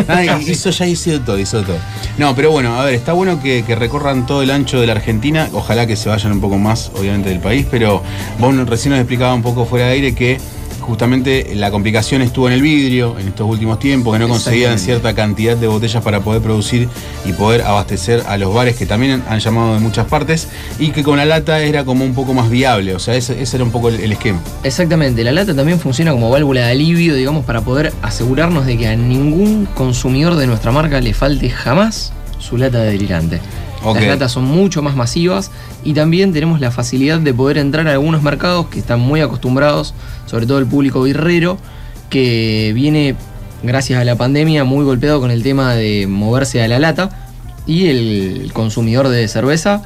Ay, 0.07 0.29
hizo 0.49 0.71
ya 0.71 0.87
hizo 0.87 1.21
todo, 1.23 1.39
hizo 1.39 1.63
todo. 1.63 1.79
No, 2.19 2.35
pero 2.37 2.51
bueno, 2.51 2.79
a 2.79 2.85
ver, 2.85 2.95
está 2.95 3.15
bueno 3.15 3.43
que, 3.43 3.65
que 3.67 3.75
recorran 3.75 4.27
todo 4.27 4.43
el 4.43 4.51
ancho 4.51 4.81
de 4.81 4.87
la 4.87 4.93
Argentina. 4.93 5.49
Ojalá 5.55 5.87
que 5.87 5.97
se 5.97 6.09
vayan 6.11 6.33
un 6.33 6.41
poco 6.41 6.59
más, 6.59 6.91
obviamente, 6.95 7.31
del 7.31 7.41
país. 7.41 7.67
Pero 7.71 8.03
vos 8.39 8.55
recién 8.69 8.91
nos 8.93 9.01
explicaba 9.01 9.33
un 9.33 9.43
poco 9.43 9.65
fuera 9.65 9.87
de 9.87 9.93
aire 9.93 10.15
que 10.15 10.39
justamente 10.81 11.55
la 11.55 11.71
complicación 11.71 12.23
estuvo 12.23 12.49
en 12.49 12.55
el 12.55 12.63
vidrio 12.63 13.19
en 13.19 13.29
estos 13.29 13.49
últimos 13.49 13.79
tiempos, 13.79 14.15
que 14.15 14.19
no 14.19 14.29
conseguían 14.29 14.79
cierta 14.79 15.15
cantidad 15.15 15.57
de 15.57 15.67
botellas 15.67 16.03
para 16.03 16.21
poder 16.21 16.43
producir 16.43 16.89
y 17.25 17.33
poder 17.33 17.63
abastecer 17.63 18.25
a 18.27 18.37
los 18.37 18.53
bares 18.53 18.77
que 18.77 18.87
también 18.87 19.23
han 19.29 19.39
llamado 19.39 19.75
de 19.75 19.81
muchas 19.81 20.07
partes 20.07 20.49
y 20.79 20.91
que 20.91 21.03
con 21.03 21.19
la 21.19 21.25
lata 21.25 21.61
era 21.61 21.85
como 21.85 22.05
un 22.05 22.15
poco 22.15 22.35
más 22.35 22.51
viable, 22.51 22.95
o 22.95 22.99
sea, 22.99 23.15
ese, 23.15 23.41
ese 23.41 23.57
era 23.57 23.65
un 23.65 23.71
poco 23.71 23.89
el, 23.89 24.01
el 24.01 24.13
esquema. 24.13 24.41
Exactamente, 24.65 25.23
la 25.25 25.33
lata 25.33 25.55
también 25.55 25.79
funciona 25.79 26.13
como 26.13 26.31
válvula 26.31 26.67
de 26.67 26.71
alivio, 26.73 27.15
digamos, 27.15 27.45
para 27.45 27.61
poder 27.61 27.93
asegurarnos 28.03 28.67
de 28.67 28.77
que 28.77 28.89
a 28.89 28.97
ningún 28.97 29.67
consumidor 29.75 30.37
de 30.37 30.47
nuestra 30.47 30.73
marca 30.73 31.01
le 31.01 31.15
falte 31.15 31.51
jamás 31.51 32.13
su 32.39 32.57
lata 32.57 32.81
de 32.81 32.93
delirante. 32.93 33.41
Las 33.85 34.07
latas 34.07 34.33
son 34.33 34.45
mucho 34.45 34.83
más 34.83 34.95
masivas 34.95 35.51
y 35.85 35.95
también 35.95 36.33
tenemos 36.33 36.61
la 36.61 36.71
facilidad 36.71 37.19
de 37.19 37.33
poder 37.33 37.59
entrar 37.59 37.89
a 37.89 37.93
algunos 37.93 38.23
mercados 38.23 38.67
que 38.67 38.79
están 38.79 39.01
muy 39.01 39.21
acostumbrados, 39.21 39.95
sobre 40.27 40.47
todo 40.47 40.59
el 40.59 40.67
público 40.67 41.03
birrero, 41.03 41.59
que 42.11 42.73
viene, 42.75 43.15
gracias 43.63 44.01
a 44.01 44.05
la 44.05 44.17
pandemia, 44.17 44.65
muy 44.65 44.85
golpeado 44.85 45.21
con 45.21 45.31
el 45.31 45.43
tema 45.43 45.75
de 45.75 46.07
moverse 46.07 46.63
a 46.63 46.69
la 46.69 46.79
lata 46.79 47.31
y 47.67 47.87
el 47.87 48.51
consumidor 48.53 49.09
de 49.09 49.27
cerveza 49.29 49.83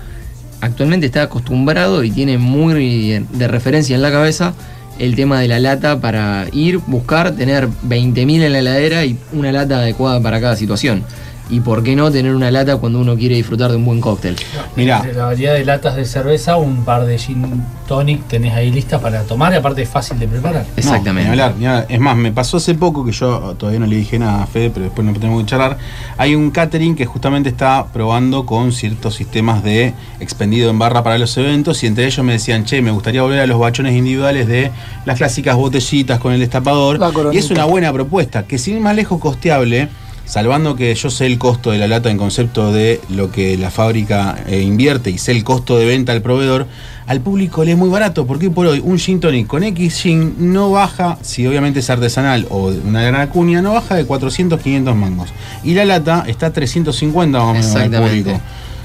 actualmente 0.61 1.07
está 1.07 1.22
acostumbrado 1.22 2.03
y 2.05 2.11
tiene 2.11 2.38
muy 2.38 3.24
de 3.32 3.49
referencia 3.49 3.95
en 3.95 4.03
la 4.03 4.11
cabeza 4.11 4.55
el 4.99 5.14
tema 5.16 5.40
de 5.40 5.49
la 5.49 5.59
lata 5.59 6.01
para 6.01 6.47
ir, 6.53 6.78
buscar, 6.86 7.32
tener 7.32 7.68
20.000 7.68 8.42
en 8.42 8.53
la 8.53 8.59
heladera 8.61 9.05
y 9.05 9.18
una 9.32 9.53
lata 9.53 9.78
adecuada 9.78 10.20
para 10.22 10.40
cada 10.40 10.57
situación. 10.57 11.05
Y 11.51 11.61
por 11.61 11.82
qué 11.82 11.95
no 11.95 12.11
tener 12.11 12.34
una 12.34 12.51
lata 12.51 12.76
cuando 12.78 13.01
uno 13.01 13.16
quiere 13.16 13.34
disfrutar 13.34 13.70
de 13.70 13.76
un 13.76 13.84
buen 13.84 14.01
cóctel. 14.01 14.36
Mirá, 14.76 15.03
De 15.03 15.12
la 15.12 15.26
variedad 15.26 15.55
de 15.55 15.64
latas 15.64 15.95
de 15.97 16.05
cerveza, 16.05 16.57
un 16.57 16.84
par 16.84 17.05
de 17.05 17.18
gin 17.18 17.62
tonic 17.86 18.26
tenés 18.28 18.55
ahí 18.55 18.70
listas 18.70 19.01
para 19.01 19.22
tomar 19.24 19.53
y 19.53 19.57
aparte 19.57 19.82
es 19.82 19.88
fácil 19.88 20.18
de 20.18 20.26
preparar. 20.26 20.64
No, 20.82 21.12
ni 21.12 21.20
hablar, 21.22 21.55
ni 21.59 21.66
hablar. 21.66 21.86
Es 21.88 22.01
más, 22.01 22.16
me 22.16 22.32
pasó 22.32 22.57
hace 22.57 22.74
poco 22.74 23.05
que 23.05 23.12
yo 23.12 23.55
todavía 23.59 23.80
no 23.80 23.86
le 23.86 23.97
dije 23.97 24.18
nada 24.18 24.42
a 24.42 24.47
Fede, 24.47 24.70
pero 24.70 24.84
después 24.84 25.07
no 25.07 25.12
tenemos 25.12 25.42
que 25.42 25.51
charlar. 25.51 25.76
Hay 26.16 26.34
un 26.34 26.51
catering 26.51 26.95
que 26.95 27.05
justamente 27.05 27.51
está 27.51 27.86
probando 27.92 28.47
con 28.47 28.72
ciertos 28.72 29.14
sistemas 29.14 29.62
de 29.62 29.92
expendido 30.20 30.70
en 30.70 30.78
barra 30.78 31.03
para 31.03 31.18
los 31.18 31.36
eventos 31.36 31.82
y 31.84 31.86
entre 31.86 32.07
ellos 32.07 32.24
me 32.24 32.32
decían, 32.32 32.64
che, 32.64 32.80
me 32.80 32.90
gustaría 32.90 33.22
volver 33.22 33.40
a 33.40 33.47
los 33.47 33.59
bachones 33.59 33.95
individuales 33.95 34.47
de 34.47 34.70
las 35.05 35.18
clásicas 35.18 35.57
botellitas 35.57 36.18
con 36.20 36.32
el 36.32 36.40
destapador. 36.40 36.99
Y 37.32 37.38
es 37.38 37.51
una 37.51 37.64
buena 37.64 37.92
propuesta, 37.92 38.45
que 38.47 38.59
sin 38.59 38.76
ir 38.76 38.80
más 38.80 38.97
lejos 38.97 39.20
costeable. 39.20 39.88
Salvando 40.27 40.75
que 40.75 40.95
yo 40.95 41.11
sé 41.11 41.27
el 41.27 41.39
costo 41.39 41.70
de 41.70 41.79
la 41.79 41.87
lata 41.87 42.11
en 42.11 42.16
concepto 42.16 42.72
de 42.72 43.01
lo 43.11 43.31
que 43.31 43.59
la 43.59 43.70
fábrica 43.70 44.43
eh, 44.47 44.62
invierte 44.62 45.11
y 45.11 45.18
sé 45.18 45.33
el 45.33 45.45
costo 45.45 45.77
de 45.77 45.85
venta 45.85 46.12
al 46.12 46.22
proveedor, 46.22 46.66
al 47.07 47.20
público 47.20 47.62
le 47.64 47.72
es 47.72 47.79
muy 47.79 47.91
barato, 47.91 48.27
porque 48.27 48.49
por 48.49 48.66
hoy 48.66 48.81
un 48.83 48.99
gin 48.99 49.20
tonic 49.20 49.47
con 49.47 49.62
X 49.62 50.01
gin 50.01 50.53
no 50.53 50.70
baja, 50.70 51.18
si 51.20 51.47
obviamente 51.47 51.81
es 51.81 51.91
artesanal 51.91 52.47
o 52.49 52.68
una 52.68 53.03
gran 53.03 53.20
acuña, 53.20 53.61
no 53.61 53.75
baja 53.75 53.97
de 53.97 54.07
400, 54.07 54.61
500 54.61 54.97
mangos. 54.97 55.29
Y 55.62 55.75
la 55.75 55.85
lata 55.85 56.25
está 56.27 56.47
a 56.47 56.53
350 56.53 57.39
más 57.39 57.47
o 57.47 57.53
menos 57.53 57.75
al 57.75 57.91
público. 57.91 58.41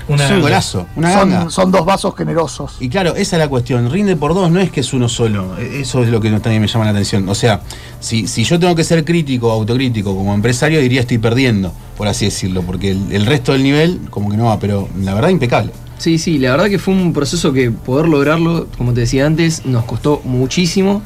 Una 0.09 0.25
es 0.25 0.31
un 0.31 0.41
golazo, 0.41 0.87
una 0.95 1.11
ganga. 1.11 1.41
Son, 1.43 1.51
son 1.51 1.71
dos 1.71 1.85
vasos 1.85 2.13
generosos. 2.17 2.77
Y 2.79 2.89
claro, 2.89 3.15
esa 3.15 3.35
es 3.35 3.39
la 3.39 3.47
cuestión. 3.47 3.89
Rinde 3.91 4.15
por 4.15 4.33
dos, 4.33 4.49
no 4.51 4.59
es 4.59 4.71
que 4.71 4.79
es 4.81 4.91
uno 4.93 5.07
solo. 5.07 5.57
E- 5.57 5.81
Eso 5.81 6.03
es 6.03 6.09
lo 6.09 6.19
que 6.19 6.29
también 6.31 6.61
me 6.61 6.67
llama 6.67 6.85
la 6.85 6.91
atención. 6.91 7.27
O 7.29 7.35
sea, 7.35 7.61
si, 7.99 8.27
si 8.27 8.43
yo 8.43 8.59
tengo 8.59 8.75
que 8.75 8.83
ser 8.83 9.05
crítico, 9.05 9.51
autocrítico 9.51 10.15
como 10.15 10.33
empresario, 10.33 10.79
diría 10.81 11.01
estoy 11.01 11.19
perdiendo, 11.19 11.71
por 11.97 12.07
así 12.07 12.25
decirlo, 12.25 12.63
porque 12.63 12.91
el, 12.91 13.11
el 13.11 13.25
resto 13.25 13.51
del 13.53 13.63
nivel 13.63 13.99
como 14.09 14.29
que 14.29 14.37
no 14.37 14.45
va, 14.45 14.59
pero 14.59 14.89
la 15.01 15.13
verdad 15.13 15.29
impecable. 15.29 15.71
Sí, 15.99 16.17
sí, 16.17 16.37
la 16.39 16.51
verdad 16.51 16.67
que 16.69 16.79
fue 16.79 16.93
un 16.93 17.13
proceso 17.13 17.51
que 17.53 17.71
poder 17.71 18.07
lograrlo, 18.07 18.67
como 18.77 18.93
te 18.93 19.01
decía 19.01 19.25
antes, 19.25 19.65
nos 19.65 19.83
costó 19.85 20.21
muchísimo. 20.23 21.01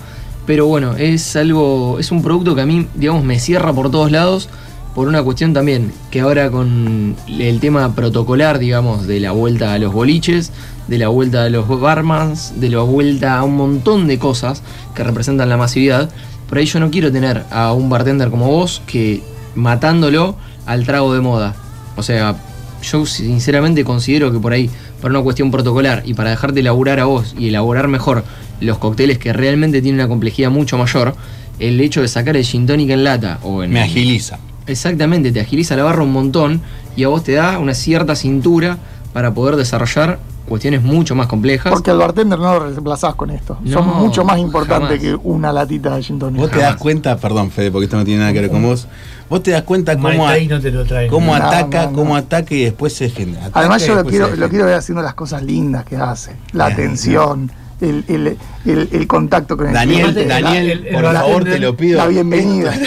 Pero 0.46 0.68
bueno, 0.68 0.96
es 0.98 1.36
algo, 1.38 2.00
es 2.00 2.12
un 2.12 2.22
producto 2.22 2.54
que 2.54 2.62
a 2.62 2.66
mí, 2.66 2.86
digamos, 2.96 3.24
me 3.24 3.40
cierra 3.40 3.72
por 3.74 3.90
todos 3.90 4.12
lados. 4.12 4.50
Por 4.96 5.08
una 5.08 5.24
cuestión 5.24 5.54
también, 5.54 5.92
que 6.12 6.22
ahora 6.22 6.52
con 6.52 7.16
el 7.28 7.60
tema 7.60 7.96
protocolar, 7.96 8.60
digamos, 8.60 9.08
de 9.08 9.20
la 9.20 9.32
vuelta 9.32 9.74
a 9.74 9.80
los 9.80 9.92
boliches, 9.92 10.52
de 10.88 10.98
la 11.00 11.08
vuelta 11.08 11.46
a 11.46 11.50
los 11.50 11.68
barmans, 11.68 12.60
de 12.60 12.70
la 12.70 12.82
vuelta 12.82 13.40
a 13.40 13.44
un 13.44 13.56
montón 13.56 14.08
de 14.08 14.20
cosas 14.20 14.62
que 14.94 15.04
representan 15.04 15.50
la 15.50 15.58
masividad, 15.58 16.10
por 16.48 16.60
ahí 16.60 16.66
yo 16.66 16.80
no 16.80 16.92
quiero 16.92 17.12
tener 17.12 17.44
a 17.50 17.74
un 17.74 17.90
bartender 17.90 18.30
como 18.30 18.48
vos 18.48 18.84
que 18.86 19.24
matándolo 19.56 20.36
al 20.68 20.86
trago 20.86 21.14
de 21.14 21.22
moda. 21.22 21.56
O 21.96 22.04
sea, 22.04 22.36
yo 22.84 23.06
sinceramente 23.06 23.84
considero 23.84 24.32
que 24.32 24.40
por 24.40 24.54
ahí, 24.54 24.70
por 25.02 25.10
una 25.10 25.22
cuestión 25.22 25.50
protocolar 25.50 26.04
y 26.06 26.14
para 26.14 26.30
dejarte 26.30 26.60
elaborar 26.60 27.00
a 27.00 27.06
vos 27.06 27.34
y 27.38 27.48
elaborar 27.48 27.88
mejor 27.88 28.24
los 28.60 28.78
cócteles 28.78 29.18
que 29.18 29.34
realmente 29.34 29.82
tienen 29.82 30.02
una 30.02 30.08
complejidad 30.08 30.52
mucho 30.52 30.78
mayor, 30.78 31.16
el 31.60 31.80
hecho 31.82 32.02
de 32.02 32.08
sacar 32.08 32.38
el 32.38 32.44
gin 32.44 32.68
tonic 32.68 32.90
en 32.90 33.04
lata 33.04 33.40
o 33.44 33.64
en... 33.64 33.72
Me 33.72 33.82
agiliza. 33.82 34.38
Exactamente, 34.68 35.32
te 35.32 35.40
agiliza 35.42 35.76
la 35.76 35.84
barra 35.84 36.04
un 36.04 36.12
montón 36.14 36.62
y 36.96 37.04
a 37.04 37.08
vos 37.10 37.24
te 37.24 37.34
da 37.34 37.60
una 37.60 37.74
cierta 37.74 38.16
cintura 38.16 38.78
para 39.14 39.34
poder 39.34 39.56
desarrollar 39.56 40.20
cuestiones 40.48 40.82
mucho 40.84 41.16
más 41.16 41.28
complejas. 41.28 41.72
Porque 41.72 41.92
al 41.92 41.98
bartender 41.98 42.38
no 42.38 42.54
lo 42.60 42.68
reemplazás 42.70 43.16
con 43.16 43.30
esto. 43.30 43.58
Son 43.72 43.88
mucho 43.88 44.24
más 44.26 44.38
importantes 44.40 45.00
jamás. 45.00 45.02
que 45.02 45.16
una 45.28 45.54
latita 45.54 45.96
de 45.96 46.04
gin 46.04 46.20
tonic. 46.20 46.42
Vos 46.42 46.52
te 46.52 46.60
das 46.60 46.76
cuenta, 46.76 47.16
perdón 47.18 47.50
Fede, 47.50 47.72
porque 47.72 47.86
esto 47.86 47.98
no 47.98 48.04
tiene 48.04 48.20
nada 48.22 48.34
que 48.34 48.42
ver 48.42 48.50
con 48.52 48.62
vos, 48.62 48.88
vos 49.30 49.42
te 49.42 49.52
das 49.52 49.64
cuenta 49.64 49.96
cómo, 49.98 50.28
a- 50.28 50.38
no 50.38 50.60
te 50.60 50.72
lo 50.72 50.84
trae. 50.86 51.08
cómo 51.08 51.28
No, 51.38 51.44
ataca, 51.44 51.86
no, 51.86 51.92
no. 51.92 51.96
cómo 51.98 52.16
ataca 52.16 52.54
y 52.54 52.64
después 52.66 52.94
se. 52.94 53.06
Ataca 53.06 53.52
Además 53.60 53.86
yo 53.86 53.96
lo 53.96 54.04
quiero, 54.06 54.36
lo 54.36 54.50
quiero 54.50 54.66
ver 54.66 54.76
haciendo 54.76 55.02
las 55.02 55.14
cosas 55.14 55.44
lindas 55.44 55.86
que 55.86 55.96
hace. 55.96 56.36
La 56.52 56.66
atención, 56.68 57.50
el, 57.82 58.04
el- 58.08 58.38
el- 58.66 58.90
el 58.92 59.08
contacto 59.08 59.58
con 59.58 59.68
el 59.68 59.74
Daniel, 59.74 60.02
cliente, 60.14 60.26
la- 60.26 60.42
Daniel, 60.42 60.70
el- 60.70 60.88
el 60.88 60.94
por 60.94 61.14
favor, 61.14 61.44
te 61.44 61.60
lo 61.60 61.76
pido. 61.78 61.98
la 61.98 62.08
bienvenida. 62.08 62.74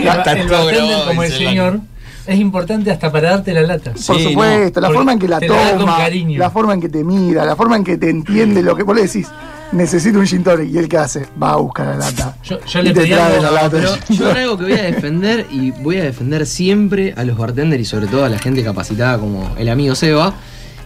El, 0.00 0.08
Está 0.08 0.32
el 0.32 0.48
como 1.06 1.22
el 1.22 1.32
señor, 1.32 1.78
es 2.26 2.38
importante 2.40 2.90
hasta 2.90 3.12
para 3.12 3.30
darte 3.30 3.54
la 3.54 3.62
lata. 3.62 3.92
Por 3.92 4.16
Sí, 4.18 4.24
supuesto, 4.24 4.80
la 4.80 4.88
Porque 4.88 4.96
forma 4.98 5.12
en 5.12 5.18
que 5.20 5.28
la 5.28 5.38
la 5.38 5.46
toma, 5.78 5.96
cariño. 5.98 6.38
la 6.38 6.50
forma 6.50 6.74
en 6.74 6.80
que 6.80 6.88
te 6.88 7.04
mira, 7.04 7.44
la 7.44 7.54
forma 7.54 7.76
en 7.76 7.84
que 7.84 7.96
te 7.96 8.10
entiende 8.10 8.60
lo 8.62 8.74
que 8.76 8.82
vos 8.82 8.96
le 8.96 9.02
decís. 9.02 9.28
Necesito 9.72 10.18
un 10.18 10.26
gin 10.26 10.42
tonic 10.42 10.68
y 10.72 10.78
él 10.78 10.88
qué 10.88 10.98
hace, 10.98 11.26
va 11.42 11.52
a 11.52 11.56
buscar 11.56 11.86
la 11.86 11.96
lata. 11.96 12.36
Yo, 12.44 12.58
yo 12.64 12.80
Y 12.80 12.82
le 12.82 12.92
te 12.92 13.00
pedí 13.02 13.10
trae 13.10 13.22
algo, 13.36 13.42
la 13.42 13.50
lata. 13.52 13.68
Pero 13.70 13.90
yo 14.08 14.30
algo 14.30 14.58
que 14.58 14.64
voy 14.64 14.72
a 14.72 14.82
defender 14.82 15.46
y 15.50 15.70
voy 15.70 15.96
a 15.98 16.02
defender 16.04 16.44
siempre 16.46 17.14
a 17.16 17.24
los 17.24 17.38
bartenders 17.38 17.80
y 17.82 17.84
sobre 17.84 18.06
todo 18.08 18.24
a 18.24 18.28
la 18.28 18.38
gente 18.38 18.62
capacitada 18.64 19.16
como 19.18 19.54
el 19.56 19.68
amigo 19.68 19.94
Seba, 19.94 20.34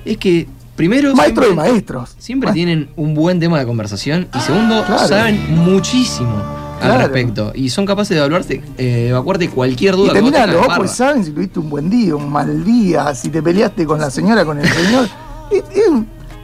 es 0.05 0.17
que 0.19 0.47
primero 0.79 1.13
Maestro 1.15 1.43
de 1.43 1.49
siempre, 1.49 1.71
maestros. 1.73 2.15
siempre 2.19 2.53
tienen 2.53 2.89
un 2.95 3.13
buen 3.13 3.41
tema 3.41 3.59
de 3.59 3.67
conversación 3.67 4.29
y 4.33 4.39
segundo 4.39 4.85
claro. 4.87 5.09
saben 5.09 5.57
muchísimo 5.57 6.41
al 6.81 7.01
respecto 7.01 7.51
y 7.53 7.69
son 7.69 7.85
capaces 7.85 8.11
de 8.11 8.19
evaluarte, 8.19 8.63
eh, 8.79 9.09
evacuarte 9.11 9.51
cualquier 9.51 9.97
duda 9.97 10.07
Y 10.07 10.09
te 10.11 10.15
que 10.15 10.21
vos 10.21 10.31
miran 10.31 10.51
tengas 10.51 10.69
los 10.69 10.79
ojos 10.79 10.91
saben 10.93 11.25
si 11.25 11.33
tuviste 11.33 11.59
un 11.59 11.69
buen 11.69 11.91
día, 11.91 12.15
un 12.15 12.31
mal 12.31 12.65
día, 12.65 13.13
si 13.13 13.29
te 13.29 13.43
peleaste 13.43 13.85
con 13.85 14.01
la 14.01 14.09
señora, 14.09 14.45
con 14.45 14.61
el 14.61 14.69
señor. 14.69 15.09
es, 15.51 15.65
es 15.77 15.89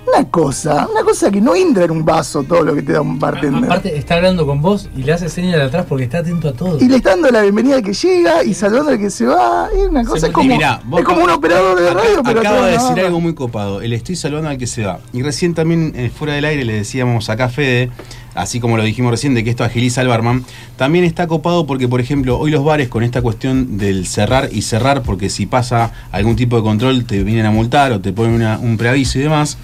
una 0.06 0.28
cosa, 0.30 0.86
una 0.90 1.02
cosa 1.02 1.30
que 1.30 1.40
no 1.40 1.54
entra 1.54 1.84
en 1.84 1.90
un 1.90 2.04
vaso 2.04 2.42
todo 2.44 2.62
lo 2.62 2.74
que 2.74 2.82
te 2.82 2.92
da 2.92 3.00
un 3.00 3.18
bartender. 3.18 3.64
Aparte, 3.64 3.96
está 3.96 4.14
hablando 4.16 4.46
con 4.46 4.60
vos 4.62 4.88
y 4.96 5.02
le 5.02 5.12
hace 5.12 5.28
señal 5.28 5.58
de 5.60 5.62
atrás 5.66 5.86
porque 5.88 6.04
está 6.04 6.18
atento 6.18 6.48
a 6.48 6.52
todo. 6.52 6.78
Y 6.80 6.88
le 6.88 6.96
está 6.96 7.10
dando 7.10 7.30
la 7.30 7.42
bienvenida 7.42 7.76
al 7.76 7.82
que 7.82 7.92
llega 7.94 8.44
y 8.44 8.54
saludando 8.54 8.90
al 8.92 8.98
que 8.98 9.10
se 9.10 9.24
va. 9.26 9.68
Es 9.74 9.88
una 9.88 10.04
cosa, 10.04 10.26
es 10.26 10.32
como, 10.32 10.48
Mirá, 10.54 10.80
vos 10.84 11.00
es 11.00 11.06
como 11.06 11.24
un 11.24 11.30
operador 11.30 11.80
de 11.80 11.88
acá- 11.88 12.00
radio, 12.00 12.22
pero 12.24 12.40
Acaba 12.40 12.66
de 12.66 12.72
de 12.72 12.78
decir 12.78 13.00
algo 13.04 13.20
muy 13.20 13.34
copado. 13.34 13.80
El 13.80 13.92
estoy 13.92 14.16
saludando 14.16 14.50
al 14.50 14.58
que 14.58 14.66
se 14.66 14.84
va. 14.84 15.00
Y 15.12 15.22
recién 15.22 15.54
también, 15.54 15.92
eh, 15.96 16.10
fuera 16.16 16.34
del 16.34 16.44
aire, 16.44 16.64
le 16.64 16.74
decíamos 16.74 17.30
acá 17.30 17.44
a 17.46 17.48
Fede, 17.48 17.90
así 18.34 18.60
como 18.60 18.76
lo 18.76 18.82
dijimos 18.82 19.10
recién, 19.10 19.34
de 19.34 19.42
que 19.44 19.50
esto 19.50 19.64
agiliza 19.64 20.00
al 20.00 20.08
barman. 20.08 20.44
También 20.76 21.04
está 21.04 21.26
copado 21.26 21.66
porque, 21.66 21.88
por 21.88 22.00
ejemplo, 22.00 22.38
hoy 22.38 22.50
los 22.50 22.64
bares 22.64 22.88
con 22.88 23.02
esta 23.02 23.22
cuestión 23.22 23.78
del 23.78 24.06
cerrar 24.06 24.48
y 24.52 24.62
cerrar, 24.62 25.02
porque 25.02 25.30
si 25.30 25.46
pasa 25.46 25.92
algún 26.12 26.36
tipo 26.36 26.56
de 26.56 26.62
control 26.62 27.04
te 27.04 27.22
vienen 27.22 27.46
a 27.46 27.50
multar 27.50 27.92
o 27.92 28.00
te 28.00 28.12
ponen 28.12 28.34
una- 28.34 28.58
un 28.58 28.76
preaviso 28.76 29.18
y 29.18 29.22
demás. 29.22 29.56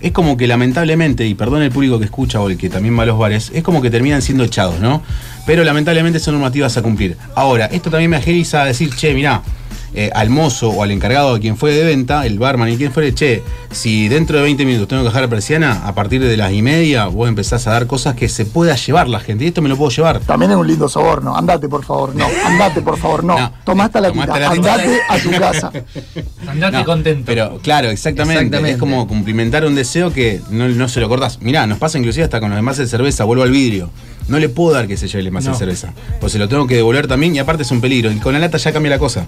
Es 0.00 0.12
como 0.12 0.36
que 0.36 0.46
lamentablemente, 0.46 1.26
y 1.26 1.34
perdón 1.34 1.62
el 1.62 1.70
público 1.70 1.98
que 1.98 2.04
escucha 2.04 2.40
o 2.40 2.50
el 2.50 2.56
que 2.56 2.68
también 2.68 2.98
va 2.98 3.04
a 3.04 3.06
los 3.06 3.18
bares, 3.18 3.50
es 3.54 3.62
como 3.62 3.80
que 3.80 3.90
terminan 3.90 4.22
siendo 4.22 4.44
echados, 4.44 4.78
¿no? 4.80 5.02
Pero 5.46 5.64
lamentablemente 5.64 6.20
son 6.20 6.34
normativas 6.34 6.76
a 6.76 6.82
cumplir. 6.82 7.16
Ahora, 7.34 7.66
esto 7.66 7.90
también 7.90 8.10
me 8.10 8.16
agiliza 8.16 8.62
a 8.62 8.66
decir, 8.66 8.94
che, 8.94 9.14
mirá, 9.14 9.42
eh, 9.96 10.10
al 10.14 10.28
mozo 10.28 10.68
o 10.68 10.82
al 10.82 10.90
encargado 10.90 11.34
de 11.34 11.40
quien 11.40 11.56
fue 11.56 11.72
de 11.72 11.82
venta, 11.82 12.26
el 12.26 12.38
barman 12.38 12.68
y 12.68 12.76
quien 12.76 12.92
fuere, 12.92 13.14
che, 13.14 13.42
si 13.70 14.08
dentro 14.08 14.36
de 14.36 14.42
20 14.42 14.66
minutos 14.66 14.88
tengo 14.88 15.02
que 15.02 15.08
dejar 15.08 15.22
la 15.22 15.28
persiana, 15.28 15.86
a 15.86 15.94
partir 15.94 16.22
de 16.22 16.36
las 16.36 16.52
y 16.52 16.60
media 16.60 17.06
vos 17.06 17.28
empezás 17.28 17.66
a 17.66 17.70
dar 17.70 17.86
cosas 17.86 18.14
que 18.14 18.28
se 18.28 18.44
pueda 18.44 18.76
llevar 18.76 19.08
la 19.08 19.20
gente. 19.20 19.44
Y 19.44 19.48
esto 19.48 19.62
me 19.62 19.70
lo 19.70 19.76
puedo 19.76 19.90
llevar. 19.90 20.20
También 20.20 20.50
es 20.50 20.56
un 20.58 20.66
lindo 20.66 20.86
soborno. 20.88 21.34
Andate, 21.34 21.68
por 21.68 21.82
favor, 21.82 22.14
no. 22.14 22.26
Andate, 22.44 22.82
por 22.82 22.98
favor, 22.98 23.24
no. 23.24 23.38
No. 23.38 23.52
Tomaste 23.64 24.00
la 24.00 24.12
tita. 24.12 24.26
la 24.26 24.50
tita. 24.50 24.74
Andate 24.74 25.00
a 25.08 25.18
tu 25.18 25.30
casa. 25.30 25.72
Andate 26.46 26.76
No, 26.76 26.84
contento. 26.84 27.22
Pero 27.24 27.58
claro, 27.62 27.88
exactamente, 27.88 28.44
Exactamente. 28.44 28.72
Es 28.72 28.78
como 28.78 29.08
cumplimentar 29.08 29.64
un 29.64 29.74
deseo 29.74 30.12
que 30.12 30.40
no, 30.50 30.68
no 30.68 30.88
se 30.88 31.00
lo 31.00 31.08
cortás. 31.08 31.40
Mirá, 31.40 31.66
nos 31.66 31.78
pasa 31.78 31.98
inclusive 31.98 32.24
hasta 32.24 32.38
con 32.38 32.50
los 32.50 32.58
envases 32.58 32.90
de 32.90 32.90
cerveza, 32.90 33.24
vuelvo 33.24 33.44
al 33.44 33.50
vidrio. 33.50 33.90
No 34.28 34.38
le 34.38 34.48
puedo 34.48 34.74
dar 34.74 34.86
que 34.88 34.96
se 34.96 35.06
lleve 35.08 35.20
el 35.20 35.26
envase 35.28 35.48
No. 35.48 35.52
de 35.54 35.58
cerveza. 35.58 35.92
Pues 36.20 36.32
se 36.32 36.38
lo 36.38 36.48
tengo 36.48 36.66
que 36.66 36.74
devolver 36.76 37.06
también 37.06 37.34
y 37.36 37.38
aparte 37.38 37.62
es 37.62 37.70
un 37.70 37.80
peligro. 37.80 38.10
Y 38.10 38.16
con 38.16 38.32
la 38.32 38.38
lata 38.40 38.58
ya 38.58 38.72
cambia 38.72 38.90
la 38.90 38.98
cosa. 38.98 39.26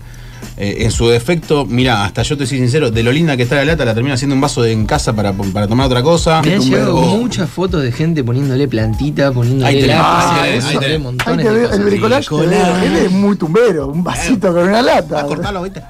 Eh, 0.57 0.79
en 0.85 0.91
su 0.93 1.09
defecto, 1.09 1.67
mirá, 1.67 2.05
hasta 2.05 2.23
yo 2.23 2.37
te 2.37 2.47
soy 2.47 2.59
sincero, 2.59 2.91
de 2.93 3.03
lo 3.03 3.11
linda 3.13 3.37
que 3.37 3.43
está 3.45 3.57
la 3.57 3.65
lata, 3.65 3.85
la 3.85 3.95
termino 3.95 4.15
haciendo 4.15 4.35
un 4.35 4.41
vaso 4.41 4.63
de 4.63 4.73
en 4.73 4.87
casa 4.87 5.13
para, 5.13 5.33
para 5.33 5.67
tomar 5.69 5.87
otra 5.87 6.03
cosa. 6.03 6.43
Me 6.43 6.55
han 6.55 6.61
llegado 6.63 6.95
verbo. 6.95 7.17
muchas 7.19 7.49
fotos 7.51 7.83
de 7.83 7.91
gente 7.93 8.23
poniéndole 8.25 8.67
plantita, 8.69 9.29
Ahí 9.29 9.35
poniéndole 9.35 9.69
ahí 9.69 9.81
tenés, 9.81 9.97
ahí 9.97 10.51
poniéndole 10.61 10.81
tenés. 10.87 11.01
montones 11.01 11.29
Ahí 11.39 11.45
te 11.45 11.51
de 11.53 11.61
cosas. 12.01 12.29
el 12.31 12.49
veo. 12.49 12.77
Él 12.83 12.97
es 12.97 13.11
muy 13.13 13.37
tumbero. 13.37 13.87
Un 13.89 14.03
vasito 14.05 14.53
con 14.53 14.69
una 14.69 14.83
lata. 14.83 15.21
A 15.21 15.25
cortarlo, 15.27 15.63
¿viste? 15.63 15.83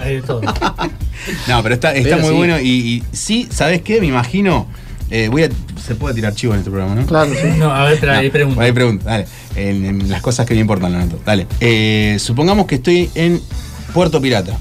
Hay 0.00 0.14
de 0.16 0.22
todo. 0.22 0.40
No, 1.48 1.62
pero 1.62 1.74
está, 1.74 1.92
está 1.94 2.16
Pero 2.16 2.22
muy 2.22 2.30
sí. 2.30 2.36
bueno. 2.36 2.60
Y, 2.60 2.68
y 2.70 3.02
sí, 3.12 3.48
¿sabes 3.50 3.82
qué? 3.82 4.00
Me 4.00 4.06
imagino. 4.06 4.66
Eh, 5.10 5.28
voy 5.30 5.44
a, 5.44 5.48
se 5.84 5.94
puede 5.94 6.14
tirar 6.14 6.34
chivo 6.34 6.52
en 6.54 6.60
este 6.60 6.70
programa, 6.70 6.94
¿no? 7.00 7.06
Claro, 7.06 7.30
sí. 7.32 7.48
No, 7.58 7.70
a 7.70 7.84
ver, 7.84 8.00
trae, 8.00 8.18
No, 8.18 8.30
pregunta. 8.30 8.62
Ahí 8.62 8.72
pregunta, 8.72 9.04
dale. 9.04 9.26
En, 9.54 9.84
en 9.84 10.10
las 10.10 10.20
cosas 10.22 10.46
que 10.46 10.54
me 10.54 10.60
importan, 10.60 10.92
lo. 10.92 11.20
Dale. 11.24 11.46
Eh, 11.60 12.16
supongamos 12.18 12.66
que 12.66 12.76
estoy 12.76 13.10
en 13.14 13.40
Puerto 13.92 14.20
Pirata. 14.20 14.58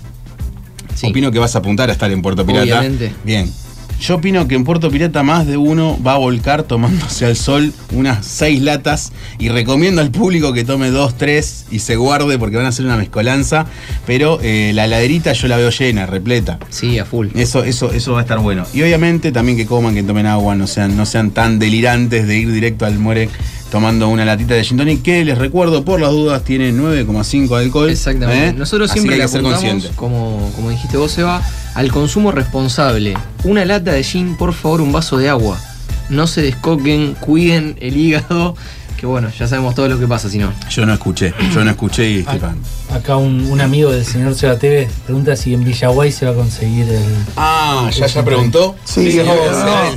opino 1.03 1.31
que 1.31 1.39
vas 1.39 1.55
a 1.55 1.59
apuntar 1.59 1.89
a 1.89 1.93
estar 1.93 2.11
en 2.11 2.21
Puerto 2.21 2.45
Pirata. 2.45 2.63
Obviamente. 2.79 3.13
Bien. 3.23 3.51
Yo 3.99 4.15
opino 4.15 4.47
que 4.47 4.55
en 4.55 4.63
Puerto 4.63 4.91
Pirata 4.91 5.23
más 5.23 5.47
de 5.47 5.57
uno 5.57 5.97
va 6.05 6.13
a 6.13 6.17
volcar 6.17 6.63
tomándose 6.63 7.25
al 7.25 7.35
sol 7.35 7.73
unas 7.91 8.25
seis 8.25 8.61
latas 8.61 9.11
y 9.39 9.49
recomiendo 9.49 10.01
al 10.01 10.11
público 10.11 10.53
que 10.53 10.63
tome 10.63 10.89
dos, 10.91 11.17
tres 11.17 11.65
y 11.71 11.79
se 11.79 11.95
guarde 11.95 12.37
porque 12.37 12.57
van 12.57 12.65
a 12.65 12.71
ser 12.71 12.85
una 12.85 12.97
mezcolanza. 12.97 13.65
Pero 14.05 14.39
eh, 14.41 14.71
la 14.73 14.85
heladerita 14.85 15.33
yo 15.33 15.47
la 15.47 15.57
veo 15.57 15.69
llena, 15.69 16.05
repleta. 16.05 16.59
Sí, 16.69 16.99
a 16.99 17.05
full. 17.05 17.29
Eso, 17.35 17.63
eso, 17.63 17.91
eso 17.93 18.13
va 18.13 18.19
a 18.19 18.21
estar 18.21 18.39
bueno. 18.39 18.65
Y 18.73 18.81
obviamente 18.81 19.31
también 19.31 19.57
que 19.57 19.65
coman, 19.65 19.95
que 19.95 20.03
tomen 20.03 20.25
agua, 20.25 20.55
no 20.55 20.67
sean, 20.67 20.95
no 20.95 21.05
sean 21.05 21.31
tan 21.31 21.57
delirantes 21.57 22.27
de 22.27 22.37
ir 22.37 22.51
directo 22.51 22.85
al 22.85 22.99
muere 22.99 23.29
tomando 23.75 24.07
una 24.07 24.23
latita 24.23 24.53
de 24.53 24.63
gin 24.63 24.77
tonic 24.77 25.01
que 25.01 25.25
les 25.25 25.37
recuerdo 25.37 25.83
por 25.83 25.99
las 25.99 26.09
dudas 26.11 26.41
tiene 26.45 26.71
9,5 26.71 27.57
de 27.57 27.65
alcohol. 27.65 27.89
Exactamente. 27.89 28.47
¿eh? 28.47 28.53
Nosotros 28.53 28.89
Así 28.89 29.01
siempre 29.01 29.15
que 29.15 29.17
le 29.17 29.23
hay 29.23 29.27
que 29.27 29.31
ser 29.33 29.39
apuntamos, 29.41 29.63
consciente. 29.69 29.97
como, 29.97 30.49
como 30.55 30.69
dijiste 30.69 30.95
vos, 30.95 31.11
Seba, 31.11 31.41
al 31.73 31.91
consumo 31.91 32.31
responsable. 32.31 33.15
Una 33.43 33.65
lata 33.65 33.91
de 33.91 34.01
gin, 34.01 34.37
por 34.37 34.53
favor, 34.53 34.79
un 34.79 34.93
vaso 34.93 35.17
de 35.17 35.27
agua. 35.27 35.59
No 36.07 36.25
se 36.25 36.41
descoquen, 36.41 37.15
cuiden 37.15 37.75
el 37.81 37.97
hígado, 37.97 38.55
que 38.95 39.05
bueno, 39.07 39.29
ya 39.37 39.45
sabemos 39.45 39.75
todo 39.75 39.89
lo 39.89 39.99
que 39.99 40.07
pasa 40.07 40.29
si 40.29 40.37
no. 40.37 40.53
Yo 40.69 40.85
no 40.85 40.93
escuché, 40.93 41.33
yo 41.53 41.65
no 41.65 41.69
escuché 41.71 42.09
y 42.09 42.17
Esteban. 42.19 42.57
Acá 42.93 43.17
un, 43.17 43.41
un 43.51 43.59
amigo 43.59 43.91
del 43.91 44.05
señor 44.05 44.35
Seba 44.35 44.57
TV 44.57 44.87
pregunta 45.05 45.35
si 45.35 45.53
en 45.53 45.65
Villaguay 45.65 46.11
se 46.13 46.25
va 46.25 46.31
a 46.31 46.35
conseguir 46.35 46.87
el. 46.87 47.03
Ah, 47.35 47.89
¿ya, 47.91 48.05
ya 48.07 48.23
preguntó? 48.23 48.75
Sí, 48.85 49.11
Sí, 49.11 49.17
no, 49.17 49.33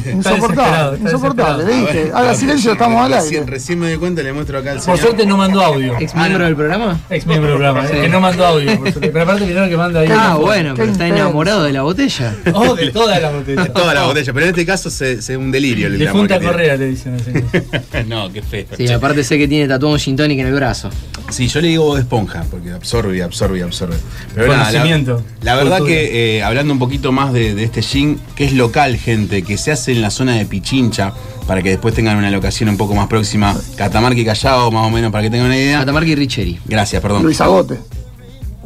sí. 0.02 0.10
insoportable, 0.10 0.98
insoportable, 0.98 1.64
¿viste? 1.64 2.10
Haga 2.12 2.34
silencio, 2.34 2.72
estamos 2.72 3.00
al 3.04 3.12
Recién, 3.12 3.40
aire. 3.42 3.52
recién 3.52 3.78
me 3.78 3.90
di 3.90 3.96
cuenta, 3.98 4.22
le 4.22 4.32
muestro 4.32 4.58
acá 4.58 4.70
al 4.72 4.76
Por 4.78 4.84
señor. 4.84 4.98
suerte 5.00 5.26
no 5.26 5.36
mandó 5.36 5.62
audio. 5.62 5.96
¿Ex 6.00 6.14
miembro 6.16 6.44
del 6.44 6.56
programa? 6.56 6.98
Ex 7.08 7.26
miembro 7.26 7.50
del 7.50 7.58
programa, 7.60 7.86
eh, 7.88 8.00
que 8.00 8.08
no 8.08 8.20
mandó 8.20 8.44
audio. 8.46 8.76
por 8.78 8.90
suerte. 8.90 9.10
Pero 9.10 9.22
aparte, 9.22 9.44
primero 9.44 9.68
que 9.68 9.76
manda 9.76 10.00
ahí. 10.00 10.08
Ah, 10.10 10.36
bueno, 10.40 10.74
pero 10.76 10.90
está 10.90 11.06
enamorado 11.06 11.62
de 11.64 11.72
la 11.72 11.82
botella. 11.82 12.34
Oh, 12.52 12.74
de 12.74 12.90
toda 12.90 13.20
la 13.20 13.30
botella. 13.30 13.64
Toda 13.72 13.94
la 13.94 14.04
botella, 14.06 14.32
pero 14.32 14.46
en 14.46 14.50
este 14.50 14.66
caso 14.66 14.90
se 14.90 15.36
un 15.36 15.52
delirio 15.52 15.86
el 15.86 15.98
De 15.98 16.08
amor 16.08 16.22
Punta. 16.26 16.40
Correa 16.40 16.76
le 16.76 16.86
dicen 16.86 17.14
al 17.14 17.20
señor. 17.24 18.06
no, 18.08 18.32
qué 18.32 18.42
feo. 18.42 18.66
Sí, 18.76 18.88
aparte 18.90 19.22
sé 19.22 19.38
que 19.38 19.46
tiene 19.46 19.68
tatuado 19.68 19.92
un 19.94 20.00
gin 20.00 20.18
en 20.18 20.40
el 20.40 20.52
brazo. 20.52 20.90
Sí, 21.30 21.46
yo 21.48 21.60
le 21.60 21.68
digo 21.68 21.98
esponja, 21.98 22.44
porque 22.50 22.72
absorbe, 22.72 23.22
absorbe, 23.22 23.62
absorbe. 23.62 23.96
Pero 24.34 24.56
nada, 24.56 24.72
la, 24.72 25.20
la 25.42 25.56
verdad 25.56 25.78
Cultura. 25.78 25.86
que 25.86 26.38
eh, 26.38 26.42
hablando 26.42 26.72
un 26.72 26.78
poquito 26.78 27.12
más 27.12 27.32
de, 27.32 27.54
de 27.54 27.64
este 27.64 27.82
gin, 27.82 28.18
que 28.34 28.44
es 28.44 28.52
local, 28.54 28.96
gente, 28.96 29.42
que 29.42 29.58
se 29.58 29.70
hace 29.70 29.92
en 29.92 30.00
la 30.00 30.10
zona 30.10 30.36
de 30.36 30.46
Pichincha, 30.46 31.12
para 31.46 31.62
que 31.62 31.70
después 31.70 31.94
tengan 31.94 32.16
una 32.16 32.30
locación 32.30 32.68
un 32.68 32.76
poco 32.76 32.94
más 32.94 33.08
próxima, 33.08 33.56
Catamarca 33.76 34.18
y 34.18 34.24
Callao, 34.24 34.70
más 34.70 34.86
o 34.86 34.90
menos, 34.90 35.12
para 35.12 35.22
que 35.22 35.30
tengan 35.30 35.46
una 35.46 35.56
idea. 35.56 35.80
Catamarca 35.80 36.08
y 36.08 36.14
Richeri. 36.14 36.58
Gracias, 36.66 37.00
perdón. 37.02 37.22
Luis 37.22 37.40
Agote. 37.40 37.78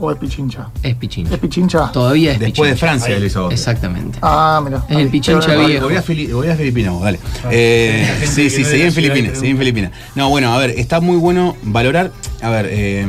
O 0.04 0.10
es 0.10 0.18
Pichincha. 0.18 0.68
Es 0.82 0.96
Pichincha. 0.96 1.34
Es 1.34 1.40
Pichincha. 1.40 1.92
Todavía 1.92 2.32
es 2.32 2.40
Después 2.40 2.72
de. 2.72 2.76
Francia, 2.76 3.16
Luis 3.20 3.36
Agote. 3.36 3.54
Exactamente. 3.54 4.18
Ah, 4.20 4.60
mira. 4.64 4.84
Es 4.88 4.96
el 4.96 5.08
Pichincha 5.10 5.46
Pero- 5.46 5.66
viejo. 5.66 5.84
Volví 5.84 5.96
a, 5.96 6.02
Fili- 6.02 6.32
volví 6.32 6.48
a 6.50 6.56
Filipinas, 6.56 6.92
vos, 6.92 7.02
dale. 7.04 7.20
Ah, 7.44 7.48
Eh, 7.52 8.26
sí, 8.26 8.50
sí, 8.50 8.64
seguí 8.64 8.82
en 8.82 8.92
Filipinas, 8.92 9.38
seguí 9.38 9.52
en 9.52 9.58
Filipinas. 9.58 9.92
No, 10.16 10.28
bueno, 10.28 10.52
a 10.52 10.58
ver, 10.58 10.70
está 10.70 11.00
muy 11.00 11.16
bueno 11.18 11.56
valorar. 11.62 12.10
A 12.42 12.50
ver, 12.50 12.66
eh, 12.70 13.06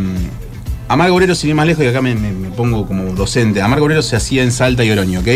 Amargo 0.87 1.15
Obrero, 1.15 1.33
sin 1.33 1.49
ir 1.49 1.55
más 1.55 1.65
lejos, 1.65 1.83
y 1.83 1.87
acá 1.87 2.01
me, 2.03 2.13
me- 2.13 2.31
me 2.31 2.49
pongo 2.49 2.85
como 2.85 3.05
docente. 3.13 3.59
Amargo 3.63 3.85
Obrero 3.85 4.03
se 4.03 4.15
hacía 4.15 4.43
en 4.43 4.51
Salta 4.51 4.83
y 4.83 4.91
Oroño, 4.91 5.21
¿ok? 5.21 5.27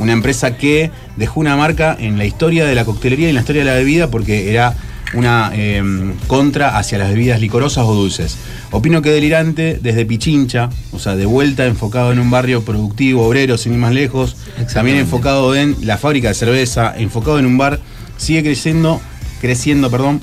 Una 0.00 0.12
empresa 0.12 0.56
que 0.56 0.90
dejó 1.16 1.38
una 1.38 1.56
marca 1.56 1.96
en 1.98 2.18
la 2.18 2.24
historia 2.24 2.64
de 2.66 2.74
la 2.74 2.84
coctelería 2.84 3.26
y 3.26 3.28
en 3.28 3.34
la 3.36 3.42
historia 3.42 3.62
de 3.64 3.70
la 3.70 3.76
bebida 3.76 4.08
porque 4.10 4.50
era 4.50 4.74
una 5.14 5.50
eh, 5.54 5.82
contra 6.26 6.76
hacia 6.76 6.98
las 6.98 7.10
bebidas 7.10 7.40
licorosas 7.40 7.84
o 7.84 7.94
dulces. 7.94 8.36
Opino 8.70 9.00
que 9.00 9.10
Delirante, 9.10 9.78
desde 9.82 10.04
Pichincha, 10.04 10.70
o 10.92 10.98
sea, 10.98 11.16
de 11.16 11.26
vuelta 11.26 11.66
enfocado 11.66 12.12
en 12.12 12.18
un 12.18 12.30
barrio 12.30 12.62
productivo, 12.64 13.26
obrero, 13.26 13.56
sin 13.56 13.72
ir 13.72 13.78
más 13.78 13.92
lejos, 13.92 14.36
también 14.72 14.98
enfocado 14.98 15.54
en 15.54 15.76
la 15.82 15.96
fábrica 15.96 16.28
de 16.28 16.34
cerveza, 16.34 16.94
enfocado 16.96 17.38
en 17.38 17.46
un 17.46 17.56
bar, 17.56 17.80
sigue 18.16 18.42
creciendo, 18.42 19.00
creciendo, 19.40 19.90
perdón, 19.90 20.20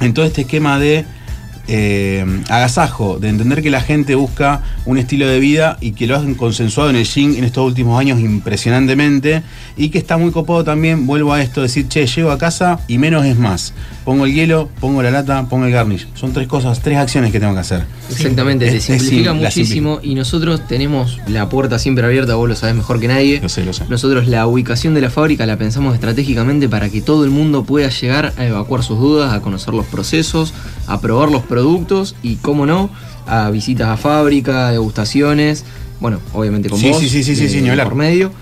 en 0.00 0.14
todo 0.14 0.24
este 0.24 0.42
esquema 0.42 0.78
de 0.78 1.04
eh, 1.68 2.24
agasajo, 2.48 3.18
de 3.18 3.28
entender 3.28 3.62
que 3.62 3.70
la 3.70 3.80
gente 3.80 4.14
busca 4.14 4.62
un 4.84 4.98
estilo 4.98 5.26
de 5.26 5.38
vida 5.40 5.78
y 5.80 5.92
que 5.92 6.06
lo 6.06 6.16
han 6.16 6.34
consensuado 6.34 6.90
en 6.90 6.96
el 6.96 7.06
gin 7.06 7.36
en 7.36 7.44
estos 7.44 7.64
últimos 7.66 7.98
años 7.98 8.20
impresionantemente 8.20 9.42
y 9.76 9.88
que 9.88 9.98
está 9.98 10.16
muy 10.16 10.30
copado 10.30 10.64
también, 10.64 11.06
vuelvo 11.06 11.32
a 11.32 11.42
esto, 11.42 11.62
decir, 11.62 11.88
che, 11.88 12.06
llego 12.06 12.30
a 12.30 12.38
casa 12.38 12.80
y 12.88 12.98
menos 12.98 13.24
es 13.26 13.38
más. 13.38 13.72
Pongo 14.04 14.26
el 14.26 14.34
hielo, 14.34 14.68
pongo 14.80 15.02
la 15.02 15.10
lata, 15.10 15.46
pongo 15.48 15.66
el 15.66 15.72
garnish. 15.72 16.06
Son 16.14 16.32
tres 16.32 16.46
cosas, 16.46 16.80
tres 16.80 16.98
acciones 16.98 17.32
que 17.32 17.40
tengo 17.40 17.54
que 17.54 17.60
hacer. 17.60 17.84
Exactamente, 18.10 18.66
te 18.66 18.76
Es- 18.76 18.90
es 18.90 19.00
simplifica 19.02 19.32
muchísimo 19.32 19.98
y 20.02 20.14
nosotros 20.14 20.66
tenemos 20.68 21.18
la 21.26 21.48
puerta 21.48 21.78
siempre 21.78 22.04
abierta, 22.04 22.34
vos 22.34 22.48
lo 22.48 22.54
sabés 22.54 22.74
mejor 22.76 23.00
que 23.00 23.08
nadie. 23.08 23.40
Lo 23.40 23.48
sé, 23.48 23.64
lo 23.64 23.72
sé. 23.72 23.84
Nosotros 23.88 24.26
la 24.28 24.46
ubicación 24.46 24.94
de 24.94 25.00
la 25.00 25.10
fábrica 25.10 25.46
la 25.46 25.56
pensamos 25.56 25.94
estratégicamente 25.94 26.68
para 26.68 26.88
que 26.90 27.00
todo 27.00 27.24
el 27.24 27.30
mundo 27.30 27.64
pueda 27.64 27.88
llegar 27.88 28.32
a 28.36 28.44
evacuar 28.46 28.82
sus 28.82 28.98
dudas, 28.98 29.32
a 29.32 29.40
conocer 29.40 29.74
los 29.74 29.86
procesos, 29.86 30.52
a 30.86 31.00
probar 31.00 31.30
los 31.30 31.42
productos 31.54 32.16
y, 32.22 32.36
cómo 32.36 32.66
no, 32.66 32.90
a 33.28 33.48
visitas 33.50 33.86
a 33.88 33.96
fábrica, 33.96 34.70
degustaciones. 34.70 35.64
Bueno, 36.00 36.18
obviamente 36.32 36.68
con 36.68 36.78
Sí, 36.80 36.90
vos, 36.90 36.98
sí, 36.98 37.08
sí, 37.08 37.22
sí, 37.22 37.36
sí, 37.36 37.44
eh, 37.44 37.48
sí, 37.48 37.60
por 37.84 37.94
medio. 37.94 38.32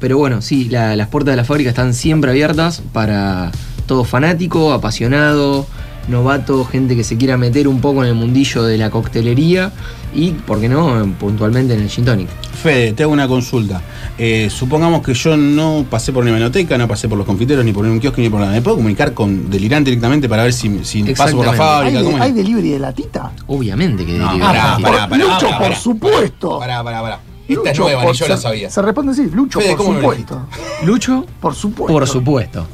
Pero 0.00 0.16
bueno, 0.16 0.40
sí, 0.40 0.68
la- 0.70 0.96
las 0.96 1.08
puertas 1.08 1.32
de 1.32 1.36
la 1.36 1.44
fábrica 1.44 1.68
están 1.70 1.92
siempre 1.92 2.30
abiertas 2.30 2.82
para 2.92 3.52
todo 3.86 4.04
fanático, 4.04 4.72
apasionado, 4.72 5.66
novato, 6.08 6.64
gente 6.64 6.96
que 6.96 7.04
se 7.04 7.16
quiera 7.16 7.36
meter 7.36 7.68
un 7.68 7.80
poco 7.80 8.02
en 8.02 8.08
el 8.10 8.14
mundillo 8.14 8.62
de 8.62 8.78
la 8.78 8.90
coctelería 8.90 9.72
y, 10.14 10.30
¿por 10.32 10.60
qué 10.60 10.68
no?, 10.68 11.06
puntualmente 11.20 11.74
en 11.74 11.80
el 11.80 11.88
gin 11.88 12.04
tonic. 12.04 12.28
Fede, 12.62 12.92
te 12.92 13.02
hago 13.04 13.12
una 13.12 13.28
consulta. 13.28 13.82
Eh, 14.16 14.48
supongamos 14.50 15.02
que 15.02 15.14
yo 15.14 15.36
no 15.36 15.84
pasé 15.88 16.12
por 16.12 16.24
una 16.24 16.32
menoteca, 16.32 16.76
no 16.78 16.88
pasé 16.88 17.08
por 17.08 17.16
los 17.18 17.26
confiteros, 17.26 17.64
ni 17.64 17.72
por 17.72 17.84
un 17.84 18.00
kiosco, 18.00 18.20
ni 18.20 18.28
por 18.28 18.40
nada. 18.40 18.52
¿Me 18.52 18.62
puedo 18.62 18.76
comunicar 18.78 19.14
con 19.14 19.48
Delirante 19.50 19.90
directamente 19.90 20.28
para 20.28 20.42
ver 20.44 20.52
si, 20.52 20.84
si 20.84 21.02
paso 21.14 21.36
por 21.36 21.46
la 21.46 21.52
fábrica? 21.52 21.98
¿Hay, 21.98 22.04
¿Cómo 22.04 22.16
de- 22.16 22.22
hay 22.24 22.32
delivery 22.32 22.70
de 22.70 22.78
latita? 22.80 23.32
Obviamente 23.46 24.04
que 24.04 24.12
No, 24.14 24.26
deriva. 24.28 24.46
pará, 24.46 24.76
de- 24.76 24.82
pará, 24.82 25.08
pará, 25.08 25.24
Lucho, 25.24 25.46
pará, 25.46 25.58
por 25.58 25.74
supuesto. 25.76 26.58
Pará, 26.58 26.82
pará, 26.82 27.00
pará. 27.02 27.20
Esta 27.46 27.70
Lucho, 27.70 27.82
nueva, 27.84 28.02
por- 28.02 28.12
ni 28.12 28.18
yo 28.18 28.28
la 28.28 28.36
sabía. 28.36 28.70
Se 28.70 28.82
responde 28.82 29.12
así, 29.12 29.26
Lucho, 29.32 29.60
Fede, 29.60 29.70
por 29.70 29.78
¿cómo 29.78 29.92
lo 29.94 30.00
supuesto. 30.00 30.40
Lucho, 30.84 31.26
Por 31.40 31.54
supuesto. 31.54 31.92
por 31.92 32.06
supuesto. 32.08 32.66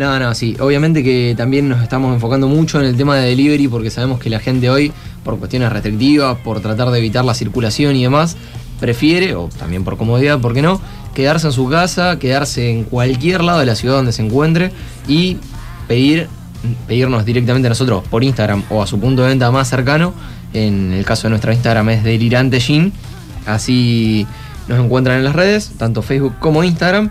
No, 0.00 0.18
no, 0.18 0.34
sí. 0.34 0.56
Obviamente 0.60 1.04
que 1.04 1.34
también 1.36 1.68
nos 1.68 1.82
estamos 1.82 2.14
enfocando 2.14 2.48
mucho 2.48 2.80
en 2.80 2.86
el 2.86 2.96
tema 2.96 3.16
de 3.16 3.28
delivery 3.28 3.68
porque 3.68 3.90
sabemos 3.90 4.18
que 4.18 4.30
la 4.30 4.40
gente 4.40 4.70
hoy, 4.70 4.92
por 5.22 5.38
cuestiones 5.38 5.70
restrictivas, 5.70 6.38
por 6.38 6.60
tratar 6.60 6.90
de 6.90 6.98
evitar 6.98 7.22
la 7.22 7.34
circulación 7.34 7.94
y 7.96 8.04
demás, 8.04 8.34
prefiere, 8.80 9.34
o 9.34 9.50
también 9.58 9.84
por 9.84 9.98
comodidad, 9.98 10.40
¿por 10.40 10.54
qué 10.54 10.62
no?, 10.62 10.80
quedarse 11.12 11.48
en 11.48 11.52
su 11.52 11.68
casa, 11.68 12.18
quedarse 12.18 12.70
en 12.70 12.84
cualquier 12.84 13.44
lado 13.44 13.58
de 13.58 13.66
la 13.66 13.74
ciudad 13.74 13.96
donde 13.96 14.12
se 14.12 14.24
encuentre 14.24 14.72
y 15.06 15.36
pedir, 15.86 16.28
pedirnos 16.88 17.26
directamente 17.26 17.66
a 17.66 17.68
nosotros 17.68 18.02
por 18.08 18.24
Instagram 18.24 18.62
o 18.70 18.82
a 18.82 18.86
su 18.86 18.98
punto 18.98 19.20
de 19.20 19.28
venta 19.28 19.50
más 19.50 19.68
cercano. 19.68 20.14
En 20.54 20.94
el 20.94 21.04
caso 21.04 21.24
de 21.24 21.28
nuestra 21.32 21.52
Instagram 21.52 21.90
es 21.90 22.04
Delirante. 22.04 22.58
Así 23.44 24.26
nos 24.66 24.82
encuentran 24.82 25.18
en 25.18 25.24
las 25.24 25.36
redes, 25.36 25.72
tanto 25.76 26.00
Facebook 26.00 26.36
como 26.40 26.64
Instagram, 26.64 27.10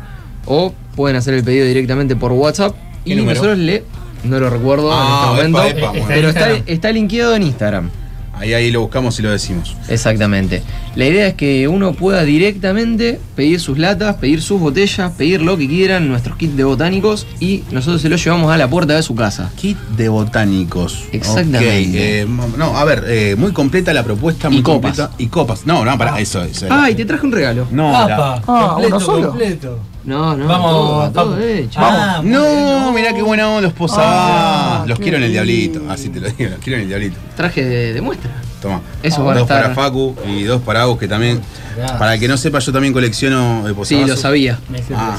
o 0.50 0.74
pueden 0.97 1.16
hacer 1.16 1.34
el 1.36 1.43
pedido 1.45 1.66
directamente 1.66 2.18
por 2.18 2.34
WhatsApp. 2.34 2.76
¿Qué 3.06 3.14
Y 3.14 3.16
número? 3.16 3.36
nosotros 3.36 3.58
le. 3.60 3.84
No 4.26 4.38
lo 4.38 4.50
recuerdo 4.50 4.89
Ah, 4.91 5.38
en 5.39 5.45
este 5.45 5.50
epa, 5.50 5.60
momento. 5.62 5.78
epa, 5.80 5.89
bueno. 5.91 6.06
pero 6.10 6.28
está, 6.30 6.52
está 6.66 6.91
linkeado 6.91 7.36
en 7.36 7.43
Instagram. 7.43 7.89
Ahí, 8.38 8.54
ahí 8.54 8.72
lo 8.72 8.80
buscamos 8.82 9.20
y 9.20 9.22
lo 9.22 9.32
decimos. 9.32 9.76
Exactamente. 9.89 10.62
La 10.95 11.06
idea 11.06 11.28
es 11.28 11.34
que 11.34 11.68
uno 11.68 11.91
pueda 11.91 12.24
directamente 12.24 13.20
pedir 13.36 13.60
sus 13.60 13.78
latas, 13.78 14.16
pedir 14.16 14.41
sus 14.41 14.62
botellas, 14.62 15.12
pedir 15.18 15.41
lo 15.41 15.58
que 15.58 15.68
quieran, 15.68 16.08
nuestros 16.08 16.38
kits 16.38 16.56
de 16.56 16.64
botánicos 16.64 17.28
y 17.41 17.64
nosotros 17.72 18.02
se 18.02 18.08
los 18.08 18.24
llevamos 18.24 18.50
a 18.52 18.58
la 18.58 18.70
puerta 18.70 18.95
de 18.95 19.04
su 19.04 19.14
casa. 19.14 19.52
Kit 19.58 19.78
de 19.97 20.08
botánicos. 20.08 21.04
Exactamente. 21.12 22.22
Eh, 22.22 22.28
no, 22.58 22.78
a 22.78 22.84
ver, 22.86 23.04
eh, 23.08 23.36
muy 23.38 23.52
completa 23.52 23.93
la 23.93 24.04
propuesta. 24.04 24.50
Muy 24.50 24.60
Y 24.60 24.62
copas. 24.64 24.97
completa. 24.97 25.12
Y 25.18 25.28
copas. 25.28 25.66
No, 25.66 25.84
no, 25.84 25.97
pará, 25.97 26.18
eso. 26.20 26.41
eso 26.43 26.68
Ah, 26.70 26.89
y 26.89 26.95
te 26.95 27.04
traje 27.06 27.26
un 27.26 27.32
regalo. 27.34 27.68
No, 27.72 27.91
Ah, 27.93 28.41
completo, 28.45 28.88
¿uno 28.95 29.00
solo? 29.06 29.30
completo. 29.30 29.80
No, 30.06 30.36
no, 30.36 30.47
Vamos, 30.47 30.72
todo, 30.72 31.12
todo 31.12 31.30
vamos. 31.32 31.43
hecho. 31.45 31.80
Ah, 31.82 32.22
No, 32.24 32.91
mirá 32.93 33.14
qué 33.14 33.22
buena 33.22 33.47
onda 33.50 33.62
los 33.62 33.74
posabas. 33.74 34.06
Ah, 34.08 34.84
los 34.88 34.97
quiero 34.97 35.18
en 35.18 35.24
el 35.24 35.32
diablito. 35.32 35.82
Así 35.89 36.10
te 36.10 36.20
lo 36.22 36.30
digo, 36.30 36.50
los 36.52 36.60
quiero 36.60 36.78
en 36.78 36.84
el 36.84 36.88
diablito. 36.88 37.18
Traje 37.36 37.64
de, 37.66 37.93
de 37.93 38.02
muestra. 38.02 38.32
Toma. 38.62 38.82
Eso 39.04 39.24
van 39.24 39.38
a 39.38 39.39
dos 39.41 39.50
estar- 39.50 39.62
para 39.64 39.76
Facu 39.76 40.16
y 40.28 40.43
dos 40.43 40.62
para 40.62 40.82
Agus, 40.84 40.97
que 41.00 41.08
también. 41.08 41.41
gracias. 41.76 41.97
Para 42.00 42.14
el 42.14 42.20
que 42.20 42.28
no 42.28 42.38
sepa, 42.38 42.60
yo 42.60 42.72
también 42.72 42.93
colecciono 42.93 43.64
de 43.64 43.70
Sí, 43.70 43.76
posavasos. 43.76 44.10
lo 44.10 44.18
sabía. 44.18 44.60
Ah, 44.95 45.18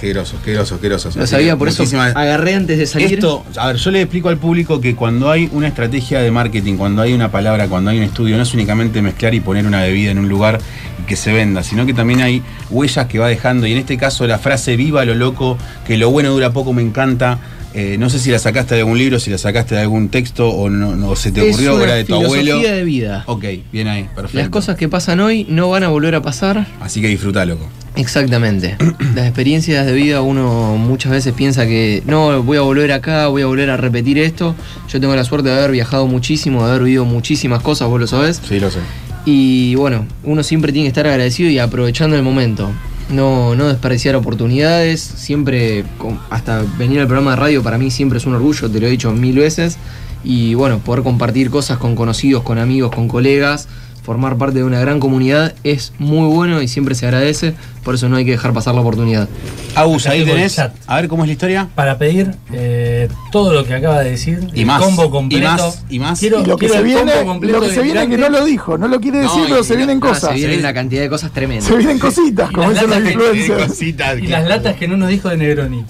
qué 0.00 0.10
grosos, 0.10 0.38
qué 0.44 0.52
grosos, 0.52 0.80
qué 0.80 0.88
grosos. 0.88 1.16
Lo 1.16 1.22
Así 1.22 1.32
sabía, 1.32 1.56
por 1.56 1.68
eso 1.68 1.84
agarré 2.14 2.54
antes 2.54 2.78
de 2.78 2.86
salir. 2.86 3.14
Esto, 3.14 3.44
a 3.56 3.68
ver, 3.68 3.76
yo 3.76 3.90
le 3.90 4.02
explico 4.02 4.28
al 4.28 4.38
público 4.38 4.80
que 4.80 4.94
cuando 4.94 5.30
hay 5.30 5.48
una 5.52 5.68
estrategia 5.68 6.20
de 6.20 6.30
marketing, 6.30 6.76
cuando 6.76 7.02
hay 7.02 7.12
una 7.12 7.30
palabra, 7.30 7.68
cuando 7.68 7.90
hay 7.90 7.98
un 7.98 8.04
estudio, 8.04 8.36
no 8.36 8.42
es 8.42 8.54
únicamente 8.54 9.02
mezclar 9.02 9.34
y 9.34 9.40
poner 9.40 9.66
una 9.66 9.82
bebida 9.82 10.10
en 10.10 10.18
un 10.18 10.28
lugar 10.28 10.58
y 11.02 11.06
que 11.06 11.16
se 11.16 11.32
venda, 11.32 11.62
sino 11.62 11.86
que 11.86 11.94
también 11.94 12.20
hay 12.20 12.42
huellas 12.70 13.06
que 13.06 13.18
va 13.18 13.28
dejando. 13.28 13.66
Y 13.66 13.72
en 13.72 13.78
este 13.78 13.96
caso 13.96 14.26
la 14.26 14.38
frase 14.38 14.76
viva 14.76 15.04
lo 15.04 15.14
loco, 15.14 15.58
que 15.86 15.96
lo 15.96 16.10
bueno 16.10 16.30
dura 16.30 16.52
poco, 16.52 16.72
me 16.72 16.82
encanta. 16.82 17.38
Eh, 17.74 17.98
no 17.98 18.08
sé 18.08 18.18
si 18.18 18.30
la 18.30 18.38
sacaste 18.38 18.74
de 18.74 18.80
algún 18.80 18.96
libro, 18.96 19.20
si 19.20 19.30
la 19.30 19.36
sacaste 19.36 19.74
de 19.74 19.82
algún 19.82 20.08
texto 20.08 20.48
o 20.48 20.70
no, 20.70 20.96
no 20.96 21.14
se 21.14 21.30
te 21.30 21.42
ocurrió 21.42 21.78
era 21.84 21.94
de 21.94 22.04
tu 22.04 22.14
abuelo. 22.14 22.42
filosofía 22.42 22.72
de 22.72 22.84
vida. 22.84 23.24
Ok, 23.26 23.44
bien 23.70 23.88
ahí, 23.88 24.04
perfecto. 24.14 24.38
Las 24.38 24.48
cosas 24.48 24.76
que 24.76 24.88
pasan 24.88 25.20
hoy 25.20 25.44
no 25.50 25.68
van 25.68 25.82
a 25.82 25.88
volver 25.88 26.14
a 26.14 26.22
pasar. 26.22 26.66
Así 26.80 27.02
que 27.02 27.08
disfruta, 27.08 27.44
loco. 27.44 27.68
Exactamente. 27.96 28.76
Las 29.14 29.26
experiencias 29.26 29.86
de 29.86 29.92
vida 29.92 30.22
uno 30.22 30.76
muchas 30.76 31.12
veces 31.12 31.32
piensa 31.32 31.66
que 31.66 32.02
no, 32.06 32.42
voy 32.42 32.58
a 32.58 32.60
volver 32.60 32.92
acá, 32.92 33.26
voy 33.28 33.42
a 33.42 33.46
volver 33.46 33.70
a 33.70 33.76
repetir 33.76 34.18
esto. 34.18 34.54
Yo 34.88 35.00
tengo 35.00 35.16
la 35.16 35.24
suerte 35.24 35.48
de 35.48 35.56
haber 35.56 35.72
viajado 35.72 36.06
muchísimo, 36.06 36.64
de 36.64 36.70
haber 36.70 36.84
vivido 36.84 37.04
muchísimas 37.04 37.62
cosas, 37.62 37.88
vos 37.88 38.00
lo 38.00 38.06
sabés. 38.06 38.40
Sí, 38.46 38.60
lo 38.60 38.70
sé. 38.70 38.80
Y 39.24 39.74
bueno, 39.74 40.06
uno 40.22 40.42
siempre 40.42 40.72
tiene 40.72 40.84
que 40.86 40.90
estar 40.90 41.06
agradecido 41.06 41.50
y 41.50 41.58
aprovechando 41.58 42.16
el 42.16 42.22
momento. 42.22 42.70
No, 43.08 43.54
no 43.54 43.68
desperdiciar 43.68 44.14
oportunidades. 44.14 45.00
Siempre, 45.00 45.84
hasta 46.30 46.64
venir 46.78 47.00
al 47.00 47.06
programa 47.06 47.32
de 47.32 47.36
radio 47.36 47.62
para 47.62 47.78
mí 47.78 47.90
siempre 47.90 48.18
es 48.18 48.26
un 48.26 48.34
orgullo, 48.34 48.70
te 48.70 48.78
lo 48.78 48.86
he 48.86 48.90
dicho 48.90 49.10
mil 49.12 49.38
veces. 49.38 49.78
Y 50.22 50.54
bueno, 50.54 50.78
poder 50.80 51.02
compartir 51.02 51.50
cosas 51.50 51.78
con 51.78 51.96
conocidos, 51.96 52.42
con 52.42 52.58
amigos, 52.58 52.92
con 52.92 53.08
colegas, 53.08 53.68
formar 54.06 54.36
parte 54.38 54.58
de 54.58 54.64
una 54.64 54.78
gran 54.78 55.00
comunidad 55.00 55.52
es 55.64 55.92
muy 55.98 56.28
bueno 56.32 56.62
y 56.62 56.68
siempre 56.68 56.94
se 56.94 57.06
agradece. 57.06 57.54
Por 57.82 57.96
eso 57.96 58.08
no 58.08 58.16
hay 58.16 58.24
que 58.24 58.30
dejar 58.30 58.52
pasar 58.52 58.74
la 58.74 58.80
oportunidad. 58.80 59.28
Agus, 59.74 60.06
ahí 60.06 60.24
tenés. 60.24 60.54
chat. 60.54 60.74
A 60.86 60.96
ver 60.96 61.08
cómo 61.08 61.24
es 61.24 61.28
la 61.28 61.32
historia. 61.32 61.68
Para 61.74 61.98
pedir 61.98 62.30
eh, 62.52 63.08
todo 63.32 63.52
lo 63.52 63.64
que 63.64 63.74
acaba 63.74 64.00
de 64.00 64.10
decir, 64.12 64.48
Y 64.54 64.60
el 64.60 64.66
más, 64.66 64.80
combo 64.82 65.06
y 65.06 65.10
completo. 65.10 65.44
más, 65.48 65.84
y 65.90 65.98
más. 65.98 66.20
Quiero, 66.20 66.40
Y 66.40 66.46
lo 66.46 66.56
que 66.56 66.68
quiero 66.68 66.82
viene, 66.84 67.12
lo 67.24 67.60
que 67.60 67.70
se 67.70 67.82
viene 67.82 68.08
que 68.08 68.16
no 68.16 68.28
lo 68.28 68.44
dijo, 68.44 68.78
no 68.78 68.86
lo 68.88 69.00
quiere 69.00 69.18
decir, 69.18 69.40
No, 69.42 69.48
pero 69.48 69.60
y- 69.60 69.64
se 69.64 69.76
vienen 69.76 69.98
Ah, 70.02 70.06
cosas. 70.08 70.30
se 70.30 70.34
viene 70.36 70.58
una 70.58 70.72
cantidad 70.72 71.02
de 71.02 71.08
cosas 71.08 71.32
tremendas. 71.32 71.66
Se 71.66 71.76
vienen 71.76 71.98
cositas, 71.98 72.48
Y 72.50 72.54
como 72.54 72.70
las 72.70 72.74
dicen 72.74 72.90
los 72.90 72.98
latas 72.98 73.12
que- 73.12 73.12
influencers. 73.24 73.68
Cositas 73.68 74.18
Y 74.18 74.26
las 74.28 74.46
latas 74.48 74.76
que 74.76 74.86
no 74.88 74.96
nos 74.96 75.08
dijo 75.08 75.28
de 75.28 75.36
Negroni. 75.36 75.84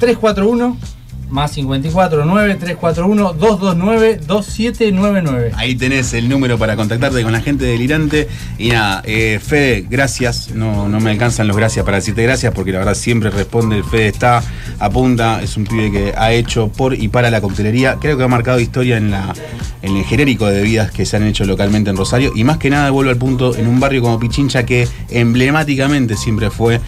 341 0.00 0.76
más 1.30 1.52
54 1.52 2.24
9 2.24 2.54
341 2.56 3.32
229 3.34 4.20
2799. 4.26 5.52
Ahí 5.56 5.74
tenés 5.74 6.12
el 6.12 6.28
número 6.28 6.58
para 6.58 6.76
contactarte 6.76 7.22
con 7.22 7.32
la 7.32 7.40
gente 7.40 7.64
delirante. 7.64 8.28
Y 8.58 8.70
nada, 8.70 9.02
eh, 9.04 9.40
Fede, 9.42 9.86
gracias. 9.88 10.50
No, 10.54 10.88
no 10.88 11.00
me 11.00 11.10
alcanzan 11.10 11.48
los 11.48 11.56
gracias 11.56 11.84
para 11.84 11.98
decirte 11.98 12.22
gracias 12.22 12.52
porque 12.52 12.72
la 12.72 12.78
verdad 12.78 12.94
siempre 12.94 13.30
responde. 13.30 13.82
Fede 13.82 14.08
está, 14.08 14.42
apunta, 14.78 15.42
es 15.42 15.56
un 15.56 15.64
pibe 15.64 15.90
que 15.90 16.14
ha 16.16 16.32
hecho 16.32 16.68
por 16.68 16.94
y 16.94 17.08
para 17.08 17.30
la 17.30 17.40
coctelería. 17.40 17.96
Creo 18.00 18.16
que 18.16 18.24
ha 18.24 18.28
marcado 18.28 18.60
historia 18.60 18.96
en, 18.96 19.10
la, 19.10 19.32
en 19.82 19.96
el 19.96 20.04
genérico 20.04 20.46
de 20.46 20.60
bebidas 20.60 20.90
que 20.90 21.06
se 21.06 21.16
han 21.16 21.24
hecho 21.24 21.44
localmente 21.44 21.90
en 21.90 21.96
Rosario. 21.96 22.32
Y 22.34 22.44
más 22.44 22.58
que 22.58 22.70
nada, 22.70 22.90
vuelvo 22.90 23.10
al 23.10 23.18
punto, 23.18 23.56
en 23.56 23.66
un 23.66 23.80
barrio 23.80 24.02
como 24.02 24.18
Pichincha 24.18 24.64
que 24.64 24.88
emblemáticamente 25.10 26.16
siempre 26.16 26.50
fue 26.50 26.80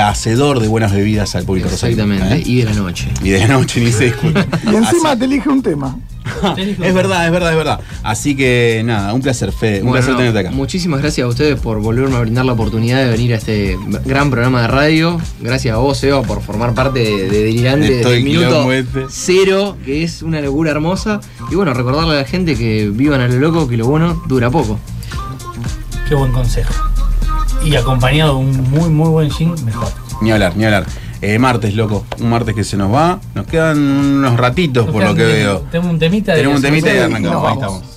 hacedor 0.00 0.60
de 0.60 0.68
buenas 0.68 0.92
bebidas 0.92 1.34
al 1.34 1.44
público. 1.44 1.68
Exactamente. 1.68 2.36
¿eh? 2.36 2.42
Y 2.44 2.56
de 2.56 2.64
la 2.64 2.74
noche. 2.74 3.08
Y 3.22 3.30
de 3.30 3.38
la 3.40 3.48
noche 3.48 3.80
ni 3.80 3.92
se 3.92 4.04
discute. 4.12 4.44
Y 4.70 4.74
encima 4.74 5.16
te 5.18 5.24
elige 5.24 5.48
un 5.48 5.62
tema. 5.62 5.96
Es 6.82 6.92
verdad, 6.92 7.24
es 7.24 7.30
verdad, 7.30 7.52
es 7.52 7.56
verdad. 7.56 7.80
Así 8.02 8.34
que 8.34 8.82
nada, 8.84 9.14
un 9.14 9.22
placer, 9.22 9.52
Fede. 9.52 9.78
Un 9.80 9.90
Bueno, 9.90 10.04
placer 10.04 10.16
tenerte 10.16 10.38
acá. 10.40 10.50
Muchísimas 10.50 11.00
gracias 11.00 11.24
a 11.24 11.28
ustedes 11.28 11.58
por 11.60 11.80
volverme 11.80 12.16
a 12.16 12.20
brindar 12.20 12.44
la 12.44 12.52
oportunidad 12.52 12.98
de 13.04 13.10
venir 13.10 13.32
a 13.32 13.36
este 13.36 13.78
gran 14.04 14.28
programa 14.30 14.62
de 14.62 14.66
radio. 14.68 15.20
Gracias 15.40 15.72
a 15.74 15.78
vos, 15.78 16.02
Eva, 16.02 16.22
por 16.22 16.42
formar 16.42 16.74
parte 16.74 16.98
de, 16.98 17.28
de 17.30 17.44
Delirante 17.44 17.88
De 17.88 18.02
todo 18.02 18.10
desde 18.10 18.26
el 18.28 18.34
el 18.36 18.38
minuto 18.40 18.72
este. 18.72 19.04
cero, 19.08 19.76
que 19.84 20.02
es 20.02 20.22
una 20.22 20.40
locura 20.40 20.72
hermosa. 20.72 21.20
Y 21.50 21.54
bueno, 21.54 21.72
recordarle 21.74 22.14
a 22.14 22.22
la 22.22 22.24
gente 22.24 22.56
que 22.56 22.90
vivan 22.92 23.20
a 23.20 23.28
lo 23.28 23.36
loco, 23.36 23.68
que 23.68 23.76
lo 23.76 23.86
bueno 23.86 24.20
dura 24.26 24.50
poco. 24.50 24.80
Qué 26.08 26.16
buen 26.16 26.32
consejo. 26.32 26.72
Y 27.66 27.74
acompañado 27.74 28.34
de 28.34 28.38
un 28.38 28.70
muy, 28.70 28.88
muy 28.88 29.08
buen 29.08 29.30
gin, 29.30 29.52
mejor. 29.64 29.88
Ni 30.22 30.30
hablar, 30.30 30.56
ni 30.56 30.64
hablar. 30.64 30.86
Eh, 31.20 31.38
martes, 31.38 31.74
loco. 31.74 32.06
Un 32.20 32.30
martes 32.30 32.54
que 32.54 32.62
se 32.62 32.76
nos 32.76 32.94
va. 32.94 33.18
Nos 33.34 33.46
quedan 33.46 33.78
unos 33.78 34.36
ratitos 34.36 34.86
por 34.86 35.02
lo 35.02 35.14
que 35.16 35.24
veo. 35.24 35.60
Tenemos 35.72 35.92
un 35.92 35.98
temita 35.98 36.32
de 36.32 36.38
Tenemos 36.38 36.58
un 36.58 36.62
temita 36.62 36.94
y 36.94 36.98
arrancamos. 36.98 37.44
Ahí 37.44 37.54
estamos. 37.54 37.95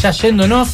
Ya 0.00 0.10
yéndonos. 0.10 0.68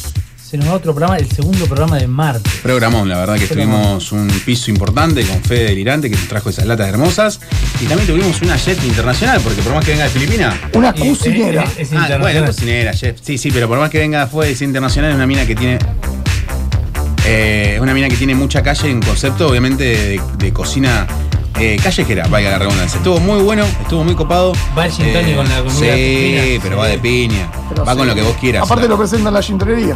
Se 0.49 0.57
nos 0.57 0.67
va 0.69 0.73
otro 0.73 0.93
programa, 0.93 1.17
el 1.17 1.27
segundo 1.29 1.65
programa 1.65 1.97
de 1.97 2.07
Marte. 2.07 2.47
Programón, 2.61 3.09
la 3.09 3.17
verdad 3.17 3.35
que 3.35 3.47
Programón. 3.47 3.81
tuvimos 3.81 4.11
un 4.11 4.27
piso 4.45 4.69
importante 4.69 5.25
con 5.25 5.41
Fede 5.41 5.65
Delirante 5.65 6.07
que 6.09 6.15
nos 6.15 6.27
trajo 6.27 6.49
esas 6.51 6.65
latas 6.67 6.87
hermosas. 6.87 7.39
Y 7.81 7.85
también 7.85 8.07
tuvimos 8.07 8.39
una 8.43 8.55
jet 8.55 8.81
internacional, 8.83 9.41
porque 9.41 9.61
por 9.63 9.73
más 9.73 9.83
que 9.83 9.91
venga 9.91 10.03
de 10.03 10.11
Filipinas. 10.11 10.53
Una 10.73 10.93
cocinera. 10.93 11.63
Es, 11.63 11.91
es 11.91 11.93
Ah, 11.93 12.17
bueno, 12.19 12.29
internacional. 12.29 12.45
cocinera, 12.45 12.93
chef. 12.93 13.17
Sí, 13.21 13.37
sí, 13.39 13.49
pero 13.51 13.67
por 13.67 13.79
más 13.79 13.89
que 13.89 13.97
venga 13.97 14.27
fue 14.27 14.53
de 14.53 14.63
internacional, 14.65 15.09
es 15.09 15.15
una 15.15 15.25
mina 15.27 15.45
que 15.47 15.55
tiene. 15.55 15.79
eh, 17.25 17.71
Es 17.75 17.81
una 17.81 17.93
mina 17.95 18.07
que 18.07 18.15
tiene 18.15 18.35
mucha 18.35 18.61
calle 18.61 18.89
en 18.91 19.01
concepto, 19.01 19.47
obviamente, 19.49 19.83
de, 19.83 20.21
de 20.37 20.53
cocina 20.53 21.07
eh, 21.59 21.77
callejera, 21.81 22.27
vaya 22.29 22.51
la 22.51 22.59
redundancia. 22.59 22.97
Estuvo 22.97 23.19
muy 23.19 23.41
bueno, 23.41 23.63
estuvo 23.65 24.03
muy 24.03 24.15
copado. 24.15 24.53
Va 24.77 24.85
el 24.85 24.91
gin 24.91 25.13
tonic 25.13 25.35
con 25.35 25.47
la 25.49 25.57
comida 25.59 25.73
Sí, 25.73 25.85
argentina. 25.89 26.59
pero 26.63 26.77
va 26.77 26.87
de 26.87 26.97
piña. 26.99 27.49
Pero 27.69 27.85
va 27.85 27.91
sí. 27.93 27.97
con 27.97 28.07
lo 28.07 28.15
que 28.15 28.21
vos 28.21 28.35
quieras. 28.39 28.63
Aparte 28.63 28.87
lo 28.87 28.97
presentan 28.97 29.27
en 29.27 29.33
la 29.33 29.41
chintonería. 29.41 29.95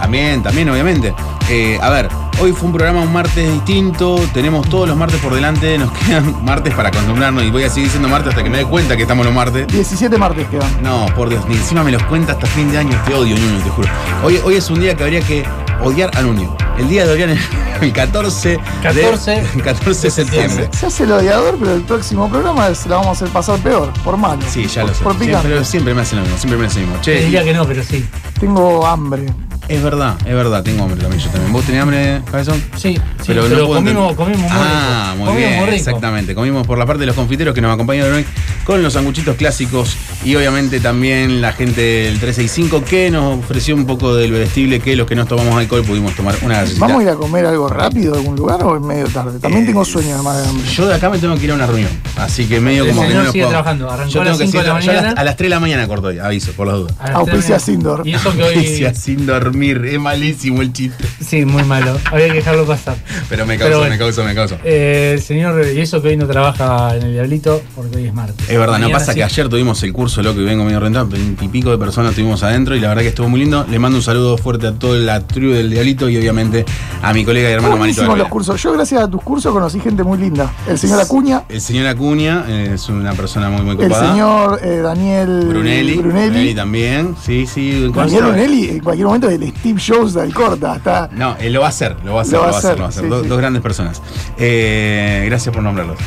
También, 0.00 0.42
también, 0.42 0.68
obviamente. 0.68 1.14
Eh, 1.48 1.78
a 1.80 1.88
ver, 1.88 2.08
hoy 2.40 2.52
fue 2.52 2.66
un 2.66 2.72
programa 2.72 3.00
un 3.00 3.12
martes 3.12 3.50
distinto. 3.50 4.20
Tenemos 4.34 4.68
todos 4.68 4.86
los 4.88 4.96
martes 4.96 5.18
por 5.20 5.34
delante. 5.34 5.78
Nos 5.78 5.90
quedan 6.06 6.44
martes 6.44 6.74
para 6.74 6.88
acostumbrarnos. 6.90 7.44
Y 7.44 7.50
voy 7.50 7.62
a 7.64 7.68
seguir 7.70 7.84
diciendo 7.84 8.08
martes 8.08 8.30
hasta 8.30 8.42
que 8.42 8.50
me 8.50 8.58
dé 8.58 8.64
cuenta 8.66 8.96
que 8.96 9.02
estamos 9.02 9.24
los 9.24 9.34
martes. 9.34 9.66
17 9.68 10.18
martes 10.18 10.46
quedan. 10.48 10.68
No, 10.82 11.06
por 11.16 11.28
Dios, 11.30 11.46
ni 11.48 11.54
encima 11.56 11.82
me 11.82 11.92
los 11.92 12.02
cuenta 12.04 12.32
hasta 12.32 12.46
fin 12.46 12.70
de 12.70 12.78
año. 12.78 13.00
Te 13.06 13.14
odio, 13.14 13.36
Nuño, 13.38 13.62
te 13.64 13.70
juro. 13.70 13.88
Hoy, 14.22 14.38
hoy 14.44 14.56
es 14.56 14.68
un 14.70 14.80
día 14.80 14.94
que 14.96 15.04
habría 15.04 15.20
que 15.20 15.44
odiar 15.82 16.10
a 16.16 16.20
Nuño. 16.22 16.54
El 16.78 16.88
día 16.90 17.06
de 17.06 17.12
odiar 17.12 17.30
el 17.82 17.92
14, 17.92 18.58
14 18.82 19.30
de, 19.30 19.62
14 19.62 20.02
de 20.02 20.10
septiembre. 20.10 20.68
Se 20.72 20.86
hace 20.86 21.04
el 21.04 21.12
odiador, 21.12 21.56
pero 21.58 21.74
el 21.74 21.82
próximo 21.82 22.28
programa 22.28 22.74
se 22.74 22.88
la 22.88 22.96
vamos 22.96 23.08
a 23.08 23.12
hacer 23.12 23.28
pasar 23.28 23.58
peor, 23.60 23.92
por 24.04 24.16
malo. 24.16 24.42
Sí, 24.48 24.66
ya 24.66 24.84
lo 24.84 24.94
sé. 24.94 25.02
Por 25.02 25.16
pero 25.16 25.64
siempre 25.64 25.94
me 25.94 26.02
hacen 26.02 26.18
lo 26.18 26.24
mismo, 26.24 26.38
siempre 26.38 26.58
me 26.58 26.66
hacen 26.66 26.82
lo 26.82 26.88
mismo. 26.88 27.02
Te 27.02 27.12
Che, 27.16 27.24
diría 27.24 27.44
que 27.44 27.54
no, 27.54 27.66
pero 27.66 27.82
sí. 27.82 28.06
Tengo 28.38 28.86
hambre. 28.86 29.26
Es 29.68 29.82
verdad, 29.82 30.16
es 30.24 30.34
verdad, 30.34 30.62
tengo 30.62 30.84
hambre 30.84 31.00
también 31.00 31.22
yo 31.22 31.30
también. 31.30 31.52
¿Vos 31.52 31.64
tenés 31.64 31.82
hambre, 31.82 32.22
Cabezón? 32.30 32.62
Sí, 32.76 32.94
sí, 32.94 33.00
Pero 33.26 33.42
pero, 33.42 33.58
no 33.58 33.66
comimos, 33.68 33.78
entender- 34.12 34.16
comimos 34.16 34.40
muy 34.40 34.50
Ah, 34.52 35.10
rico. 35.12 35.16
muy 35.16 35.26
Comimos 35.26 35.36
bien, 35.36 35.50
muy 35.60 35.64
rico. 35.66 35.76
exactamente. 35.76 36.34
Comimos 36.34 36.66
por 36.66 36.78
la 36.78 36.86
parte 36.86 37.00
de 37.00 37.06
los 37.06 37.16
confiteros 37.16 37.54
que 37.54 37.60
nos 37.60 37.74
acompañaron 37.74 38.14
hoy 38.14 38.24
con 38.64 38.82
los 38.82 38.92
sanguchitos 38.92 39.36
clásicos 39.36 39.96
y 40.24 40.34
obviamente 40.36 40.80
también 40.80 41.40
la 41.40 41.52
gente 41.52 41.80
del 41.80 42.18
365 42.20 42.84
que 42.84 43.10
nos 43.10 43.38
ofreció 43.44 43.74
un 43.74 43.86
poco 43.86 44.14
del 44.14 44.32
bebestible 44.32 44.80
que 44.80 44.94
los 44.96 45.06
que 45.06 45.14
no 45.14 45.26
tomamos 45.26 45.56
alcohol 45.58 45.82
pudimos 45.84 46.14
tomar 46.14 46.34
una 46.42 46.56
galletita. 46.58 46.80
¿Vamos 46.86 47.00
a 47.00 47.02
ir 47.04 47.08
a 47.10 47.14
comer 47.16 47.46
algo 47.46 47.68
rápido 47.68 48.14
a 48.14 48.18
algún 48.18 48.36
lugar 48.36 48.62
o 48.62 48.76
es 48.76 48.82
medio 48.82 49.06
tarde? 49.08 49.38
También 49.40 49.64
Eh, 49.64 49.66
tengo 49.66 49.84
sueño 49.84 50.14
además 50.14 50.42
de 50.42 50.48
hambre. 50.48 50.68
Yo 50.70 50.86
de 50.86 50.94
acá 50.94 51.10
me 51.10 51.18
tengo 51.18 51.36
que 51.36 51.44
ir 51.44 51.50
a 51.50 51.54
una 51.54 51.66
reunión, 51.66 51.90
así 52.16 52.46
que 52.46 52.60
medio 52.60 52.84
El 52.84 52.90
como 52.90 53.02
que 53.06 53.14
no 53.14 53.22
los 53.24 53.32
sigue 53.32 53.44
puedo- 53.44 53.50
trabajando, 53.50 53.90
arrancó 53.90 54.10
Yo 54.10 54.20
a 54.20 54.24
tengo 54.24 54.30
las 54.30 54.38
que 54.38 54.46
cinco 54.46 54.58
de 54.58 54.64
la 54.64 54.68
yo 54.68 54.74
a 54.90 54.94
las- 54.94 55.02
mañana. 55.02 55.20
a 55.20 55.24
las 55.24 55.36
3 55.36 55.46
de 55.46 55.54
la 55.54 55.60
mañana 55.60 55.86
corto 55.88 56.06
hoy, 56.08 56.18
aviso, 56.18 56.52
por 56.52 56.66
las 56.66 56.76
dudas. 56.76 56.94
A 57.00 57.06
las 57.08 57.16
Auspicia 57.16 57.58
Sindor. 57.58 58.06
Y 58.06 58.14
eso 58.14 58.32
que 58.36 58.42
hoy. 58.42 58.54
Auspicia 58.54 58.94
sin 58.94 59.26
dormir, 59.56 59.82
es 59.86 59.98
malísimo 59.98 60.60
el 60.60 60.72
chiste. 60.72 61.04
Sí, 61.20 61.44
muy 61.46 61.64
malo. 61.64 61.98
Había 62.12 62.28
que 62.28 62.34
dejarlo 62.34 62.66
pasar. 62.66 62.96
Pero 63.28 63.46
me 63.46 63.56
bueno. 63.56 63.88
me 63.88 63.98
causa, 63.98 64.22
me 64.22 64.34
causa. 64.34 64.58
Eh, 64.64 65.12
el 65.14 65.22
señor, 65.22 65.64
y 65.74 65.80
eso 65.80 66.02
que 66.02 66.08
hoy 66.08 66.16
no 66.16 66.26
trabaja 66.26 66.94
en 66.94 67.04
el 67.04 67.12
Diablito, 67.12 67.62
porque 67.74 67.96
hoy 67.96 68.04
es 68.06 68.14
martes. 68.14 68.48
Es 68.48 68.58
verdad, 68.58 68.78
no 68.78 68.90
pasa 68.90 69.12
sí. 69.12 69.18
que 69.18 69.24
ayer 69.24 69.48
tuvimos 69.48 69.82
el 69.82 69.92
curso 69.92 70.22
loco 70.22 70.40
y 70.40 70.44
vengo 70.44 70.64
medio 70.64 70.78
rentado, 70.78 71.06
veintipico 71.06 71.70
de 71.70 71.78
personas 71.78 72.10
estuvimos 72.10 72.42
adentro 72.42 72.76
y 72.76 72.80
la 72.80 72.88
verdad 72.88 73.02
que 73.02 73.08
estuvo 73.08 73.28
muy 73.28 73.40
lindo. 73.40 73.66
Le 73.68 73.78
mando 73.78 73.96
un 73.96 74.02
saludo 74.02 74.36
fuerte 74.36 74.66
a 74.66 74.72
toda 74.72 74.98
la 74.98 75.26
tribu 75.26 75.52
del 75.52 75.70
Diablito 75.70 76.08
y 76.10 76.16
obviamente 76.18 76.66
a 77.02 77.14
mi 77.14 77.24
colega 77.24 77.48
y 77.48 77.52
hermano 77.52 77.76
Manito 77.76 78.02
Buenísimos 78.02 78.18
los 78.18 78.28
cursos. 78.28 78.62
Yo 78.62 78.72
gracias 78.72 79.02
a 79.02 79.10
tus 79.10 79.22
cursos 79.22 79.52
conocí 79.52 79.80
gente 79.80 80.02
muy 80.02 80.18
linda. 80.18 80.52
El 80.68 80.78
señor 80.78 81.00
Acuña, 81.00 81.44
El 81.48 81.60
señor 81.60 81.86
Acuña 81.86 82.44
eh, 82.46 82.72
es 82.74 82.88
una 82.88 83.12
persona 83.14 83.48
muy, 83.48 83.62
muy 83.62 83.72
el 83.82 83.88
copada. 83.88 84.10
señor 84.10 84.60
eh, 84.62 84.80
Daniel 84.82 85.46
Brunelli, 85.48 85.96
Brunelli. 85.96 86.54
también, 86.54 87.16
sí, 87.24 87.46
sí. 87.46 87.88
¿cómo 87.94 88.08
se 88.08 88.16
Daniel? 88.16 88.32
Brunelli 88.32 88.68
en 88.68 88.80
cualquier 88.80 89.06
momento 89.06 89.30
el 89.30 89.42
Steve 89.50 89.80
Jobs 89.84 90.14
del 90.14 90.32
corta. 90.34 90.76
Está, 90.76 91.08
No, 91.12 91.36
lo 91.40 91.60
va 91.60 91.66
a 91.66 91.68
hacer, 91.70 91.96
lo 92.04 92.14
va 92.14 92.20
a 92.20 92.22
hacer, 92.22 92.34
lo 92.34 92.40
va 92.40 92.46
a 92.46 92.58
hacer, 92.58 92.72
lo 92.76 92.78
va 92.80 92.86
a 92.86 92.88
hacer. 92.88 93.02
sí, 93.04 93.08
Do- 93.08 93.22
sí. 93.22 93.28
Dos 93.28 93.38
grandes 93.38 93.62
personas. 93.62 94.02
Eh, 94.38 95.24
gracias 95.26 95.54
por 95.54 95.62
nombrarlos. 95.62 95.98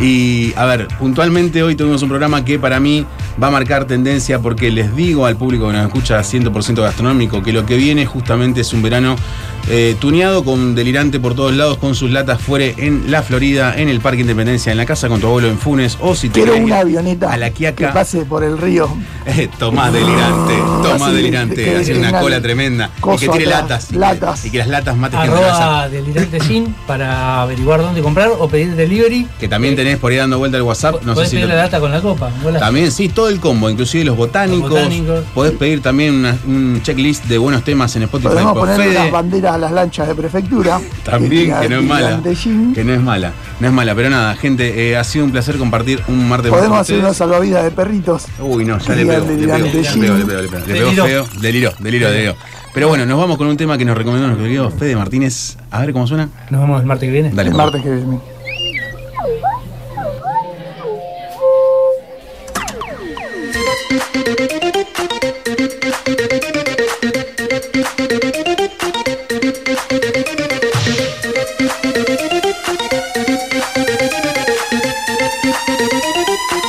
Y 0.00 0.52
a 0.56 0.64
ver, 0.66 0.88
puntualmente 0.98 1.62
hoy 1.62 1.74
tuvimos 1.74 2.02
un 2.02 2.08
programa 2.08 2.44
que 2.44 2.58
para 2.58 2.78
mí 2.78 3.04
va 3.42 3.48
a 3.48 3.50
marcar 3.50 3.84
tendencia 3.86 4.38
porque 4.38 4.70
les 4.70 4.94
digo 4.94 5.26
al 5.26 5.36
público 5.36 5.66
que 5.66 5.72
nos 5.72 5.86
escucha 5.86 6.20
100% 6.20 6.80
gastronómico 6.82 7.42
que 7.42 7.52
lo 7.52 7.66
que 7.66 7.76
viene 7.76 8.06
justamente 8.06 8.60
es 8.60 8.72
un 8.72 8.82
verano 8.82 9.16
eh, 9.70 9.96
tuneado 10.00 10.44
con 10.44 10.74
delirante 10.74 11.20
por 11.20 11.34
todos 11.34 11.54
lados 11.54 11.76
con 11.78 11.94
sus 11.94 12.10
latas 12.10 12.40
fuera 12.40 12.64
en 12.64 13.10
la 13.10 13.22
Florida, 13.22 13.74
en 13.76 13.88
el 13.88 14.00
Parque 14.00 14.22
Independencia, 14.22 14.72
en 14.72 14.78
la 14.78 14.86
casa 14.86 15.08
con 15.08 15.20
tu 15.20 15.26
abuelo 15.26 15.48
en 15.48 15.58
Funes 15.58 15.98
o 16.00 16.14
si 16.14 16.28
te 16.30 16.40
quiero 16.42 16.56
una 16.56 16.78
avioneta 16.78 17.32
a 17.32 17.36
la 17.36 17.50
que 17.50 17.72
pase 17.72 18.24
por 18.24 18.44
el 18.44 18.56
río. 18.56 18.88
Eh, 19.26 19.48
Tomás 19.58 19.92
delirante, 19.92 20.54
Tomás 20.82 21.12
delirante, 21.12 21.54
que 21.56 21.76
hace 21.76 21.98
una 21.98 22.18
cola 22.18 22.40
tremenda 22.40 22.90
y 22.96 23.18
que 23.18 23.28
tire 23.28 23.52
atrás, 23.52 23.90
latas, 23.90 23.90
y 23.90 23.92
que- 23.92 23.98
latas. 23.98 24.46
Y, 24.46 24.50
que, 24.50 24.58
las 24.58 24.68
latas 24.68 24.96
gente 24.98 25.16
allá. 25.16 25.32
Arroba 25.32 25.88
delirante 25.88 26.40
gin 26.40 26.74
para 26.86 27.42
averiguar 27.42 27.80
dónde 27.80 28.00
comprar 28.00 28.30
o 28.38 28.48
pedir 28.48 28.74
delivery. 28.74 29.26
Que 29.38 29.48
también 29.48 29.76
tenés 29.88 30.00
por 30.00 30.12
ahí 30.12 30.18
dando 30.18 30.38
vuelta 30.38 30.56
el 30.58 30.62
WhatsApp. 30.62 30.96
No 31.02 31.12
sé 31.12 31.14
Podés 31.14 31.30
si 31.30 31.36
pedir 31.36 31.48
lo- 31.48 31.54
la 31.54 31.62
data 31.62 31.80
con 31.80 31.90
la 31.90 32.00
copa. 32.00 32.30
También, 32.58 32.92
sí, 32.92 33.08
todo 33.08 33.28
el 33.28 33.40
combo, 33.40 33.70
inclusive 33.70 34.04
los 34.04 34.16
botánicos. 34.16 34.70
Los 34.70 34.70
botánicos. 34.82 35.24
Podés 35.34 35.52
pedir 35.52 35.80
también 35.82 36.14
una- 36.14 36.36
un 36.46 36.80
checklist 36.82 37.24
de 37.24 37.38
buenos 37.38 37.64
temas 37.64 37.94
en 37.96 38.02
Spotify 38.02 38.28
Podemos 38.28 38.52
por 38.52 38.68
poner 38.68 38.92
las 38.92 39.10
banderas 39.10 39.54
a 39.54 39.58
las 39.58 39.72
lanchas 39.72 40.08
de 40.08 40.14
prefectura. 40.14 40.80
También, 41.04 41.54
que 41.60 41.68
no 41.68 41.76
es 41.78 41.84
mala. 41.84 42.20
Que 42.74 42.84
no 42.84 42.92
es 42.94 43.00
mala. 43.00 43.32
No 43.60 43.66
es 43.66 43.72
mala, 43.72 43.94
pero 43.94 44.10
nada, 44.10 44.36
gente, 44.36 44.90
eh, 44.90 44.96
ha 44.96 45.04
sido 45.04 45.24
un 45.24 45.32
placer 45.32 45.56
compartir 45.56 46.00
un 46.08 46.28
martes 46.28 46.50
Podemos 46.50 46.70
con 46.70 46.78
hacer 46.78 46.96
ustedes. 46.96 47.04
unos 47.04 47.16
salvavidas 47.16 47.64
de 47.64 47.70
perritos. 47.70 48.24
Uy, 48.40 48.64
no, 48.64 48.78
ya 48.78 48.94
le 48.94 49.06
pego, 49.06 49.26
le 49.26 49.46
pego, 49.46 49.58
le 49.58 49.64
pego, 49.64 50.16
le 50.18 50.24
pego, 50.24 50.42
le 50.42 50.48
pego. 50.48 50.66
Le 50.66 50.72
pego 50.74 50.86
Deliró. 50.86 51.04
feo, 51.06 51.24
deliró, 51.40 51.72
deliró, 51.80 52.10
deliró. 52.10 52.36
Pero 52.74 52.88
bueno, 52.88 53.06
nos 53.06 53.18
vamos 53.18 53.38
con 53.38 53.46
un 53.48 53.56
tema 53.56 53.76
que 53.78 53.84
nos 53.84 53.96
recomendó 53.96 54.26
nuestro 54.26 54.44
querido 54.44 54.70
Fede 54.70 54.94
Martínez. 54.94 55.56
A 55.70 55.80
ver 55.80 55.92
cómo 55.92 56.06
suena. 56.06 56.28
Nos 56.50 56.60
vemos 56.60 56.80
el 56.80 56.86
martes 56.86 57.08
que 57.08 57.12
viene. 57.12 57.30
Dale, 57.32 57.48
El 57.50 57.56
martes 57.56 57.82
que 57.82 57.90
viene. 57.90 58.18